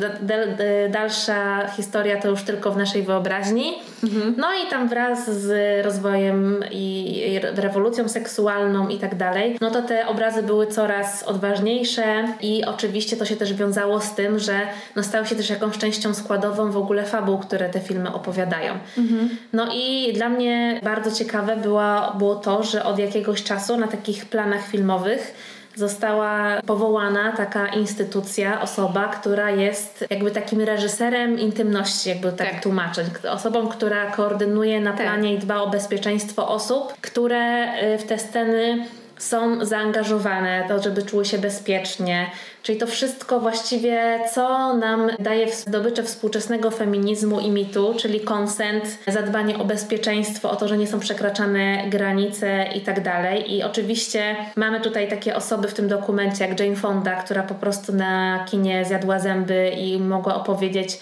Dalsza 0.91 1.69
historia 1.69 2.21
to 2.21 2.29
już 2.29 2.43
tylko 2.43 2.73
w 2.73 2.77
naszej 2.77 3.03
wyobraźni. 3.03 3.75
Mhm. 4.05 4.35
No 4.39 4.47
i 4.55 4.71
tam 4.71 4.89
wraz 4.89 5.31
z 5.41 5.85
rozwojem 5.85 6.65
i 6.71 7.41
rewolucją 7.57 8.09
seksualną 8.09 8.89
i 8.89 8.99
tak 8.99 9.15
dalej, 9.15 9.59
no 9.61 9.71
to 9.71 9.83
te 9.83 10.07
obrazy 10.07 10.43
były 10.43 10.67
coraz 10.67 11.23
odważniejsze 11.23 12.25
i 12.41 12.65
oczywiście 12.65 13.17
to 13.17 13.25
się 13.25 13.37
też 13.37 13.55
wiązało 13.55 14.01
z 14.01 14.15
tym, 14.15 14.39
że 14.39 14.61
no 14.97 15.03
stały 15.03 15.27
się 15.27 15.37
też 15.37 15.51
jakąś 15.51 15.79
częścią 15.79 16.15
składową 16.15 16.71
w 16.71 16.77
ogóle 16.77 17.05
fabuł, 17.05 17.39
które 17.39 17.69
te 17.69 17.81
filmy 17.81 18.13
opowiadają. 18.13 18.73
Mhm. 18.99 19.29
No 19.53 19.69
i 19.75 20.13
dla 20.13 20.29
mnie 20.29 20.81
bardzo 20.83 21.13
ciekawe 21.13 21.57
było, 21.57 22.13
było 22.19 22.35
to, 22.35 22.63
że 22.63 22.85
od 22.85 22.99
jakiegoś 22.99 23.43
czasu 23.43 23.77
na 23.77 23.87
takich 23.87 24.27
planach 24.27 24.67
filmowych 24.67 25.35
została 25.77 26.63
powołana 26.67 27.33
taka 27.33 27.69
instytucja, 27.69 28.61
osoba, 28.61 29.09
która 29.09 29.51
jest 29.51 30.05
jakby 30.11 30.31
takim 30.31 30.61
reżyserem 30.61 31.39
intymności, 31.39 32.09
jakby 32.09 32.33
tak, 32.33 32.51
tak. 32.51 32.63
tłumaczyć. 32.63 33.07
Osobą, 33.31 33.69
która 33.69 34.11
koordynuje 34.11 34.81
na 34.81 34.93
tak. 34.93 35.03
planie 35.03 35.35
tak. 35.35 35.43
i 35.43 35.47
dba 35.47 35.61
o 35.61 35.71
bezpieczeństwo 35.71 36.49
osób, 36.49 36.95
które 37.01 37.73
y, 37.95 37.99
w 37.99 38.05
te 38.05 38.19
sceny 38.19 38.87
są 39.19 39.65
zaangażowane, 39.65 40.65
to 40.69 40.83
żeby 40.83 41.03
czuły 41.03 41.25
się 41.25 41.39
bezpiecznie. 41.39 42.31
Czyli 42.63 42.79
to 42.79 42.87
wszystko 42.87 43.41
właściwie, 43.41 44.21
co 44.35 44.77
nam 44.77 45.11
daje 45.19 45.53
zdobycze 45.53 46.03
współczesnego 46.03 46.71
feminizmu 46.71 47.41
i 47.41 47.51
mitu, 47.51 47.95
czyli 47.99 48.21
konsent, 48.21 48.99
zadbanie 49.07 49.59
o 49.59 49.65
bezpieczeństwo, 49.65 50.51
o 50.51 50.57
to, 50.57 50.69
że 50.69 50.79
nie 50.79 50.87
są 50.87 51.01
przekraczane 51.01 51.85
granice 51.91 52.65
i 52.75 52.81
tak 52.81 53.03
dalej. 53.03 53.55
I 53.55 53.63
oczywiście 53.63 54.37
mamy 54.57 54.81
tutaj 54.81 55.09
takie 55.09 55.37
osoby 55.37 55.69
w 55.69 55.75
tym 55.75 55.89
dokumencie 55.89 56.49
jak 56.49 56.61
Jane 56.61 56.77
Fonda, 56.77 57.17
która 57.17 57.43
po 57.43 57.55
prostu 57.55 57.93
na 57.93 58.45
kinie 58.51 58.85
zjadła 58.85 59.19
zęby 59.19 59.71
i 59.79 59.99
mogła 60.01 60.35
opowiedzieć 60.35 60.99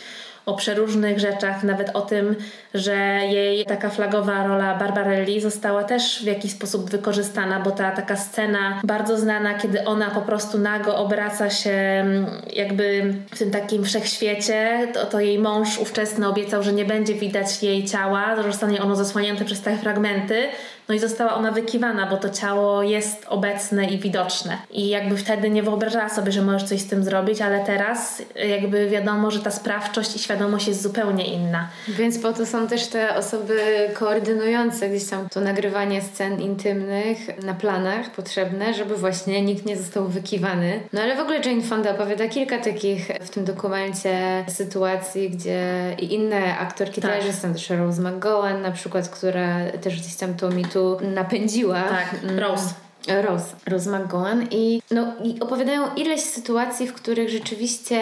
o 0.47 0.55
przeróżnych 0.55 1.19
rzeczach, 1.19 1.63
nawet 1.63 1.91
o 1.97 2.01
tym, 2.01 2.37
że 2.75 2.97
jej 3.31 3.65
taka 3.65 3.91
flagowa 3.91 4.47
rola 4.47 4.79
Barbarelli 4.79 5.41
została 5.41 5.85
też 5.85 6.23
w 6.23 6.27
jakiś 6.27 6.53
sposób 6.53 6.91
wykorzystana, 6.91 7.61
bo 7.61 7.71
ta 7.71 7.91
taka 7.91 8.17
scena 8.17 8.81
bardzo 8.85 9.19
znana, 9.19 9.55
kiedy 9.55 9.85
ona 9.85 10.11
po 10.11 10.23
prostu 10.23 10.59
nago 10.59 10.97
obraca 10.97 11.51
się 11.51 11.71
mm, 11.71 12.27
jakby 12.53 13.15
w 13.31 13.39
tym 13.39 13.51
takim 13.51 13.85
wszechświecie, 13.85 14.89
to, 14.95 15.07
to 15.07 15.21
jej 15.21 15.39
mąż 15.39 15.79
ówczesny 15.79 16.29
obiecał, 16.29 16.63
że 16.63 16.73
nie 16.73 16.85
będzie 16.85 17.15
widać 17.15 17.63
jej 17.63 17.85
ciała, 17.85 18.37
że 18.37 18.43
zostanie 18.43 18.83
ono 18.83 18.97
zasłanięte 18.97 19.45
przez 19.45 19.61
te 19.61 19.77
fragmenty, 19.77 20.49
no 20.89 20.95
i 20.95 20.99
została 20.99 21.35
ona 21.35 21.51
wykiwana, 21.51 22.07
bo 22.07 22.17
to 22.17 22.31
ciało 22.31 22.83
jest 22.83 23.27
obecne 23.29 23.87
i 23.87 23.99
widoczne. 23.99 24.59
I 24.71 24.89
jakby 24.89 25.17
wtedy 25.17 25.51
nie 25.51 25.63
wyobrażała 25.63 26.09
sobie, 26.09 26.33
że 26.33 26.43
możesz 26.43 26.63
coś 26.63 26.81
z 26.81 26.87
tym 26.87 27.05
zrobić, 27.05 27.41
ale 27.41 27.65
teraz 27.65 28.23
jakby 28.49 28.89
wiadomo, 28.89 29.31
że 29.31 29.41
ta 29.41 29.51
sprawczość 29.51 30.17
i 30.17 30.19
świadomość 30.19 30.69
jest 30.69 30.83
zupełnie 30.83 31.25
inna. 31.25 31.69
Więc 31.89 32.19
po 32.19 32.33
to 32.33 32.47
są 32.47 32.67
też 32.67 32.87
te 32.87 33.17
osoby 33.17 33.61
koordynujące 33.95 34.89
gdzieś 34.89 35.09
tam 35.11 35.29
to 35.29 35.41
nagrywanie 35.41 36.03
scen 36.03 36.41
intymnych 36.41 37.45
na 37.45 37.55
planach 37.55 38.11
potrzebne, 38.11 38.75
żeby 38.75 38.97
właśnie 38.97 39.43
nikt 39.43 39.67
nie 39.67 39.77
został 39.77 40.09
wykiwany. 40.09 40.81
No 40.93 41.01
ale 41.01 41.17
w 41.17 41.21
ogóle 41.21 41.39
Jane 41.45 41.63
Fonda 41.63 41.91
opowiada 41.91 42.29
kilka 42.29 42.59
takich 42.59 43.09
w 43.21 43.31
tym 43.31 43.45
dokumencie 43.45 44.45
sytuacji, 44.49 45.31
gdzie 45.31 45.65
i 45.99 46.15
inne 46.15 46.59
aktorki 46.59 47.01
tak. 47.01 47.21
też, 47.21 47.35
są 47.35 47.53
też 47.53 47.71
Rose 47.71 48.03
McGowan 48.03 48.63
na 48.63 48.71
przykład, 48.71 49.09
która 49.09 49.71
też 49.83 50.01
gdzieś 50.01 50.17
tam 50.17 50.35
to 50.35 50.51
mi 50.51 50.65
tu 50.75 50.99
napędziła. 51.15 51.83
Tak, 51.83 52.15
mm. 52.25 52.39
Rose. 52.39 52.75
Rose, 53.23 53.57
Rose 53.67 53.91
McGowan 53.91 54.47
i, 54.51 54.83
no, 54.91 55.13
i 55.25 55.41
opowiadają 55.41 55.95
ileś 55.97 56.21
sytuacji, 56.21 56.87
w 56.87 56.93
których 56.93 57.31
rzeczywiście 57.31 58.01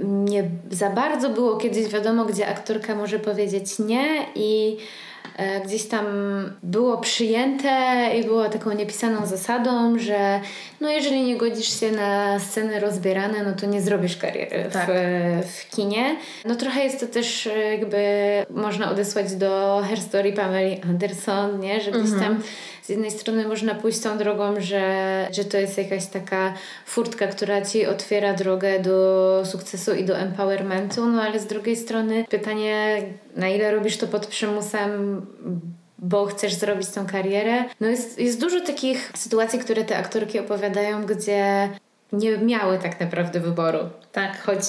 nie 0.00 0.50
za 0.70 0.90
bardzo 0.90 1.30
było 1.30 1.56
kiedyś 1.56 1.88
wiadomo, 1.88 2.24
gdzie 2.24 2.48
aktorka 2.48 2.94
może 2.94 3.18
powiedzieć 3.18 3.78
nie 3.78 4.26
i 4.34 4.76
gdzieś 5.64 5.88
tam 5.88 6.06
było 6.62 6.98
przyjęte 6.98 8.06
i 8.20 8.24
było 8.24 8.48
taką 8.48 8.72
niepisaną 8.72 9.26
zasadą, 9.26 9.98
że 9.98 10.40
no 10.80 10.90
jeżeli 10.90 11.22
nie 11.22 11.36
godzisz 11.36 11.80
się 11.80 11.92
na 11.92 12.38
sceny 12.38 12.80
rozbierane, 12.80 13.42
no 13.42 13.52
to 13.52 13.66
nie 13.66 13.82
zrobisz 13.82 14.16
kariery 14.16 14.70
tak. 14.72 14.90
w, 14.90 15.46
w 15.56 15.70
kinie. 15.70 16.16
No 16.44 16.54
trochę 16.54 16.84
jest 16.84 17.00
to 17.00 17.06
też 17.06 17.48
jakby 17.70 17.98
można 18.50 18.90
odesłać 18.90 19.34
do 19.34 19.82
Her 19.88 20.00
Story 20.00 20.32
Pameli 20.32 20.80
Anderson, 20.82 21.60
nie? 21.60 21.80
Że 21.80 21.90
gdzieś 21.92 22.10
tam 22.10 22.32
mhm 22.32 22.42
z 22.86 22.88
jednej 22.88 23.10
strony 23.10 23.48
można 23.48 23.74
pójść 23.74 23.98
tą 23.98 24.18
drogą, 24.18 24.60
że, 24.60 25.28
że 25.32 25.44
to 25.44 25.58
jest 25.58 25.78
jakaś 25.78 26.06
taka 26.06 26.54
furtka, 26.86 27.26
która 27.26 27.62
ci 27.62 27.86
otwiera 27.86 28.34
drogę 28.34 28.80
do 28.80 29.42
sukcesu 29.44 29.94
i 29.94 30.04
do 30.04 30.18
empowermentu, 30.18 31.06
no 31.06 31.22
ale 31.22 31.40
z 31.40 31.46
drugiej 31.46 31.76
strony 31.76 32.24
pytanie, 32.30 33.02
na 33.36 33.48
ile 33.48 33.70
robisz 33.70 33.96
to 33.96 34.06
pod 34.06 34.26
przymusem 34.26 35.22
bo 35.98 36.26
chcesz 36.26 36.54
zrobić 36.54 36.88
tą 36.88 37.06
karierę. 37.06 37.64
No 37.80 37.88
jest, 37.88 38.18
jest 38.18 38.40
dużo 38.40 38.60
takich 38.60 39.12
sytuacji, 39.16 39.58
które 39.58 39.84
te 39.84 39.96
aktorki 39.96 40.38
opowiadają, 40.38 41.06
gdzie 41.06 41.68
nie 42.16 42.38
miały 42.38 42.78
tak 42.78 43.00
naprawdę 43.00 43.40
wyboru. 43.40 43.78
Tak. 44.12 44.42
Choć 44.42 44.64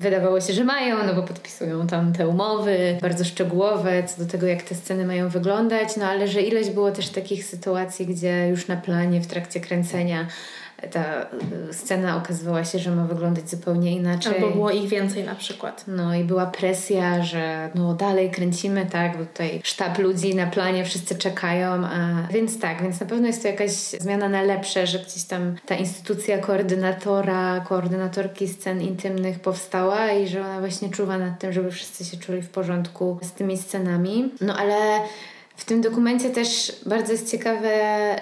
wydawało 0.00 0.40
się, 0.40 0.52
że 0.52 0.64
mają, 0.64 1.06
no 1.06 1.14
bo 1.14 1.22
podpisują 1.22 1.86
tam 1.86 2.12
te 2.12 2.28
umowy 2.28 2.98
bardzo 3.02 3.24
szczegółowe 3.24 4.02
co 4.04 4.24
do 4.24 4.30
tego, 4.30 4.46
jak 4.46 4.62
te 4.62 4.74
sceny 4.74 5.06
mają 5.06 5.28
wyglądać, 5.28 5.96
no 5.96 6.06
ale 6.06 6.28
że 6.28 6.42
ileś 6.42 6.70
było 6.70 6.90
też 6.90 7.08
takich 7.08 7.44
sytuacji, 7.44 8.06
gdzie 8.06 8.48
już 8.48 8.68
na 8.68 8.76
planie 8.76 9.20
w 9.20 9.26
trakcie 9.26 9.60
kręcenia 9.60 10.26
ta 10.90 11.26
y, 11.70 11.74
scena 11.74 12.16
okazywała 12.16 12.64
się, 12.64 12.78
że 12.78 12.90
ma 12.90 13.04
wyglądać 13.04 13.50
zupełnie 13.50 13.92
inaczej. 13.96 14.34
Albo 14.34 14.50
było 14.50 14.70
ich 14.70 14.88
więcej 14.88 15.24
na 15.24 15.34
przykład. 15.34 15.84
No 15.86 16.14
i 16.14 16.24
była 16.24 16.46
presja, 16.46 17.22
że 17.22 17.70
no 17.74 17.94
dalej 17.94 18.30
kręcimy, 18.30 18.86
tak, 18.86 19.18
bo 19.18 19.24
tutaj 19.24 19.60
sztab 19.64 19.98
ludzi 19.98 20.34
na 20.34 20.46
planie, 20.46 20.84
wszyscy 20.84 21.14
czekają, 21.14 21.70
a 21.70 22.26
więc 22.30 22.60
tak, 22.60 22.82
więc 22.82 23.00
na 23.00 23.06
pewno 23.06 23.26
jest 23.26 23.42
to 23.42 23.48
jakaś 23.48 23.70
zmiana 23.72 24.28
na 24.28 24.42
lepsze, 24.42 24.86
że 24.86 24.98
gdzieś 24.98 25.24
tam 25.24 25.56
ta 25.66 25.74
instytucja 25.74 26.38
koordynatora, 26.38 27.60
koordynatorki 27.60 28.48
scen 28.48 28.82
intymnych 28.82 29.40
powstała 29.40 30.12
i 30.12 30.28
że 30.28 30.40
ona 30.40 30.60
właśnie 30.60 30.90
czuwa 30.90 31.18
nad 31.18 31.38
tym, 31.38 31.52
żeby 31.52 31.70
wszyscy 31.70 32.04
się 32.04 32.16
czuli 32.16 32.42
w 32.42 32.48
porządku 32.48 33.18
z 33.22 33.32
tymi 33.32 33.58
scenami. 33.58 34.32
No 34.40 34.56
ale 34.56 35.00
w 35.60 35.64
tym 35.64 35.80
dokumencie 35.80 36.30
też 36.30 36.72
bardzo 36.86 37.12
jest 37.12 37.30
ciekawe 37.30 37.70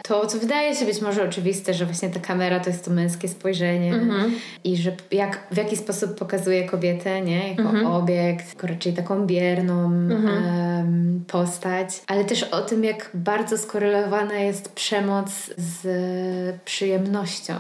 to, 0.03 0.26
co 0.26 0.39
wydaje 0.39 0.74
się 0.76 0.84
być 0.84 1.01
może 1.01 1.24
oczywiste, 1.24 1.74
że 1.74 1.86
właśnie 1.86 2.11
ta 2.11 2.20
kamera 2.20 2.61
to 2.61 2.70
jest 2.70 2.84
to 2.84 2.91
męskie 2.91 3.28
spojrzenie 3.28 3.93
mm-hmm. 3.93 4.30
i 4.64 4.76
że 4.76 4.93
jak, 5.11 5.47
w 5.51 5.57
jaki 5.57 5.76
sposób 5.76 6.18
pokazuje 6.18 6.68
kobietę, 6.68 7.20
nie? 7.20 7.49
Jako 7.49 7.62
mm-hmm. 7.62 7.97
obiekt, 7.97 8.55
jako 8.55 8.66
raczej 8.66 8.93
taką 8.93 9.26
bierną 9.26 9.91
mm-hmm. 9.91 10.76
um, 10.76 11.24
postać, 11.26 12.03
ale 12.07 12.24
też 12.24 12.43
o 12.43 12.61
tym, 12.61 12.84
jak 12.84 13.11
bardzo 13.14 13.59
skorelowana 13.59 14.34
jest 14.34 14.72
przemoc 14.72 15.30
z 15.57 16.61
przyjemnością 16.61 17.55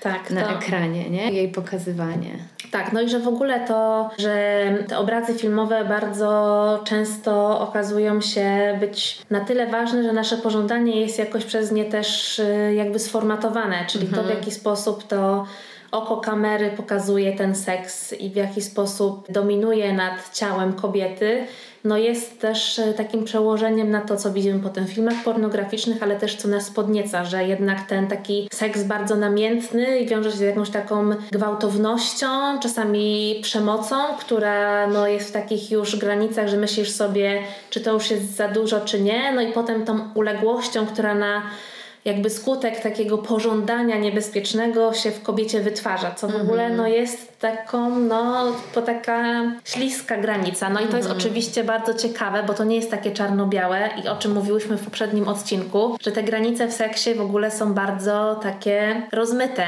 tak, 0.00 0.30
na 0.30 0.42
to... 0.42 0.58
ekranie, 0.58 1.10
nie? 1.10 1.32
Jej 1.32 1.48
pokazywanie. 1.48 2.38
Tak, 2.70 2.92
no 2.92 3.00
i 3.00 3.08
że 3.08 3.18
w 3.18 3.28
ogóle 3.28 3.60
to, 3.60 4.10
że 4.18 4.64
te 4.88 4.98
obrazy 4.98 5.34
filmowe 5.34 5.84
bardzo 5.84 6.80
często 6.84 7.60
okazują 7.60 8.20
się 8.20 8.76
być 8.80 9.22
na 9.30 9.40
tyle 9.40 9.66
ważne, 9.66 10.02
że 10.02 10.12
nasze 10.12 10.36
pożądanie 10.36 11.00
jest 11.00 11.18
jakoś 11.18 11.44
przez 11.44 11.72
nie 11.72 11.84
też 11.84 12.38
y, 12.38 12.74
jakby 12.76 12.98
sformatowane, 12.98 13.86
czyli 13.86 14.06
mhm. 14.06 14.14
to 14.14 14.28
w 14.28 14.30
mhm. 14.30 14.38
jaki 14.38 14.50
sposób 14.60 15.06
to 15.06 15.46
oko 15.90 16.16
kamery 16.16 16.70
pokazuje 16.70 17.32
ten 17.32 17.54
seks 17.54 18.12
i 18.12 18.30
w 18.30 18.36
jaki 18.36 18.62
sposób 18.62 19.32
dominuje 19.32 19.92
nad 19.92 20.34
ciałem 20.34 20.72
kobiety 20.72 21.46
no 21.84 21.96
jest 21.96 22.40
też 22.40 22.78
e, 22.78 22.92
takim 22.92 23.24
przełożeniem 23.24 23.90
na 23.90 24.00
to, 24.00 24.16
co 24.16 24.32
widzimy 24.32 24.60
po 24.60 24.68
tych 24.68 24.88
filmach 24.88 25.24
pornograficznych, 25.24 26.02
ale 26.02 26.16
też 26.16 26.36
co 26.36 26.48
nas 26.48 26.70
podnieca, 26.70 27.24
że 27.24 27.44
jednak 27.44 27.86
ten 27.86 28.06
taki 28.06 28.48
seks 28.52 28.82
bardzo 28.82 29.16
namiętny 29.16 30.06
wiąże 30.06 30.30
się 30.30 30.36
z 30.36 30.40
jakąś 30.40 30.70
taką 30.70 31.10
gwałtownością, 31.32 32.26
czasami 32.62 33.38
przemocą, 33.42 33.96
która 34.20 34.86
no 34.86 35.08
jest 35.08 35.28
w 35.28 35.32
takich 35.32 35.70
już 35.70 35.96
granicach, 35.96 36.48
że 36.48 36.56
myślisz 36.56 36.90
sobie, 36.90 37.42
czy 37.70 37.80
to 37.80 37.92
już 37.92 38.10
jest 38.10 38.36
za 38.36 38.48
dużo, 38.48 38.80
czy 38.80 39.00
nie, 39.00 39.32
no 39.32 39.40
i 39.40 39.52
potem 39.52 39.84
tą 39.84 39.98
uległością, 40.14 40.86
która 40.86 41.14
na 41.14 41.42
jakby 42.08 42.30
skutek 42.30 42.80
takiego 42.80 43.18
pożądania 43.18 43.98
niebezpiecznego 43.98 44.94
się 44.94 45.10
w 45.10 45.22
kobiecie 45.22 45.60
wytwarza, 45.60 46.10
co 46.10 46.26
w 46.26 46.30
mm 46.30 46.42
-hmm. 46.42 46.46
ogóle 46.46 46.70
no, 46.70 46.86
jest 46.86 47.38
taką, 47.38 47.98
no, 47.98 48.52
to 48.74 48.82
taka 48.82 49.42
śliska 49.64 50.16
granica. 50.16 50.70
No 50.70 50.80
i 50.80 50.86
to 50.86 50.96
jest 50.96 51.08
mm 51.08 51.18
-hmm. 51.18 51.20
oczywiście 51.20 51.64
bardzo 51.64 51.94
ciekawe, 51.94 52.42
bo 52.42 52.54
to 52.54 52.64
nie 52.64 52.76
jest 52.76 52.90
takie 52.90 53.10
czarno-białe 53.10 53.90
i 54.04 54.08
o 54.08 54.16
czym 54.16 54.32
mówiłyśmy 54.32 54.76
w 54.76 54.84
poprzednim 54.84 55.28
odcinku, 55.28 55.96
że 56.00 56.12
te 56.12 56.22
granice 56.22 56.68
w 56.68 56.72
seksie 56.72 57.14
w 57.14 57.20
ogóle 57.20 57.50
są 57.50 57.74
bardzo 57.74 58.40
takie 58.42 59.02
rozmyte. 59.12 59.66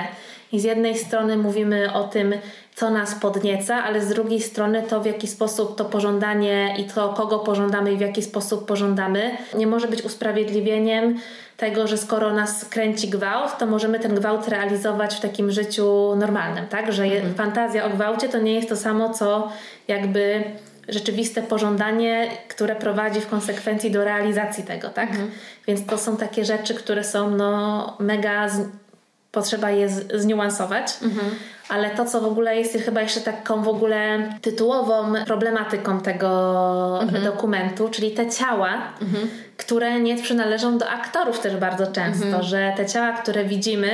I 0.53 0.61
z 0.61 0.65
jednej 0.65 0.99
strony 0.99 1.37
mówimy 1.37 1.93
o 1.93 2.05
tym, 2.05 2.35
co 2.75 2.91
nas 2.91 3.15
podnieca, 3.15 3.85
ale 3.85 4.01
z 4.01 4.09
drugiej 4.09 4.41
strony 4.41 4.83
to, 4.83 5.01
w 5.01 5.07
jaki 5.07 5.27
sposób 5.27 5.77
to 5.77 5.85
pożądanie 5.85 6.75
i 6.79 6.85
to, 6.85 7.09
kogo 7.09 7.39
pożądamy 7.39 7.93
i 7.93 7.97
w 7.97 8.01
jaki 8.01 8.23
sposób 8.23 8.67
pożądamy, 8.67 9.31
nie 9.55 9.67
może 9.67 9.89
być 9.89 10.03
usprawiedliwieniem 10.03 11.19
tego, 11.57 11.87
że 11.87 11.99
skoro 11.99 12.35
nas 12.35 12.65
kręci 12.65 13.09
gwałt, 13.09 13.59
to 13.59 13.67
możemy 13.67 14.01
ten 14.01 14.15
gwałt 14.15 14.49
realizować 14.49 15.15
w 15.15 15.21
takim 15.21 15.51
życiu 15.51 16.17
normalnym, 16.17 16.67
tak? 16.67 16.93
Że 16.93 17.05
mhm. 17.05 17.35
fantazja 17.35 17.85
o 17.85 17.91
gwałcie 17.91 18.29
to 18.29 18.39
nie 18.39 18.55
jest 18.55 18.69
to 18.69 18.77
samo, 18.77 19.15
co 19.15 19.49
jakby 19.89 20.45
rzeczywiste 20.89 21.43
pożądanie, 21.43 22.31
które 22.49 22.77
prowadzi 22.77 23.21
w 23.21 23.27
konsekwencji 23.27 23.91
do 23.91 24.05
realizacji 24.05 24.65
tego, 24.65 24.89
tak? 24.89 25.11
Mhm. 25.11 25.31
Więc 25.67 25.87
to 25.87 25.99
są 25.99 26.17
takie 26.17 26.45
rzeczy, 26.45 26.75
które 26.75 27.05
są 27.05 27.31
no 27.31 27.97
mega. 27.99 28.49
Potrzeba 29.33 29.71
je 29.71 29.89
zniuansować. 30.15 30.97
Mhm 31.03 31.31
ale 31.71 31.91
to, 31.91 32.05
co 32.05 32.21
w 32.21 32.25
ogóle 32.25 32.57
jest 32.57 32.79
chyba 32.85 33.01
jeszcze 33.01 33.21
taką 33.21 33.63
w 33.63 33.69
ogóle 33.69 34.29
tytułową 34.41 35.15
problematyką 35.27 36.01
tego 36.01 36.99
mhm. 37.03 37.25
dokumentu, 37.25 37.89
czyli 37.89 38.11
te 38.11 38.31
ciała, 38.31 38.73
mhm. 39.03 39.29
które 39.57 40.01
nie 40.01 40.17
przynależą 40.17 40.79
do 40.79 40.89
aktorów 40.89 41.41
też 41.41 41.57
bardzo 41.57 41.87
często, 41.87 42.25
mhm. 42.25 42.43
że 42.43 42.73
te 42.77 42.87
ciała, 42.87 43.13
które 43.13 43.45
widzimy, 43.45 43.91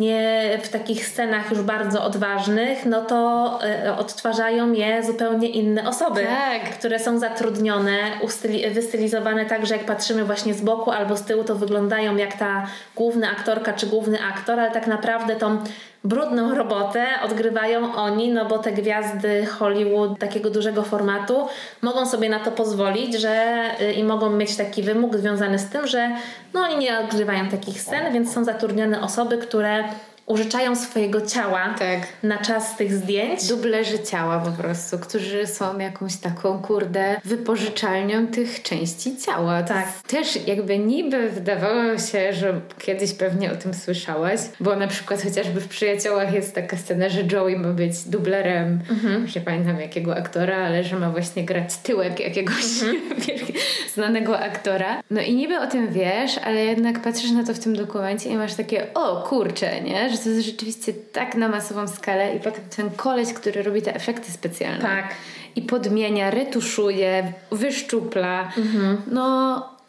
nie 0.00 0.58
w 0.62 0.68
takich 0.68 1.06
scenach 1.06 1.50
już 1.50 1.62
bardzo 1.62 2.04
odważnych, 2.04 2.86
no 2.86 3.04
to 3.04 3.58
y, 3.86 3.92
odtwarzają 3.92 4.72
je 4.72 5.04
zupełnie 5.04 5.48
inne 5.48 5.88
osoby, 5.88 6.24
tak. 6.24 6.70
które 6.78 6.98
są 6.98 7.18
zatrudnione, 7.18 7.98
ustyli, 8.22 8.70
wystylizowane 8.70 9.46
tak, 9.46 9.66
że 9.66 9.76
jak 9.76 9.86
patrzymy 9.86 10.24
właśnie 10.24 10.54
z 10.54 10.60
boku 10.60 10.90
albo 10.90 11.16
z 11.16 11.22
tyłu, 11.22 11.44
to 11.44 11.54
wyglądają 11.54 12.16
jak 12.16 12.36
ta 12.36 12.66
główna 12.96 13.30
aktorka 13.30 13.72
czy 13.72 13.86
główny 13.86 14.18
aktor, 14.34 14.60
ale 14.60 14.70
tak 14.70 14.86
naprawdę 14.86 15.36
tą 15.36 15.58
brudną 16.04 16.54
robotę 16.54 17.06
odgrywają 17.24 17.94
oni, 17.94 18.32
no 18.32 18.44
bo 18.44 18.58
te 18.58 18.72
gwiazdy 18.72 19.46
Hollywood 19.46 20.18
takiego 20.18 20.50
dużego 20.50 20.82
formatu 20.82 21.46
mogą 21.82 22.06
sobie 22.06 22.28
na 22.28 22.40
to 22.40 22.52
pozwolić, 22.52 23.14
że 23.14 23.62
y, 23.80 23.92
i 23.92 24.04
mogą 24.04 24.30
mieć 24.30 24.56
taki 24.56 24.82
wymóg 24.82 25.16
związany 25.16 25.58
z 25.58 25.68
tym, 25.68 25.86
że 25.86 26.10
no 26.54 26.60
oni 26.60 26.76
nie 26.76 26.98
odgrywają 26.98 27.48
takich 27.48 27.80
scen, 27.80 28.12
więc 28.12 28.32
są 28.32 28.44
zatrudnione 28.44 29.02
osoby, 29.02 29.38
które 29.38 29.84
użyczają 30.30 30.76
swojego 30.76 31.20
ciała 31.20 31.74
tak. 31.78 32.00
na 32.22 32.38
czas 32.38 32.76
tych 32.76 32.92
zdjęć. 32.92 33.48
Dublerzy 33.48 33.98
ciała 33.98 34.38
po 34.38 34.62
prostu, 34.62 34.98
którzy 34.98 35.46
są 35.46 35.78
jakąś 35.78 36.16
taką, 36.16 36.62
kurde, 36.62 37.20
wypożyczalnią 37.24 38.26
tych 38.26 38.62
części 38.62 39.16
ciała. 39.16 39.62
Tak. 39.62 40.02
Też 40.06 40.46
jakby 40.46 40.78
niby 40.78 41.30
wydawało 41.30 41.98
się, 41.98 42.32
że 42.32 42.60
kiedyś 42.78 43.12
pewnie 43.12 43.52
o 43.52 43.56
tym 43.56 43.74
słyszałaś, 43.74 44.40
bo 44.60 44.76
na 44.76 44.86
przykład 44.86 45.22
chociażby 45.22 45.60
w 45.60 45.68
Przyjaciołach 45.68 46.34
jest 46.34 46.54
taka 46.54 46.76
scena, 46.76 47.08
że 47.08 47.24
Joey 47.24 47.56
ma 47.56 47.68
być 47.68 48.02
dublerem, 48.02 48.80
mhm. 48.90 49.26
nie 49.36 49.40
pamiętam 49.40 49.80
jakiego 49.80 50.16
aktora, 50.16 50.56
ale 50.56 50.84
że 50.84 50.96
ma 50.96 51.10
właśnie 51.10 51.44
grać 51.44 51.76
tyłek 51.76 52.20
jakiegoś 52.20 52.82
mhm. 52.82 53.52
znanego 53.94 54.38
aktora. 54.38 55.02
No 55.10 55.20
i 55.20 55.34
niby 55.34 55.60
o 55.60 55.66
tym 55.66 55.92
wiesz, 55.92 56.38
ale 56.44 56.64
jednak 56.64 57.02
patrzysz 57.02 57.30
na 57.30 57.44
to 57.44 57.54
w 57.54 57.58
tym 57.58 57.76
dokumencie 57.76 58.30
i 58.30 58.36
masz 58.36 58.54
takie, 58.54 58.94
o 58.94 59.22
kurczę, 59.22 59.80
nie? 59.80 60.10
Że 60.10 60.19
to 60.24 60.28
jest 60.30 60.46
rzeczywiście 60.46 60.92
tak 60.92 61.34
na 61.34 61.48
masową 61.48 61.88
skalę 61.88 62.36
i 62.36 62.40
potem 62.40 62.64
ten 62.76 62.90
koleś, 62.90 63.32
który 63.32 63.62
robi 63.62 63.82
te 63.82 63.94
efekty 63.94 64.32
specjalne. 64.32 64.80
Tak. 64.80 65.14
I 65.56 65.62
podmienia, 65.62 66.30
retuszuje, 66.30 67.32
wyszczupla. 67.50 68.52
Mhm. 68.56 69.02
No 69.10 69.79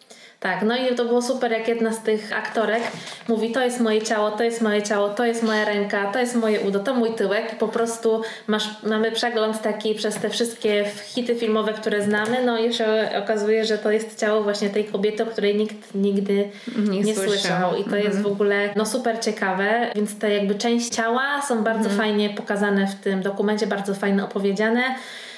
Tak, 0.42 0.62
no 0.64 0.78
i 0.78 0.96
to 0.96 1.06
było 1.06 1.22
super, 1.22 1.52
jak 1.52 1.68
jedna 1.68 1.94
z 1.94 2.04
tych 2.04 2.38
aktorek 2.38 2.84
mówi, 3.28 3.52
to 3.52 3.62
jest 3.62 3.80
moje 3.80 4.02
ciało, 4.02 4.32
to 4.32 4.44
jest 4.44 4.62
moje 4.62 4.84
ciało, 4.84 5.10
to 5.10 5.26
jest 5.26 5.44
moja 5.44 5.66
ręka, 5.66 6.12
to 6.12 6.20
jest 6.20 6.36
moje 6.36 6.62
udo, 6.62 6.80
to 6.80 6.94
mój 6.94 7.14
tyłek 7.14 7.54
i 7.54 7.56
po 7.56 7.68
prostu 7.68 8.22
masz, 8.48 8.84
mamy 8.84 9.12
przegląd 9.12 9.62
taki 9.62 9.96
przez 9.96 10.16
te 10.16 10.30
wszystkie 10.30 10.86
hity 11.06 11.36
filmowe, 11.36 11.74
które 11.74 12.02
znamy, 12.04 12.46
no 12.46 12.60
i 12.60 12.74
się 12.74 13.10
okazuje, 13.24 13.66
że 13.66 13.78
to 13.78 13.92
jest 13.92 14.20
ciało 14.20 14.44
właśnie 14.44 14.70
tej 14.70 14.86
kobiety, 14.86 15.24
o 15.24 15.26
której 15.26 15.56
nikt 15.56 15.96
nigdy 15.96 16.50
nie, 16.90 17.02
nie 17.02 17.16
słyszał 17.16 17.76
i 17.76 17.84
to 17.84 17.98
mhm. 17.98 18.04
jest 18.04 18.22
w 18.22 18.28
ogóle 18.28 18.70
no 18.76 18.86
super 18.86 19.20
ciekawe, 19.20 19.92
więc 19.96 20.20
te 20.20 20.34
jakby 20.34 20.56
część 20.56 20.90
ciała 20.90 21.42
są 21.42 21.64
bardzo 21.64 21.90
mhm. 21.90 21.98
fajnie 21.98 22.30
pokazane 22.30 22.88
w 22.88 22.96
tym 22.96 23.22
dokumencie, 23.22 23.68
bardzo 23.68 23.94
fajnie 23.94 24.24
opowiedziane 24.24 24.84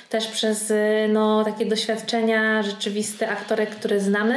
też 0.09 0.27
przez 0.27 0.73
no, 1.09 1.43
takie 1.43 1.65
doświadczenia 1.65 2.63
rzeczywiste 2.63 3.29
aktorek, 3.29 3.69
które 3.69 3.99
znamy. 3.99 4.35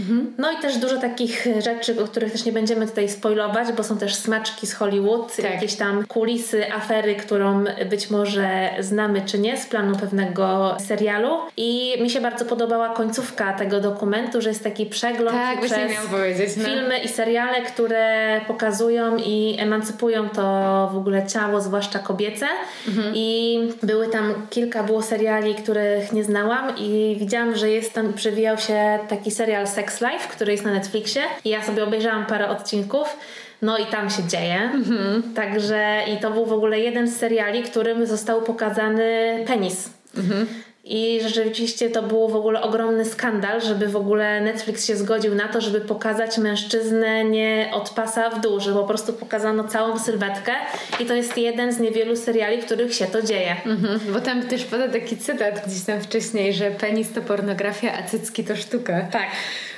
Mhm. 0.00 0.32
No 0.38 0.52
i 0.52 0.56
też 0.56 0.78
dużo 0.78 0.98
takich 0.98 1.46
rzeczy, 1.58 2.02
o 2.02 2.04
których 2.04 2.32
też 2.32 2.44
nie 2.44 2.52
będziemy 2.52 2.86
tutaj 2.86 3.08
spoilować, 3.08 3.72
bo 3.72 3.84
są 3.84 3.98
też 3.98 4.14
smaczki 4.14 4.66
z 4.66 4.74
Hollywood, 4.74 5.36
tak. 5.36 5.44
jakieś 5.44 5.74
tam 5.74 6.06
kulisy, 6.06 6.72
afery, 6.72 7.14
którą 7.14 7.64
być 7.90 8.10
może 8.10 8.70
znamy 8.80 9.22
czy 9.26 9.38
nie 9.38 9.56
z 9.58 9.66
planu 9.66 9.96
pewnego 9.96 10.76
serialu. 10.86 11.28
I 11.56 11.94
mi 12.02 12.10
się 12.10 12.20
bardzo 12.20 12.44
podobała 12.44 12.88
końcówka 12.88 13.52
tego 13.52 13.80
dokumentu, 13.80 14.40
że 14.40 14.48
jest 14.48 14.64
taki 14.64 14.86
przegląd 14.86 15.36
tak, 15.36 15.60
przez 15.60 16.56
no. 16.56 16.64
filmy 16.64 16.98
i 16.98 17.08
seriale, 17.08 17.62
które 17.62 18.40
pokazują 18.48 19.16
i 19.16 19.56
emancypują 19.58 20.28
to 20.28 20.42
w 20.92 20.96
ogóle 20.96 21.26
ciało, 21.26 21.60
zwłaszcza 21.60 21.98
kobiece. 21.98 22.46
Mhm. 22.88 23.12
I 23.16 23.58
były 23.82 24.08
tam 24.08 24.34
kilka 24.50 24.82
było 24.82 25.02
seriali, 25.02 25.54
których 25.54 26.12
nie 26.12 26.24
znałam 26.24 26.76
i 26.78 27.16
widziałam, 27.20 27.56
że 27.56 27.70
jest 27.70 27.92
tam, 27.92 28.12
przewijał 28.12 28.58
się 28.58 28.98
taki 29.08 29.30
serial 29.30 29.68
Sex 29.68 29.81
Life, 29.90 30.28
który 30.28 30.52
jest 30.52 30.64
na 30.64 30.72
Netflixie 30.72 31.22
i 31.44 31.48
ja 31.48 31.62
sobie 31.62 31.84
obejrzałam 31.84 32.26
parę 32.26 32.48
odcinków. 32.48 33.16
No 33.62 33.78
i 33.78 33.86
tam 33.86 34.10
się 34.10 34.22
dzieje. 34.28 34.60
Mhm. 34.74 35.34
Także 35.34 35.98
i 36.14 36.20
to 36.20 36.30
był 36.30 36.46
w 36.46 36.52
ogóle 36.52 36.80
jeden 36.80 37.08
z 37.08 37.16
seriali, 37.16 37.62
którym 37.62 38.06
został 38.06 38.42
pokazany 38.42 39.04
penis. 39.46 39.90
Mhm. 40.16 40.46
I 40.84 41.20
rzeczywiście 41.26 41.90
to 41.90 42.02
był 42.02 42.28
w 42.28 42.36
ogóle 42.36 42.62
ogromny 42.62 43.04
skandal, 43.04 43.60
żeby 43.60 43.88
w 43.88 43.96
ogóle 43.96 44.40
Netflix 44.40 44.86
się 44.86 44.96
zgodził 44.96 45.34
na 45.34 45.48
to, 45.48 45.60
żeby 45.60 45.80
pokazać 45.80 46.38
mężczyznę 46.38 47.24
nie 47.24 47.70
od 47.72 47.90
pasa 47.90 48.30
w 48.30 48.40
dół, 48.40 48.60
że 48.60 48.72
po 48.72 48.84
prostu 48.84 49.12
pokazano 49.12 49.64
całą 49.64 49.98
sylwetkę 49.98 50.52
i 51.00 51.06
to 51.06 51.14
jest 51.14 51.38
jeden 51.38 51.72
z 51.72 51.80
niewielu 51.80 52.16
seriali, 52.16 52.62
w 52.62 52.64
których 52.64 52.94
się 52.94 53.06
to 53.06 53.22
dzieje. 53.22 53.56
Mhm, 53.66 54.00
bo 54.12 54.20
tam 54.20 54.42
też 54.42 54.64
pada 54.64 54.88
taki 54.88 55.16
cytat 55.16 55.66
gdzieś 55.66 55.82
tam 55.82 56.00
wcześniej, 56.00 56.52
że 56.52 56.70
penis 56.70 57.12
to 57.12 57.20
pornografia, 57.20 57.92
a 57.98 58.02
cycki 58.02 58.44
to 58.44 58.56
sztuka. 58.56 59.00
Tak. 59.00 59.26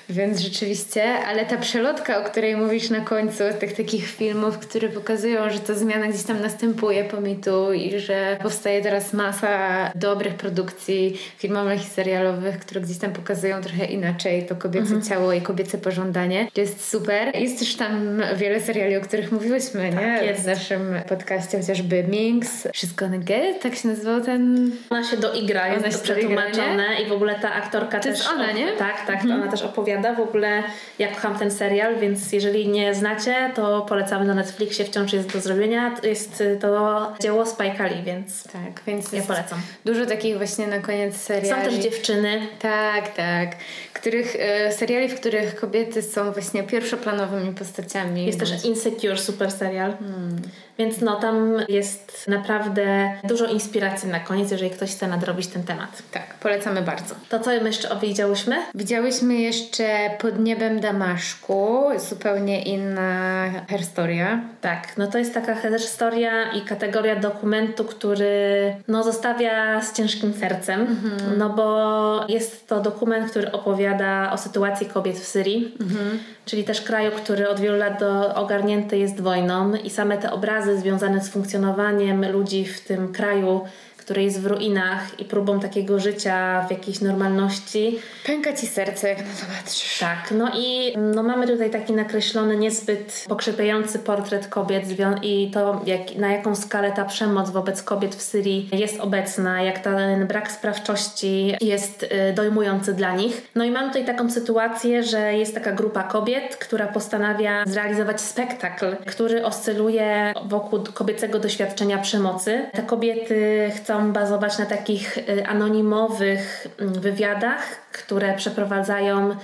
Więc 0.09 0.41
rzeczywiście, 0.41 1.05
ale 1.15 1.47
ta 1.47 1.57
przelotka, 1.57 2.21
o 2.21 2.25
której 2.25 2.57
mówisz 2.57 2.91
na 2.91 3.01
końcu, 3.01 3.45
tych 3.61 3.73
takich 3.73 4.07
filmów, 4.07 4.59
które 4.59 4.89
pokazują, 4.89 5.51
że 5.51 5.61
ta 5.61 5.75
zmiana 5.75 6.07
gdzieś 6.07 6.23
tam 6.23 6.41
następuje 6.41 7.05
po 7.05 7.21
mitu 7.21 7.73
i 7.73 7.99
że 7.99 8.37
powstaje 8.43 8.83
teraz 8.83 9.13
masa 9.13 9.91
dobrych 9.95 10.35
produkcji 10.35 11.19
filmowych 11.39 11.87
i 11.87 11.89
serialowych, 11.89 12.59
które 12.59 12.81
gdzieś 12.81 12.99
tam 12.99 13.13
pokazują 13.13 13.63
trochę 13.63 13.85
inaczej 13.85 14.47
to 14.47 14.57
kobiece 14.57 14.95
mhm. 14.95 15.03
ciało 15.03 15.33
i 15.33 15.41
kobiece 15.41 15.79
pożądanie. 15.79 16.49
To 16.55 16.61
jest 16.61 16.89
super. 16.89 17.37
Jest 17.37 17.59
też 17.59 17.77
tam 17.77 18.23
wiele 18.37 18.61
seriali, 18.61 18.97
o 18.97 19.01
których 19.01 19.33
mówiłyśmy, 19.33 19.91
tak, 19.91 20.01
nie? 20.01 20.27
Jest. 20.27 20.43
W 20.43 20.47
naszym 20.47 20.95
podcaście 21.09 21.61
chociażby 21.61 22.05
Minx, 22.05 22.69
Gonna 22.97 23.19
Get, 23.19 23.63
tak 23.63 23.75
się 23.75 23.89
nazywał 23.89 24.21
ten... 24.21 24.71
Ona 24.91 25.05
się 25.05 25.17
doigra, 25.17 25.69
jest 25.69 25.99
to 25.99 26.05
przetłumaczone 26.05 26.87
i 27.05 27.09
w 27.09 27.13
ogóle 27.13 27.35
ta 27.35 27.53
aktorka 27.53 27.99
to 28.01 28.09
też... 28.09 28.19
To 28.19 28.25
jest 28.25 28.35
ona, 28.35 28.53
nie? 28.53 28.73
Tak, 28.73 29.07
tak, 29.07 29.23
mhm. 29.23 29.43
ona 29.43 29.51
też 29.51 29.63
opowiada 29.63 29.94
opowiada. 29.95 30.15
W 30.15 30.29
ogóle 30.29 30.63
ja 30.99 31.09
kocham 31.09 31.39
ten 31.39 31.51
serial, 31.51 31.97
więc 31.99 32.33
jeżeli 32.33 32.69
nie 32.69 32.95
znacie, 32.95 33.51
to 33.55 33.83
polecamy 33.89 34.25
na 34.25 34.35
Netflixie, 34.35 34.85
wciąż 34.85 35.13
jest 35.13 35.33
do 35.33 35.41
zrobienia. 35.41 35.97
Jest 36.03 36.43
to 36.61 37.13
dzieło 37.21 37.47
Spike 37.47 37.89
Lee, 37.89 38.03
więc, 38.03 38.45
tak, 38.45 38.83
więc 38.87 39.13
ja 39.13 39.23
polecam. 39.23 39.59
Dużo 39.85 40.07
takich 40.07 40.37
właśnie 40.37 40.67
na 40.67 40.79
koniec 40.79 41.17
seriali. 41.17 41.65
Są 41.65 41.71
też 41.71 41.83
dziewczyny. 41.83 42.47
Tak, 42.59 43.15
tak. 43.15 43.57
Których, 43.93 44.37
e, 44.39 44.73
seriali, 44.73 45.09
w 45.09 45.21
których 45.21 45.57
kobiety 45.57 46.03
są 46.03 46.33
właśnie 46.33 46.63
pierwszoplanowymi 46.63 47.55
postaciami. 47.55 48.27
Jest 48.27 48.41
też 48.41 48.65
Insecure, 48.65 49.19
super 49.19 49.51
serial. 49.51 49.97
Hmm. 49.99 50.43
Więc 50.79 51.01
no 51.01 51.16
tam 51.16 51.57
jest 51.68 52.29
naprawdę 52.29 53.12
dużo 53.25 53.47
inspiracji 53.47 54.09
na 54.09 54.20
koniec, 54.20 54.51
jeżeli 54.51 54.70
ktoś 54.70 54.91
chce 54.91 55.09
nadrobić 55.09 55.47
ten 55.47 55.62
temat. 55.62 56.03
Tak, 56.11 56.35
polecamy 56.35 56.83
bardzo. 56.83 57.14
To 57.29 57.39
co 57.39 57.51
my 57.51 57.66
jeszcze 57.66 57.97
widziałyśmy? 58.01 58.57
Widziałyśmy 58.75 59.35
jeszcze 59.35 60.11
Pod 60.18 60.39
niebem 60.39 60.81
Damaszku, 60.81 61.85
zupełnie 62.09 62.62
inna 62.62 63.51
historia. 63.79 64.41
Tak, 64.61 64.97
no 64.97 65.07
to 65.07 65.18
jest 65.18 65.35
taka 65.35 65.55
historia 65.79 66.53
i 66.53 66.61
kategoria 66.61 67.16
dokumentu, 67.16 67.85
który 67.85 68.75
no 68.89 69.03
zostawia 69.03 69.81
z 69.81 69.97
ciężkim 69.97 70.35
sercem, 70.35 70.81
mhm. 70.81 71.39
no 71.39 71.51
bo 71.51 72.27
jest 72.29 72.68
to 72.68 72.81
dokument, 72.81 73.31
który 73.31 73.53
opowiada 73.53 74.33
o 74.33 74.39
sytuacji 74.39 74.87
kobiet 74.87 75.16
w 75.16 75.27
Syrii, 75.27 75.77
mhm. 75.81 76.18
czyli 76.45 76.64
też 76.64 76.81
kraju, 76.81 77.11
który 77.11 77.49
od 77.49 77.61
wielu 77.61 77.77
lat 77.77 78.01
do, 78.01 78.35
ogarnięty 78.35 78.99
jest 78.99 79.20
wojną 79.20 79.75
i 79.75 79.91
same 79.91 80.18
te 80.18 80.33
obrazy 80.33 80.64
związane 80.81 81.21
z 81.21 81.29
funkcjonowaniem 81.29 82.33
ludzi 82.33 82.65
w 82.65 82.81
tym 82.81 83.12
kraju 83.12 83.61
który 84.05 84.23
jest 84.23 84.41
w 84.41 84.47
ruinach 84.47 85.21
i 85.21 85.25
próbą 85.25 85.61
takiego 85.61 86.01
życia 86.01 86.67
w 86.69 86.71
jakiejś 86.71 87.01
normalności. 87.01 87.99
Pęka 88.27 88.53
ci 88.53 88.67
serce, 88.67 89.09
jak 89.09 89.19
na 89.19 89.25
to 89.25 89.47
patrzysz. 89.59 89.99
Tak, 89.99 90.35
no 90.39 90.51
i 90.57 90.95
no, 91.15 91.23
mamy 91.23 91.47
tutaj 91.47 91.71
taki 91.71 91.93
nakreślony, 91.93 92.57
niezbyt 92.57 93.25
pokrzepiający 93.29 93.99
portret 93.99 94.47
kobiet 94.47 94.85
i 95.23 95.51
to, 95.51 95.83
jak, 95.87 96.17
na 96.17 96.33
jaką 96.33 96.55
skalę 96.55 96.93
ta 96.93 97.05
przemoc 97.05 97.51
wobec 97.51 97.83
kobiet 97.83 98.15
w 98.15 98.23
Syrii 98.23 98.69
jest 98.73 99.01
obecna, 99.01 99.63
jak 99.63 99.79
ten 99.79 100.27
brak 100.27 100.53
sprawczości 100.53 101.57
jest 101.61 102.03
y, 102.03 102.33
dojmujący 102.35 102.95
dla 102.95 103.17
nich. 103.17 103.51
No 103.55 103.65
i 103.65 103.71
mamy 103.71 103.89
tutaj 103.89 104.05
taką 104.05 104.31
sytuację, 104.31 105.03
że 105.03 105.35
jest 105.35 105.55
taka 105.55 105.73
grupa 105.73 106.03
kobiet, 106.03 106.57
która 106.57 106.87
postanawia 106.87 107.65
zrealizować 107.67 108.21
spektakl, 108.21 108.97
który 109.07 109.45
oscyluje 109.45 110.33
wokół 110.45 110.81
kobiecego 110.95 111.39
doświadczenia 111.39 111.99
przemocy. 111.99 112.67
Te 112.73 112.83
kobiety 112.83 113.71
chcą 113.77 113.94
chcą 113.95 114.13
bazować 114.13 114.59
na 114.59 114.67
takich 114.67 115.19
y, 115.19 115.47
anonimowych 115.47 116.67
mm, 116.79 116.95
wywiadach, 116.95 117.89
które 117.93 118.37
przeprowadzają 118.37 119.37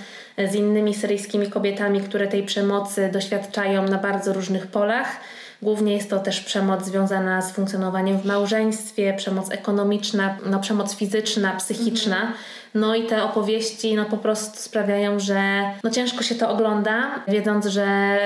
z 0.50 0.54
innymi 0.54 0.94
syryjskimi 0.94 1.50
kobietami, 1.50 2.00
które 2.00 2.26
tej 2.26 2.42
przemocy 2.42 3.10
doświadczają 3.12 3.88
na 3.88 3.98
bardzo 3.98 4.32
różnych 4.32 4.66
polach. 4.66 5.16
Głównie 5.62 5.94
jest 5.94 6.10
to 6.10 6.18
też 6.18 6.40
przemoc 6.40 6.84
związana 6.84 7.42
z 7.42 7.52
funkcjonowaniem 7.52 8.18
w 8.18 8.24
małżeństwie, 8.24 9.14
przemoc 9.16 9.50
ekonomiczna, 9.50 10.36
no, 10.46 10.60
przemoc 10.60 10.94
fizyczna, 10.94 11.56
psychiczna. 11.56 12.16
Mhm. 12.16 12.34
No 12.74 12.94
i 12.94 13.06
te 13.06 13.22
opowieści 13.22 13.94
no, 13.94 14.04
po 14.04 14.16
prostu 14.16 14.58
sprawiają, 14.58 15.20
że 15.20 15.62
no, 15.84 15.90
ciężko 15.90 16.22
się 16.22 16.34
to 16.34 16.50
ogląda, 16.50 17.24
wiedząc, 17.28 17.66
że 17.66 18.18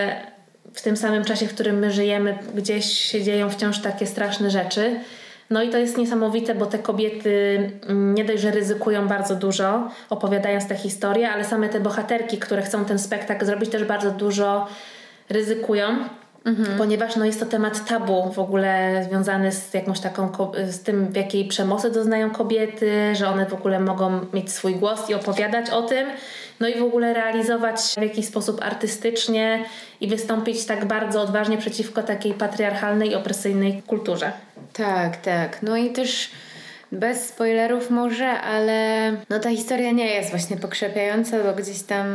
w 0.74 0.82
tym 0.82 0.96
samym 0.96 1.24
czasie, 1.24 1.46
w 1.46 1.54
którym 1.54 1.78
my 1.78 1.92
żyjemy, 1.92 2.38
gdzieś 2.54 2.84
się 2.86 3.22
dzieją 3.22 3.50
wciąż 3.50 3.78
takie 3.78 4.06
straszne 4.06 4.50
rzeczy. 4.50 5.00
No 5.50 5.62
i 5.62 5.70
to 5.70 5.78
jest 5.78 5.98
niesamowite, 5.98 6.54
bo 6.54 6.66
te 6.66 6.78
kobiety 6.78 7.58
mm, 7.86 8.14
nie 8.14 8.24
dość, 8.24 8.42
że 8.42 8.50
ryzykują 8.50 9.08
bardzo 9.08 9.34
dużo, 9.34 9.90
opowiadając 10.10 10.68
te 10.68 10.76
historie, 10.76 11.30
ale 11.30 11.44
same 11.44 11.68
te 11.68 11.80
bohaterki, 11.80 12.38
które 12.38 12.62
chcą 12.62 12.84
ten 12.84 12.98
spektakl 12.98 13.46
zrobić, 13.46 13.70
też 13.70 13.84
bardzo 13.84 14.10
dużo 14.10 14.66
ryzykują. 15.28 15.86
Mhm. 16.44 16.78
Ponieważ 16.78 17.16
no, 17.16 17.24
jest 17.24 17.40
to 17.40 17.46
temat 17.46 17.88
tabu 17.88 18.32
w 18.32 18.38
ogóle 18.38 19.04
związany 19.08 19.52
z 19.52 19.74
jakąś 19.74 20.00
taką, 20.00 20.32
z 20.68 20.82
tym 20.82 21.06
w 21.06 21.16
jakiej 21.16 21.48
przemocy 21.48 21.90
doznają 21.90 22.30
kobiety, 22.30 23.14
że 23.14 23.28
one 23.28 23.46
w 23.46 23.54
ogóle 23.54 23.80
mogą 23.80 24.20
mieć 24.32 24.52
swój 24.52 24.74
głos 24.74 25.10
i 25.10 25.14
opowiadać 25.14 25.70
o 25.70 25.82
tym 25.82 26.06
no 26.60 26.68
i 26.68 26.78
w 26.78 26.82
ogóle 26.82 27.14
realizować 27.14 27.80
w 27.80 28.02
jakiś 28.02 28.26
sposób 28.26 28.62
artystycznie 28.62 29.64
i 30.00 30.08
wystąpić 30.08 30.66
tak 30.66 30.84
bardzo 30.84 31.20
odważnie 31.20 31.58
przeciwko 31.58 32.02
takiej 32.02 32.34
patriarchalnej 32.34 33.14
opresyjnej 33.14 33.82
kulturze. 33.86 34.32
Tak, 34.72 35.16
tak. 35.16 35.62
No 35.62 35.76
i 35.76 35.90
też 35.90 36.30
bez 36.92 37.28
spoilerów 37.28 37.90
może, 37.90 38.28
ale 38.28 39.10
no 39.30 39.38
ta 39.38 39.50
historia 39.50 39.90
nie 39.90 40.14
jest 40.14 40.30
właśnie 40.30 40.56
pokrzepiająca, 40.56 41.42
bo 41.44 41.52
gdzieś 41.52 41.82
tam 41.82 42.06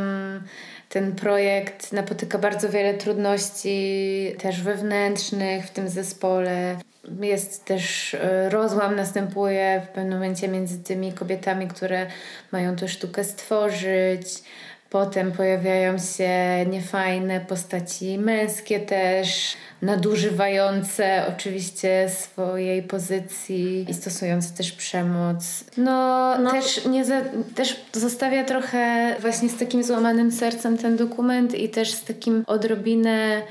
ten 0.90 1.12
projekt 1.12 1.92
napotyka 1.92 2.38
bardzo 2.38 2.68
wiele 2.68 2.94
trudności, 2.94 4.34
też 4.38 4.62
wewnętrznych 4.62 5.66
w 5.66 5.70
tym 5.70 5.88
zespole. 5.88 6.76
Jest 7.20 7.64
też 7.64 8.14
e, 8.14 8.48
rozłam, 8.48 8.96
następuje 8.96 9.82
w 9.86 9.88
pewnym 9.88 10.12
momencie 10.12 10.48
między 10.48 10.78
tymi 10.78 11.12
kobietami, 11.12 11.68
które 11.68 12.06
mają 12.52 12.76
tę 12.76 12.88
sztukę 12.88 13.24
stworzyć. 13.24 14.42
Potem 14.90 15.32
pojawiają 15.32 15.98
się 15.98 16.30
niefajne 16.70 17.40
postaci 17.40 18.18
męskie 18.18 18.80
też, 18.80 19.56
nadużywające 19.82 21.24
oczywiście 21.28 22.08
swojej 22.08 22.82
pozycji 22.82 23.86
i 23.90 23.94
stosujące 23.94 24.56
też 24.56 24.72
przemoc. 24.72 25.64
No, 25.76 26.38
no. 26.38 26.50
Też, 26.50 26.84
nie 26.84 27.04
za, 27.04 27.20
też 27.54 27.80
zostawia 27.92 28.44
trochę 28.44 29.14
właśnie 29.20 29.48
z 29.48 29.58
takim 29.58 29.84
złamanym 29.84 30.32
sercem 30.32 30.78
ten 30.78 30.96
dokument 30.96 31.54
i 31.54 31.68
też 31.68 31.92
z 31.92 32.04
takim 32.04 32.44
odrobinę 32.46 33.42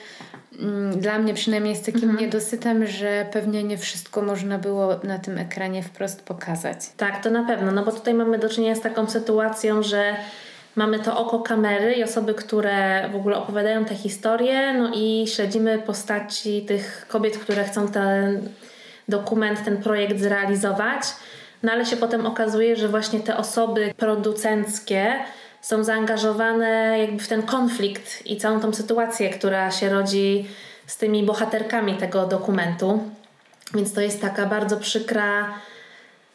mm, 0.60 1.00
dla 1.00 1.20
mnie 1.20 1.34
przynajmniej 1.34 1.74
jest 1.74 1.86
takim 1.86 2.10
mhm. 2.10 2.20
niedosytem, 2.20 2.88
że 2.88 3.26
pewnie 3.32 3.64
nie 3.64 3.78
wszystko 3.78 4.22
można 4.22 4.58
było 4.58 5.00
na 5.04 5.20
tym 5.20 5.38
ekranie 5.38 5.84
wprost 5.84 6.22
pokazać. 6.22 6.78
Tak, 6.98 7.24
to 7.24 7.30
na 7.30 7.44
pewno, 7.44 7.72
no 7.72 7.86
bo 7.86 7.92
tutaj 7.92 8.14
mamy 8.14 8.40
do 8.40 8.50
czynienia 8.50 8.76
z 8.76 8.82
taką 8.82 9.10
sytuacją, 9.10 9.84
że 9.84 10.16
mamy 10.80 11.00
to 11.00 11.18
oko 11.18 11.40
kamery 11.40 11.94
i 11.94 12.04
osoby, 12.04 12.34
które 12.34 13.10
w 13.10 13.16
ogóle 13.16 13.38
opowiadają 13.38 13.86
te 13.86 13.96
historie, 13.96 14.74
no 14.74 14.92
i 14.96 15.28
śledzimy 15.28 15.80
postaci 15.80 16.62
tych 16.62 17.06
kobiet, 17.08 17.38
które 17.38 17.64
chcą 17.64 17.88
ten 17.88 18.50
dokument, 19.08 19.64
ten 19.66 19.78
projekt 19.78 20.20
zrealizować. 20.20 21.02
No 21.64 21.72
ale 21.72 21.86
się 21.86 21.98
potem 21.98 22.26
okazuje, 22.26 22.76
że 22.76 22.88
właśnie 22.88 23.20
te 23.20 23.38
osoby 23.38 23.94
producenckie 23.98 25.14
są 25.62 25.84
zaangażowane 25.84 27.00
jakby 27.00 27.20
w 27.20 27.28
ten 27.28 27.44
konflikt 27.44 28.26
i 28.26 28.38
całą 28.38 28.60
tą 28.60 28.74
sytuację, 28.74 29.30
która 29.30 29.72
się 29.72 29.90
rodzi 29.90 30.48
z 30.88 30.98
tymi 30.98 31.24
bohaterkami 31.24 31.94
tego 31.98 32.26
dokumentu. 32.26 33.04
Więc 33.74 33.94
to 33.94 34.02
jest 34.02 34.22
taka 34.22 34.46
bardzo 34.46 34.78
przykra, 34.78 35.54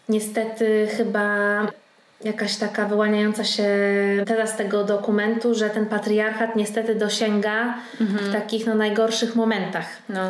niestety 0.09 0.88
chyba 0.97 1.59
jakaś 2.25 2.57
taka 2.57 2.89
wyłaniająca 2.89 3.45
się 3.45 3.68
teza 4.27 4.47
z 4.47 4.57
tego 4.57 4.85
dokumentu, 4.85 5.55
że 5.55 5.70
ten 5.70 5.87
patriarchat 5.87 6.57
niestety 6.57 6.95
dosięga 6.95 7.75
mhm. 8.01 8.18
w 8.25 8.33
takich 8.33 8.66
no, 8.66 8.75
najgorszych 8.75 9.37
momentach. 9.37 9.87
No. 10.09 10.20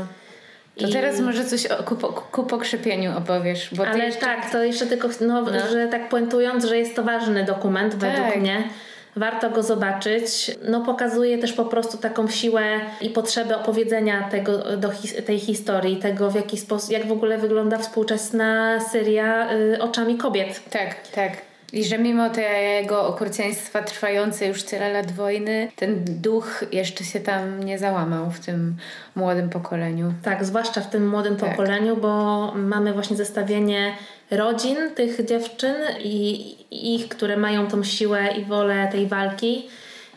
To 0.78 0.86
I... 0.86 0.92
teraz 0.92 1.20
może 1.20 1.44
coś 1.44 1.66
o, 1.66 1.82
ku, 1.82 1.96
ku 2.32 2.42
pokrzepieniu 2.42 3.18
opowiesz. 3.18 3.74
Bo 3.74 3.86
Ale 3.86 4.06
jeszcze... 4.06 4.20
tak, 4.20 4.50
to 4.50 4.64
jeszcze 4.64 4.86
tylko, 4.86 5.08
no, 5.20 5.42
no, 5.42 5.68
że 5.72 5.88
tak 5.88 6.08
puentując, 6.08 6.64
że 6.64 6.78
jest 6.78 6.96
to 6.96 7.02
ważny 7.02 7.44
dokument 7.44 7.98
tak. 7.98 8.10
według 8.10 8.36
mnie. 8.36 8.68
Warto 9.16 9.50
go 9.50 9.62
zobaczyć. 9.62 10.56
No, 10.68 10.80
pokazuje 10.80 11.38
też 11.38 11.52
po 11.52 11.64
prostu 11.64 11.98
taką 11.98 12.28
siłę 12.28 12.80
i 13.00 13.10
potrzebę 13.10 13.56
opowiedzenia 13.56 14.28
tego, 14.30 14.76
do 14.76 14.90
tej 15.26 15.38
historii, 15.38 15.96
tego 15.96 16.30
w 16.30 16.34
jaki 16.34 16.58
sposób, 16.58 16.90
jak 16.90 17.06
w 17.06 17.12
ogóle 17.12 17.38
wygląda 17.38 17.78
współczesna 17.78 18.80
Syria 18.80 19.52
y, 19.52 19.82
oczami 19.82 20.16
kobiet. 20.16 20.70
Tak, 20.70 21.08
tak. 21.08 21.53
I 21.74 21.84
że 21.84 21.98
mimo 21.98 22.30
tego 22.30 23.06
okrucieństwa 23.06 23.82
trwającej 23.82 24.48
już 24.48 24.62
tyle 24.62 24.92
lat 24.92 25.12
wojny, 25.12 25.68
ten 25.76 26.04
duch 26.04 26.64
jeszcze 26.72 27.04
się 27.04 27.20
tam 27.20 27.64
nie 27.64 27.78
załamał 27.78 28.30
w 28.30 28.40
tym 28.40 28.76
młodym 29.14 29.50
pokoleniu. 29.50 30.12
Tak, 30.22 30.44
zwłaszcza 30.44 30.80
w 30.80 30.90
tym 30.90 31.08
młodym 31.08 31.36
tak. 31.36 31.50
pokoleniu, 31.50 31.96
bo 31.96 32.52
mamy 32.56 32.92
właśnie 32.92 33.16
zestawienie 33.16 33.94
rodzin 34.30 34.76
tych 34.94 35.24
dziewczyn 35.24 35.74
i 36.00 36.94
ich, 36.94 37.08
które 37.08 37.36
mają 37.36 37.66
tą 37.66 37.84
siłę 37.84 38.28
i 38.38 38.44
wolę 38.44 38.88
tej 38.92 39.06
walki 39.06 39.68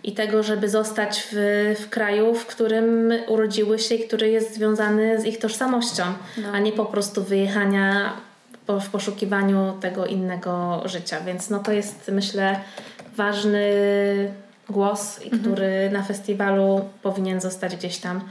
i 0.04 0.12
tego, 0.12 0.44
żeby 0.44 0.70
zostać 0.70 1.28
w, 1.32 1.36
w 1.80 1.90
kraju, 1.90 2.36
w 2.36 2.46
którym 2.46 3.14
urodziły 3.28 3.80
się 3.80 3.96
i 3.96 4.08
który 4.08 4.30
jest 4.30 4.54
związany 4.54 5.22
z 5.22 5.26
ich 5.26 5.40
tożsamością, 5.40 6.04
no. 6.38 6.52
a 6.54 6.60
nie 6.60 6.72
po 6.72 6.86
prostu 6.86 7.24
wyjechania 7.24 8.14
w 8.68 8.90
poszukiwaniu 8.90 9.78
tego 9.82 10.06
innego 10.06 10.82
życia. 10.86 11.22
Więc 11.22 11.50
no 11.50 11.60
to 11.60 11.72
jest 11.72 12.12
myślę 12.12 12.60
ważny 13.16 13.64
głos, 14.70 15.20
mhm. 15.24 15.42
który 15.42 15.90
na 15.92 16.04
festiwalu 16.04 16.90
powinien 17.02 17.42
zostać 17.42 17.76
gdzieś 17.76 17.98
tam. 17.98 18.22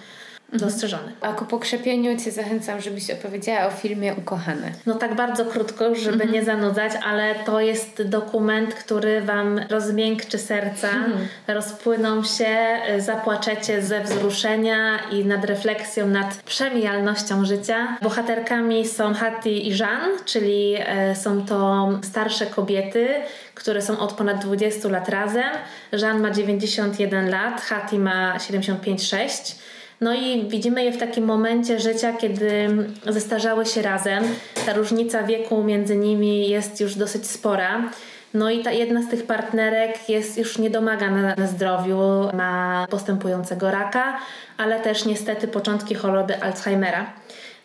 Dostrzeżony. 0.52 1.12
A 1.20 1.32
ku 1.32 1.44
pokrzepieniu 1.44 2.16
Cię 2.18 2.30
zachęcam, 2.30 2.80
żebyś 2.80 3.10
opowiedziała 3.10 3.66
o 3.66 3.70
filmie 3.70 4.14
Ukochane. 4.14 4.70
No 4.86 4.94
tak 4.94 5.14
bardzo 5.14 5.44
krótko, 5.44 5.94
żeby 5.94 6.14
mhm. 6.14 6.32
nie 6.32 6.44
zanudzać, 6.44 6.92
ale 7.04 7.34
to 7.34 7.60
jest 7.60 8.02
dokument, 8.02 8.74
który 8.74 9.20
Wam 9.20 9.60
rozmiękczy 9.70 10.38
serca, 10.38 10.88
mhm. 10.88 11.28
rozpłyną 11.46 12.24
się, 12.24 12.56
zapłaczecie 12.98 13.82
ze 13.82 14.00
wzruszenia 14.00 14.98
i 15.12 15.24
nad 15.24 15.44
refleksją 15.44 16.06
nad 16.06 16.36
przemijalnością 16.36 17.44
życia. 17.44 17.98
Bohaterkami 18.02 18.88
są 18.88 19.14
Hattie 19.14 19.58
i 19.58 19.78
Jean, 19.78 20.10
czyli 20.24 20.74
e, 20.78 21.16
są 21.16 21.46
to 21.46 21.88
starsze 22.02 22.46
kobiety, 22.46 23.08
które 23.54 23.82
są 23.82 23.98
od 23.98 24.12
ponad 24.12 24.44
20 24.44 24.88
lat 24.88 25.08
razem. 25.08 25.50
Jean 25.92 26.20
ma 26.20 26.30
91 26.30 27.30
lat, 27.30 27.60
Hattie 27.60 27.98
ma 27.98 28.36
75-6. 28.36 29.54
No 30.00 30.14
i 30.14 30.48
widzimy 30.48 30.84
je 30.84 30.92
w 30.92 30.98
takim 30.98 31.24
momencie 31.24 31.80
życia, 31.80 32.12
kiedy 32.12 32.68
zestarzały 33.08 33.66
się 33.66 33.82
razem. 33.82 34.24
Ta 34.66 34.72
różnica 34.72 35.22
wieku 35.22 35.62
między 35.64 35.96
nimi 35.96 36.48
jest 36.48 36.80
już 36.80 36.94
dosyć 36.94 37.26
spora. 37.26 37.90
No 38.34 38.50
i 38.50 38.62
ta 38.62 38.72
jedna 38.72 39.02
z 39.02 39.08
tych 39.08 39.26
partnerek 39.26 40.08
jest 40.08 40.38
już 40.38 40.58
niedomaga 40.58 41.10
na, 41.10 41.34
na 41.34 41.46
zdrowiu, 41.46 41.98
ma 42.34 42.86
postępującego 42.90 43.70
raka, 43.70 44.18
ale 44.56 44.80
też 44.80 45.04
niestety 45.04 45.48
początki 45.48 45.94
choroby 45.94 46.42
Alzheimera. 46.42 47.12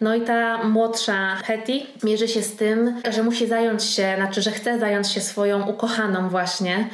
No 0.01 0.15
i 0.15 0.21
ta 0.21 0.63
młodsza 0.63 1.35
Hetty 1.35 1.79
mierzy 2.03 2.27
się 2.27 2.41
z 2.41 2.55
tym, 2.55 3.01
że 3.11 3.23
musi 3.23 3.47
zająć 3.47 3.83
się, 3.83 4.13
znaczy, 4.15 4.41
że 4.41 4.51
chce 4.51 4.79
zająć 4.79 5.07
się 5.07 5.21
swoją 5.21 5.67
ukochaną 5.67 6.29
właśnie 6.29 6.87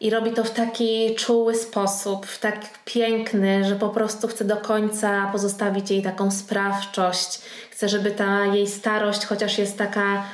i 0.00 0.10
robi 0.10 0.32
to 0.32 0.44
w 0.44 0.50
taki 0.50 1.14
czuły 1.14 1.54
sposób, 1.54 2.26
w 2.26 2.38
tak 2.38 2.84
piękny, 2.84 3.64
że 3.64 3.76
po 3.76 3.88
prostu 3.88 4.28
chce 4.28 4.44
do 4.44 4.56
końca 4.56 5.28
pozostawić 5.32 5.90
jej 5.90 6.02
taką 6.02 6.30
sprawczość. 6.30 7.40
Chce, 7.70 7.88
żeby 7.88 8.10
ta 8.10 8.46
jej 8.46 8.66
starość, 8.66 9.26
chociaż 9.26 9.58
jest 9.58 9.78
taka 9.78 10.24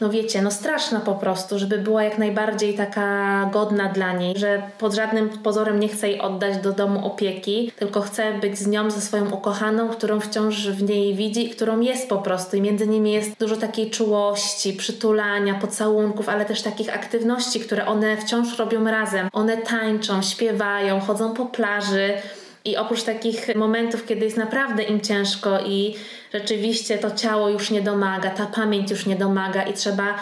no 0.00 0.10
wiecie, 0.10 0.42
no 0.42 0.50
straszna 0.50 1.00
po 1.00 1.14
prostu, 1.14 1.58
żeby 1.58 1.78
była 1.78 2.04
jak 2.04 2.18
najbardziej 2.18 2.74
taka 2.74 3.50
godna 3.52 3.88
dla 3.88 4.12
niej, 4.12 4.38
że 4.38 4.62
pod 4.78 4.94
żadnym 4.94 5.28
pozorem 5.28 5.80
nie 5.80 5.88
chce 5.88 6.08
jej 6.08 6.20
oddać 6.20 6.58
do 6.58 6.72
domu 6.72 7.06
opieki, 7.06 7.72
tylko 7.78 8.00
chce 8.00 8.32
być 8.32 8.58
z 8.58 8.66
nią, 8.66 8.90
ze 8.90 9.00
swoją 9.00 9.30
ukochaną, 9.30 9.88
którą 9.88 10.20
wciąż 10.20 10.68
w 10.68 10.82
niej 10.82 11.14
widzi 11.14 11.46
i 11.46 11.50
którą 11.50 11.80
jest 11.80 12.08
po 12.08 12.18
prostu. 12.18 12.56
I 12.56 12.60
między 12.60 12.86
nimi 12.86 13.12
jest 13.12 13.38
dużo 13.38 13.56
takiej 13.56 13.90
czułości, 13.90 14.72
przytulania, 14.72 15.54
pocałunków, 15.54 16.28
ale 16.28 16.44
też 16.44 16.62
takich 16.62 16.94
aktywności, 16.94 17.60
które 17.60 17.86
one 17.86 18.16
wciąż 18.16 18.58
robią 18.58 18.84
razem. 18.84 19.28
One 19.32 19.56
tańczą, 19.56 20.22
śpiewają, 20.22 21.00
chodzą 21.00 21.34
po 21.34 21.46
plaży. 21.46 22.14
I 22.64 22.76
oprócz 22.76 23.02
takich 23.02 23.56
momentów, 23.56 24.06
kiedy 24.06 24.24
jest 24.24 24.36
naprawdę 24.36 24.82
im 24.82 25.00
ciężko 25.00 25.60
i 25.66 25.94
rzeczywiście 26.34 26.98
to 26.98 27.10
ciało 27.10 27.48
już 27.48 27.70
nie 27.70 27.82
domaga, 27.82 28.30
ta 28.30 28.46
pamięć 28.46 28.90
już 28.90 29.06
nie 29.06 29.16
domaga 29.16 29.62
i 29.62 29.72
trzeba 29.72 30.14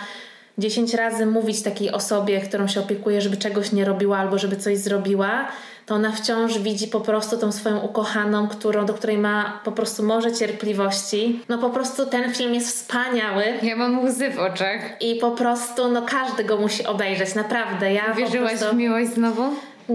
dziesięć 0.59 0.95
razy 0.95 1.27
mówić 1.27 1.63
takiej 1.63 1.91
osobie, 1.91 2.41
którą 2.41 2.69
się 2.69 2.81
opiekuje, 2.81 3.21
żeby 3.21 3.37
czegoś 3.37 3.73
nie 3.73 3.85
robiła 3.85 4.19
albo 4.19 4.39
żeby 4.39 4.57
coś 4.57 4.79
zrobiła, 4.79 5.49
to 5.87 5.95
ona 5.95 6.13
wciąż 6.13 6.59
widzi 6.59 6.89
po 6.89 7.01
prostu 7.01 7.39
tą 7.39 7.53
swoją 7.53 7.79
ukochaną, 7.79 8.49
którą, 8.49 8.87
do 8.87 8.95
której 8.95 9.19
ma 9.19 9.61
po 9.65 9.73
prostu 9.73 10.03
może 10.03 10.33
cierpliwości. 10.33 11.41
No 11.49 11.59
po 11.59 11.71
prostu 11.71 12.07
ten 12.07 12.35
film 12.35 12.55
jest 12.55 12.69
wspaniały. 12.69 13.45
Ja 13.63 13.77
mam 13.77 14.05
łzy 14.05 14.31
w 14.31 14.39
oczach. 14.39 14.81
I 15.01 15.15
po 15.15 15.31
prostu 15.31 15.89
no 15.89 16.03
każdy 16.03 16.45
go 16.45 16.57
musi 16.57 16.87
obejrzeć, 16.87 17.35
naprawdę. 17.35 17.93
Ja 17.93 18.15
Wierzyłaś 18.15 18.53
prostu... 18.53 18.75
w 18.75 18.79
miłość 18.79 19.11
znowu? 19.11 19.43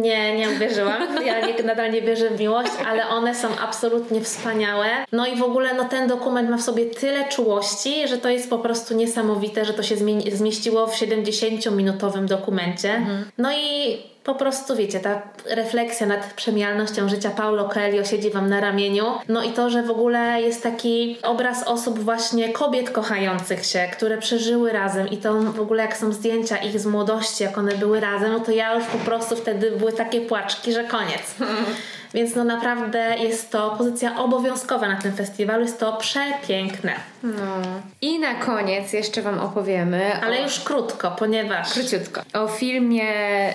Nie, 0.01 0.37
nie 0.37 0.49
uwierzyłam. 0.49 1.25
Ja 1.25 1.47
nie, 1.47 1.63
nadal 1.63 1.91
nie 1.91 2.01
wierzę 2.01 2.29
w 2.29 2.39
miłość, 2.39 2.71
ale 2.87 3.07
one 3.09 3.35
są 3.35 3.47
absolutnie 3.61 4.21
wspaniałe. 4.21 4.87
No 5.11 5.27
i 5.27 5.35
w 5.35 5.43
ogóle 5.43 5.73
no, 5.73 5.85
ten 5.85 6.07
dokument 6.07 6.49
ma 6.49 6.57
w 6.57 6.61
sobie 6.61 6.85
tyle 6.85 7.29
czułości, 7.29 8.07
że 8.07 8.17
to 8.17 8.29
jest 8.29 8.49
po 8.49 8.59
prostu 8.59 8.95
niesamowite, 8.95 9.65
że 9.65 9.73
to 9.73 9.83
się 9.83 9.95
zmieściło 10.31 10.87
w 10.87 10.95
70-minutowym 10.95 12.25
dokumencie. 12.25 12.93
Mhm. 12.93 13.25
No 13.37 13.51
i 13.51 13.97
po 14.27 14.35
prostu, 14.35 14.75
wiecie, 14.75 14.99
ta 14.99 15.21
refleksja 15.45 16.07
nad 16.07 16.33
przemijalnością 16.33 17.09
życia 17.09 17.29
Paulo 17.29 17.69
Coelho 17.69 18.03
siedzi 18.03 18.29
Wam 18.29 18.49
na 18.49 18.59
ramieniu. 18.59 19.05
No 19.27 19.43
i 19.43 19.49
to, 19.49 19.69
że 19.69 19.83
w 19.83 19.91
ogóle 19.91 20.41
jest 20.41 20.63
taki 20.63 21.17
obraz 21.23 21.63
osób 21.63 21.99
właśnie 21.99 22.49
kobiet 22.49 22.89
kochających 22.89 23.65
się, 23.65 23.87
które 23.93 24.17
przeżyły 24.17 24.71
razem 24.71 25.09
i 25.09 25.17
to 25.17 25.41
w 25.41 25.59
ogóle 25.59 25.83
jak 25.83 25.97
są 25.97 26.11
zdjęcia 26.11 26.57
ich 26.57 26.79
z 26.79 26.85
młodości, 26.85 27.43
jak 27.43 27.57
one 27.57 27.75
były 27.75 27.99
razem, 27.99 28.31
no 28.31 28.39
to 28.39 28.51
ja 28.51 28.75
już 28.75 28.85
po 28.85 28.97
prostu 28.97 29.35
wtedy 29.35 29.71
były 29.71 29.93
takie 29.93 30.21
płaczki, 30.21 30.73
że 30.73 30.83
koniec. 30.83 31.35
Więc 32.13 32.35
no 32.35 32.43
naprawdę 32.43 33.15
jest 33.19 33.51
to 33.51 33.75
pozycja 33.77 34.19
obowiązkowa 34.19 34.87
na 34.87 35.01
tym 35.01 35.13
festiwalu. 35.13 35.63
Jest 35.63 35.79
to 35.79 35.93
przepiękne. 35.93 36.93
No. 37.23 37.61
I 38.01 38.19
na 38.19 38.35
koniec 38.35 38.93
jeszcze 38.93 39.21
Wam 39.21 39.39
opowiemy. 39.39 40.21
Ale 40.23 40.39
o... 40.39 40.43
już 40.43 40.59
krótko, 40.59 41.11
ponieważ. 41.11 41.73
Króciutko. 41.73 42.21
O 42.33 42.47
filmie, 42.47 43.03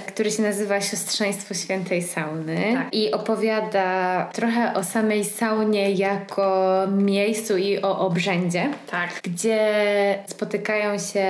który 0.07 0.31
się 0.31 0.43
nazywa 0.43 0.81
Siostrzeństwo 0.81 1.55
Świętej 1.55 2.03
Sauny. 2.03 2.73
Tak. 2.75 2.95
I 2.95 3.13
opowiada 3.13 4.25
trochę 4.33 4.75
o 4.75 4.85
samej 4.85 5.25
saunie 5.25 5.91
jako 5.91 6.73
miejscu 6.91 7.57
i 7.57 7.83
o 7.83 7.99
obrzędzie. 7.99 8.69
Tak. 8.91 9.11
Gdzie 9.23 9.59
spotykają 10.27 10.99
się 10.99 11.27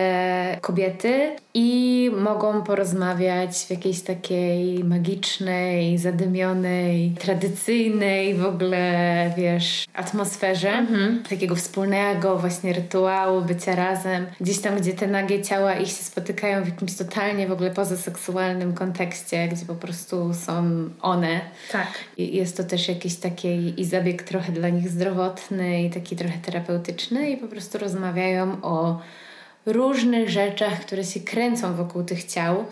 kobiety 0.60 1.36
i 1.54 2.10
mogą 2.16 2.62
porozmawiać 2.62 3.56
w 3.56 3.70
jakiejś 3.70 4.00
takiej 4.00 4.84
magicznej, 4.84 5.98
zadymionej, 5.98 7.11
tradycyjnej 7.14 8.34
w 8.34 8.44
ogóle, 8.44 9.32
wiesz, 9.36 9.84
atmosferze. 9.94 10.70
Mhm. 10.70 11.22
Takiego 11.30 11.56
wspólnego 11.56 12.38
właśnie 12.38 12.72
rytuału, 12.72 13.42
bycia 13.42 13.74
razem. 13.74 14.26
Gdzieś 14.40 14.60
tam, 14.60 14.76
gdzie 14.76 14.92
te 14.92 15.06
nagie 15.06 15.42
ciała 15.42 15.74
ich 15.74 15.88
się 15.88 16.04
spotykają 16.04 16.64
w 16.64 16.68
jakimś 16.68 16.96
totalnie 16.96 17.46
w 17.46 17.52
ogóle 17.52 17.70
pozaseksualnym 17.70 18.72
kontekście, 18.72 19.48
gdzie 19.48 19.66
po 19.66 19.74
prostu 19.74 20.34
są 20.34 20.88
one. 21.02 21.40
Tak. 21.72 21.88
I 22.16 22.36
jest 22.36 22.56
to 22.56 22.64
też 22.64 22.88
jakiś 22.88 23.16
taki 23.16 23.80
i 23.80 23.84
zabieg 23.84 24.22
trochę 24.22 24.52
dla 24.52 24.68
nich 24.68 24.88
zdrowotny 24.88 25.82
i 25.82 25.90
taki 25.90 26.16
trochę 26.16 26.38
terapeutyczny 26.38 27.30
i 27.30 27.36
po 27.36 27.48
prostu 27.48 27.78
rozmawiają 27.78 28.62
o 28.62 29.00
różnych 29.66 30.30
rzeczach, 30.30 30.80
które 30.80 31.04
się 31.04 31.20
kręcą 31.20 31.74
wokół 31.74 32.04
tych 32.04 32.24
ciał, 32.24 32.64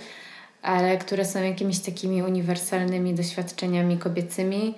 ale 0.62 0.98
które 0.98 1.24
są 1.24 1.42
jakimiś 1.42 1.78
takimi 1.78 2.22
uniwersalnymi 2.22 3.14
doświadczeniami 3.14 3.98
kobiecymi. 3.98 4.74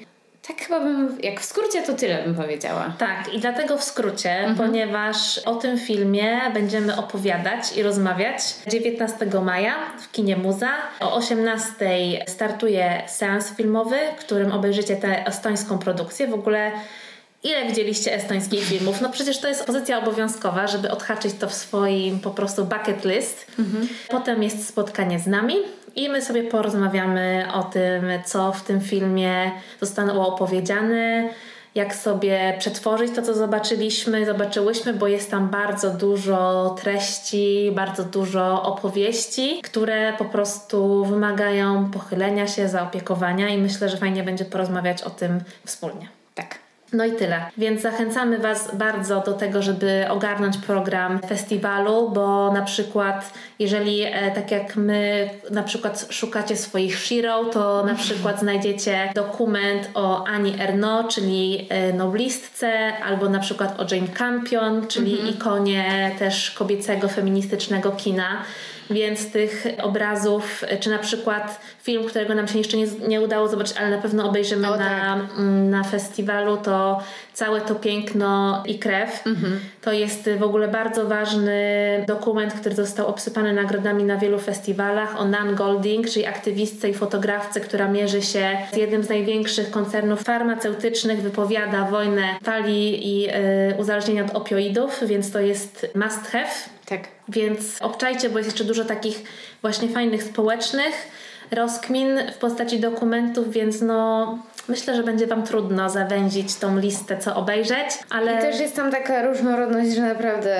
Tak 0.48 0.56
chyba 0.60 0.80
bym, 0.80 1.18
jak 1.22 1.40
w 1.40 1.44
skrócie 1.44 1.82
to 1.82 1.94
tyle 1.94 2.22
bym 2.22 2.34
powiedziała. 2.34 2.94
Tak, 2.98 3.34
i 3.34 3.40
dlatego 3.40 3.78
w 3.78 3.84
skrócie, 3.84 4.30
mhm. 4.30 4.56
ponieważ 4.56 5.38
o 5.38 5.54
tym 5.54 5.78
filmie 5.78 6.40
będziemy 6.54 6.96
opowiadać 6.96 7.76
i 7.76 7.82
rozmawiać 7.82 8.42
19 8.66 9.26
maja 9.44 9.74
w 10.00 10.12
kinie 10.12 10.36
Muza. 10.36 10.72
O 11.00 11.14
18 11.14 11.86
startuje 12.26 13.02
seans 13.06 13.50
filmowy, 13.56 13.96
w 14.16 14.20
którym 14.20 14.52
obejrzycie 14.52 14.96
tę 14.96 15.26
estońską 15.26 15.78
produkcję. 15.78 16.26
W 16.26 16.34
ogóle 16.34 16.72
Ile 17.44 17.66
widzieliście 17.66 18.14
estońskich 18.14 18.64
filmów? 18.64 19.00
No 19.00 19.10
przecież 19.10 19.38
to 19.38 19.48
jest 19.48 19.64
pozycja 19.64 19.98
obowiązkowa, 19.98 20.66
żeby 20.66 20.90
odhaczyć 20.90 21.34
to 21.34 21.48
w 21.48 21.54
swoim 21.54 22.20
po 22.20 22.30
prostu 22.30 22.64
bucket 22.64 23.04
list. 23.04 23.46
Mhm. 23.58 23.88
Potem 24.08 24.42
jest 24.42 24.68
spotkanie 24.68 25.18
z 25.18 25.26
nami 25.26 25.54
i 25.96 26.08
my 26.08 26.22
sobie 26.22 26.44
porozmawiamy 26.44 27.46
o 27.54 27.62
tym, 27.62 28.04
co 28.26 28.52
w 28.52 28.62
tym 28.62 28.80
filmie 28.80 29.50
zostało 29.80 30.34
opowiedziane, 30.34 31.28
jak 31.74 31.94
sobie 31.94 32.56
przetworzyć 32.58 33.14
to, 33.14 33.22
co 33.22 33.34
zobaczyliśmy, 33.34 34.26
zobaczyłyśmy, 34.26 34.94
bo 34.94 35.08
jest 35.08 35.30
tam 35.30 35.48
bardzo 35.48 35.90
dużo 35.90 36.70
treści, 36.82 37.72
bardzo 37.74 38.04
dużo 38.04 38.62
opowieści, 38.62 39.60
które 39.64 40.12
po 40.18 40.24
prostu 40.24 41.04
wymagają 41.04 41.90
pochylenia 41.90 42.46
się, 42.46 42.68
zaopiekowania 42.68 43.48
i 43.48 43.58
myślę, 43.58 43.88
że 43.88 43.96
fajnie 43.96 44.22
będzie 44.22 44.44
porozmawiać 44.44 45.02
o 45.02 45.10
tym 45.10 45.40
wspólnie. 45.64 46.08
Tak. 46.34 46.58
No 46.92 47.04
i 47.04 47.12
tyle. 47.12 47.46
Więc 47.58 47.82
zachęcamy 47.82 48.38
Was 48.38 48.76
bardzo 48.76 49.20
do 49.20 49.32
tego, 49.32 49.62
żeby 49.62 50.04
ogarnąć 50.08 50.56
program 50.58 51.20
festiwalu, 51.28 52.10
bo 52.10 52.52
na 52.52 52.62
przykład, 52.62 53.32
jeżeli 53.58 54.02
e, 54.02 54.30
tak 54.30 54.50
jak 54.50 54.76
my, 54.76 55.30
na 55.50 55.62
przykład 55.62 56.06
szukacie 56.10 56.56
swoich 56.56 56.98
Shiro, 56.98 57.44
to 57.44 57.84
na 57.84 57.94
przykład 57.94 58.40
znajdziecie 58.40 59.12
dokument 59.14 59.90
o 59.94 60.24
Ani 60.24 60.60
Erno, 60.60 61.04
czyli 61.04 61.66
e, 61.68 61.92
noblistce, 61.92 62.96
albo 63.04 63.28
na 63.28 63.38
przykład 63.38 63.80
o 63.80 63.94
Jane 63.94 64.08
Campion, 64.08 64.86
czyli 64.86 65.12
mhm. 65.12 65.34
ikonie 65.34 66.10
też 66.18 66.50
kobiecego, 66.50 67.08
feministycznego 67.08 67.90
kina 67.90 68.42
więc 68.92 69.32
tych 69.32 69.66
obrazów, 69.82 70.64
czy 70.80 70.90
na 70.90 70.98
przykład 70.98 71.60
film, 71.82 72.04
którego 72.04 72.34
nam 72.34 72.48
się 72.48 72.58
jeszcze 72.58 72.76
nie, 72.76 72.86
nie 73.08 73.20
udało 73.20 73.48
zobaczyć, 73.48 73.76
ale 73.76 73.90
na 73.90 74.02
pewno 74.02 74.28
obejrzymy 74.28 74.70
o, 74.70 74.76
na, 74.76 75.18
tak. 75.18 75.38
Mm, 75.38 75.70
na 75.70 75.84
festiwalu, 75.84 76.56
to 76.56 77.02
całe 77.32 77.60
to 77.60 77.74
piękno 77.74 78.62
i 78.66 78.78
krew. 78.78 79.26
Mhm. 79.26 79.60
To 79.80 79.92
jest 79.92 80.30
w 80.38 80.42
ogóle 80.42 80.68
bardzo 80.68 81.06
ważny 81.06 81.52
dokument, 82.06 82.52
który 82.52 82.74
został 82.74 83.06
obsypany 83.06 83.52
nagrodami 83.52 84.04
na 84.04 84.16
wielu 84.16 84.38
festiwalach 84.38 85.20
o 85.20 85.24
Nan 85.24 85.54
Golding, 85.54 86.10
czyli 86.10 86.26
aktywistce 86.26 86.88
i 86.88 86.94
fotografce, 86.94 87.60
która 87.60 87.88
mierzy 87.88 88.22
się 88.22 88.58
z 88.72 88.76
jednym 88.76 89.02
z 89.02 89.08
największych 89.08 89.70
koncernów 89.70 90.22
farmaceutycznych, 90.22 91.22
wypowiada 91.22 91.84
wojnę 91.84 92.22
fali 92.42 93.08
i 93.08 93.28
y, 93.28 93.32
uzależnienia 93.78 94.24
od 94.24 94.30
opioidów, 94.30 95.00
więc 95.06 95.32
to 95.32 95.40
jest 95.40 95.86
must 95.94 96.26
have. 96.30 96.50
Tak. 96.92 97.08
Więc 97.28 97.82
obczajcie, 97.82 98.30
bo 98.30 98.38
jest 98.38 98.50
jeszcze 98.50 98.64
dużo 98.64 98.84
takich 98.84 99.22
właśnie 99.62 99.88
fajnych 99.88 100.22
społecznych 100.22 100.94
rozkmin 101.50 102.20
w 102.32 102.38
postaci 102.38 102.80
dokumentów, 102.80 103.52
więc 103.52 103.80
no 103.80 104.38
myślę, 104.68 104.96
że 104.96 105.02
będzie 105.02 105.26
Wam 105.26 105.42
trudno 105.42 105.90
zawęzić 105.90 106.54
tą 106.54 106.78
listę, 106.78 107.18
co 107.18 107.36
obejrzeć, 107.36 107.86
ale... 108.10 108.38
I 108.38 108.40
też 108.40 108.60
jest 108.60 108.76
tam 108.76 108.90
taka 108.90 109.26
różnorodność, 109.26 109.90
że 109.90 110.02
naprawdę 110.02 110.56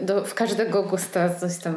y, 0.00 0.04
do, 0.04 0.24
w 0.24 0.34
każdego 0.34 0.82
gusta 0.82 1.34
coś 1.34 1.58
tam 1.58 1.74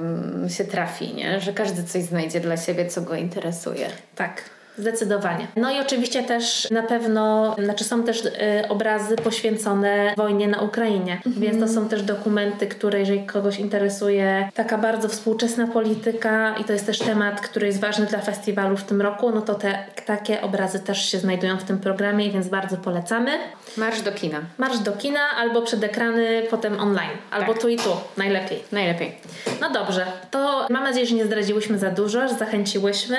się 0.50 0.66
trafi, 0.66 1.14
nie? 1.14 1.40
Że 1.40 1.54
każdy 1.54 1.84
coś 1.84 2.04
znajdzie 2.04 2.40
dla 2.40 2.58
siebie, 2.58 2.86
co 2.86 3.02
go 3.02 3.16
interesuje. 3.16 3.88
Tak. 4.16 4.44
Zdecydowanie. 4.82 5.48
No 5.56 5.72
i 5.72 5.80
oczywiście 5.80 6.24
też 6.24 6.68
na 6.72 6.84
pewno, 6.84 7.56
znaczy 7.64 7.84
są 7.84 8.04
też 8.04 8.26
y, 8.26 8.32
obrazy 8.70 9.16
poświęcone 9.16 10.14
wojnie 10.18 10.48
na 10.48 10.62
Ukrainie, 10.62 11.14
mhm. 11.14 11.36
więc 11.40 11.60
to 11.60 11.68
są 11.68 11.90
też 11.90 12.04
dokumenty, 12.04 12.68
które 12.68 13.00
jeżeli 13.00 13.26
kogoś 13.26 13.60
interesuje 13.60 14.50
taka 14.54 14.78
bardzo 14.78 15.10
współczesna 15.10 15.68
polityka 15.68 16.56
i 16.58 16.64
to 16.64 16.74
jest 16.74 16.86
też 16.86 17.00
temat, 17.00 17.42
który 17.42 17.68
jest 17.68 17.80
ważny 17.80 18.06
dla 18.06 18.20
festiwalu 18.20 18.78
w 18.78 18.84
tym 18.84 19.02
roku, 19.02 19.32
no 19.32 19.42
to 19.42 19.56
te 19.56 19.86
takie 20.06 20.42
obrazy 20.42 20.80
też 20.80 21.12
się 21.12 21.20
znajdują 21.20 21.58
w 21.58 21.64
tym 21.64 21.80
programie, 21.80 22.32
więc 22.32 22.48
bardzo 22.48 22.78
polecamy. 22.78 23.32
Marsz 23.78 24.02
do 24.02 24.12
kina. 24.12 24.42
Marsz 24.58 24.80
do 24.80 24.92
kina 24.92 25.20
albo 25.38 25.62
przed 25.62 25.84
ekrany, 25.84 26.44
potem 26.50 26.80
online. 26.80 27.18
Albo 27.32 27.54
tak. 27.54 27.62
tu 27.62 27.70
i 27.70 27.78
tu. 27.78 27.90
Najlepiej. 28.18 28.64
Najlepiej. 28.72 29.16
No 29.62 29.70
dobrze. 29.70 30.06
To 30.32 30.68
mam 30.70 30.84
nadzieję, 30.84 31.06
że 31.06 31.16
nie 31.16 31.26
zdradziłyśmy 31.26 31.78
za 31.78 31.92
dużo, 31.92 32.28
że 32.28 32.36
zachęciłyśmy. 32.36 33.18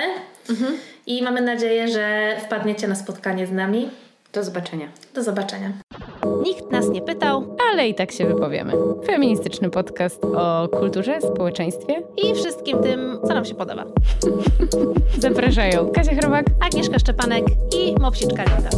Mhm. 0.51 0.79
I 1.07 1.23
mamy 1.23 1.41
nadzieję, 1.41 1.89
że 1.89 2.37
wpadniecie 2.41 2.89
na 2.89 2.95
spotkanie 2.95 3.47
z 3.47 3.53
nami. 3.53 3.91
Do 4.33 4.45
zobaczenia. 4.45 4.89
Do 5.15 5.23
zobaczenia. 5.23 5.73
Nikt 6.43 6.71
nas 6.71 6.89
nie 6.89 7.03
pytał, 7.03 7.57
ale 7.71 7.89
i 7.89 7.95
tak 7.95 8.13
się 8.13 8.27
wypowiemy. 8.27 8.73
Feministyczny 9.07 9.71
podcast 9.71 10.25
o 10.25 10.69
kulturze, 10.69 11.21
społeczeństwie 11.21 12.03
i 12.17 12.35
wszystkim 12.35 12.83
tym, 12.83 13.19
co 13.23 13.35
nam 13.35 13.45
się 13.45 13.55
podoba. 13.55 13.85
Zapraszają 15.19 15.91
Kasia 15.91 16.15
Chrobak, 16.15 16.47
Agnieszka 16.61 16.99
Szczepanek 16.99 17.45
i 17.77 18.01
Mopsiczka 18.01 18.43
Lita. 18.43 18.71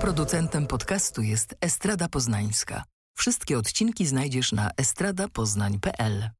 Producentem 0.00 0.66
podcastu 0.66 1.22
jest 1.22 1.54
Estrada 1.60 2.08
Poznańska. 2.08 2.84
Wszystkie 3.18 3.58
odcinki 3.58 4.06
znajdziesz 4.06 4.52
na 4.52 4.70
estradapoznań.pl. 4.76 6.30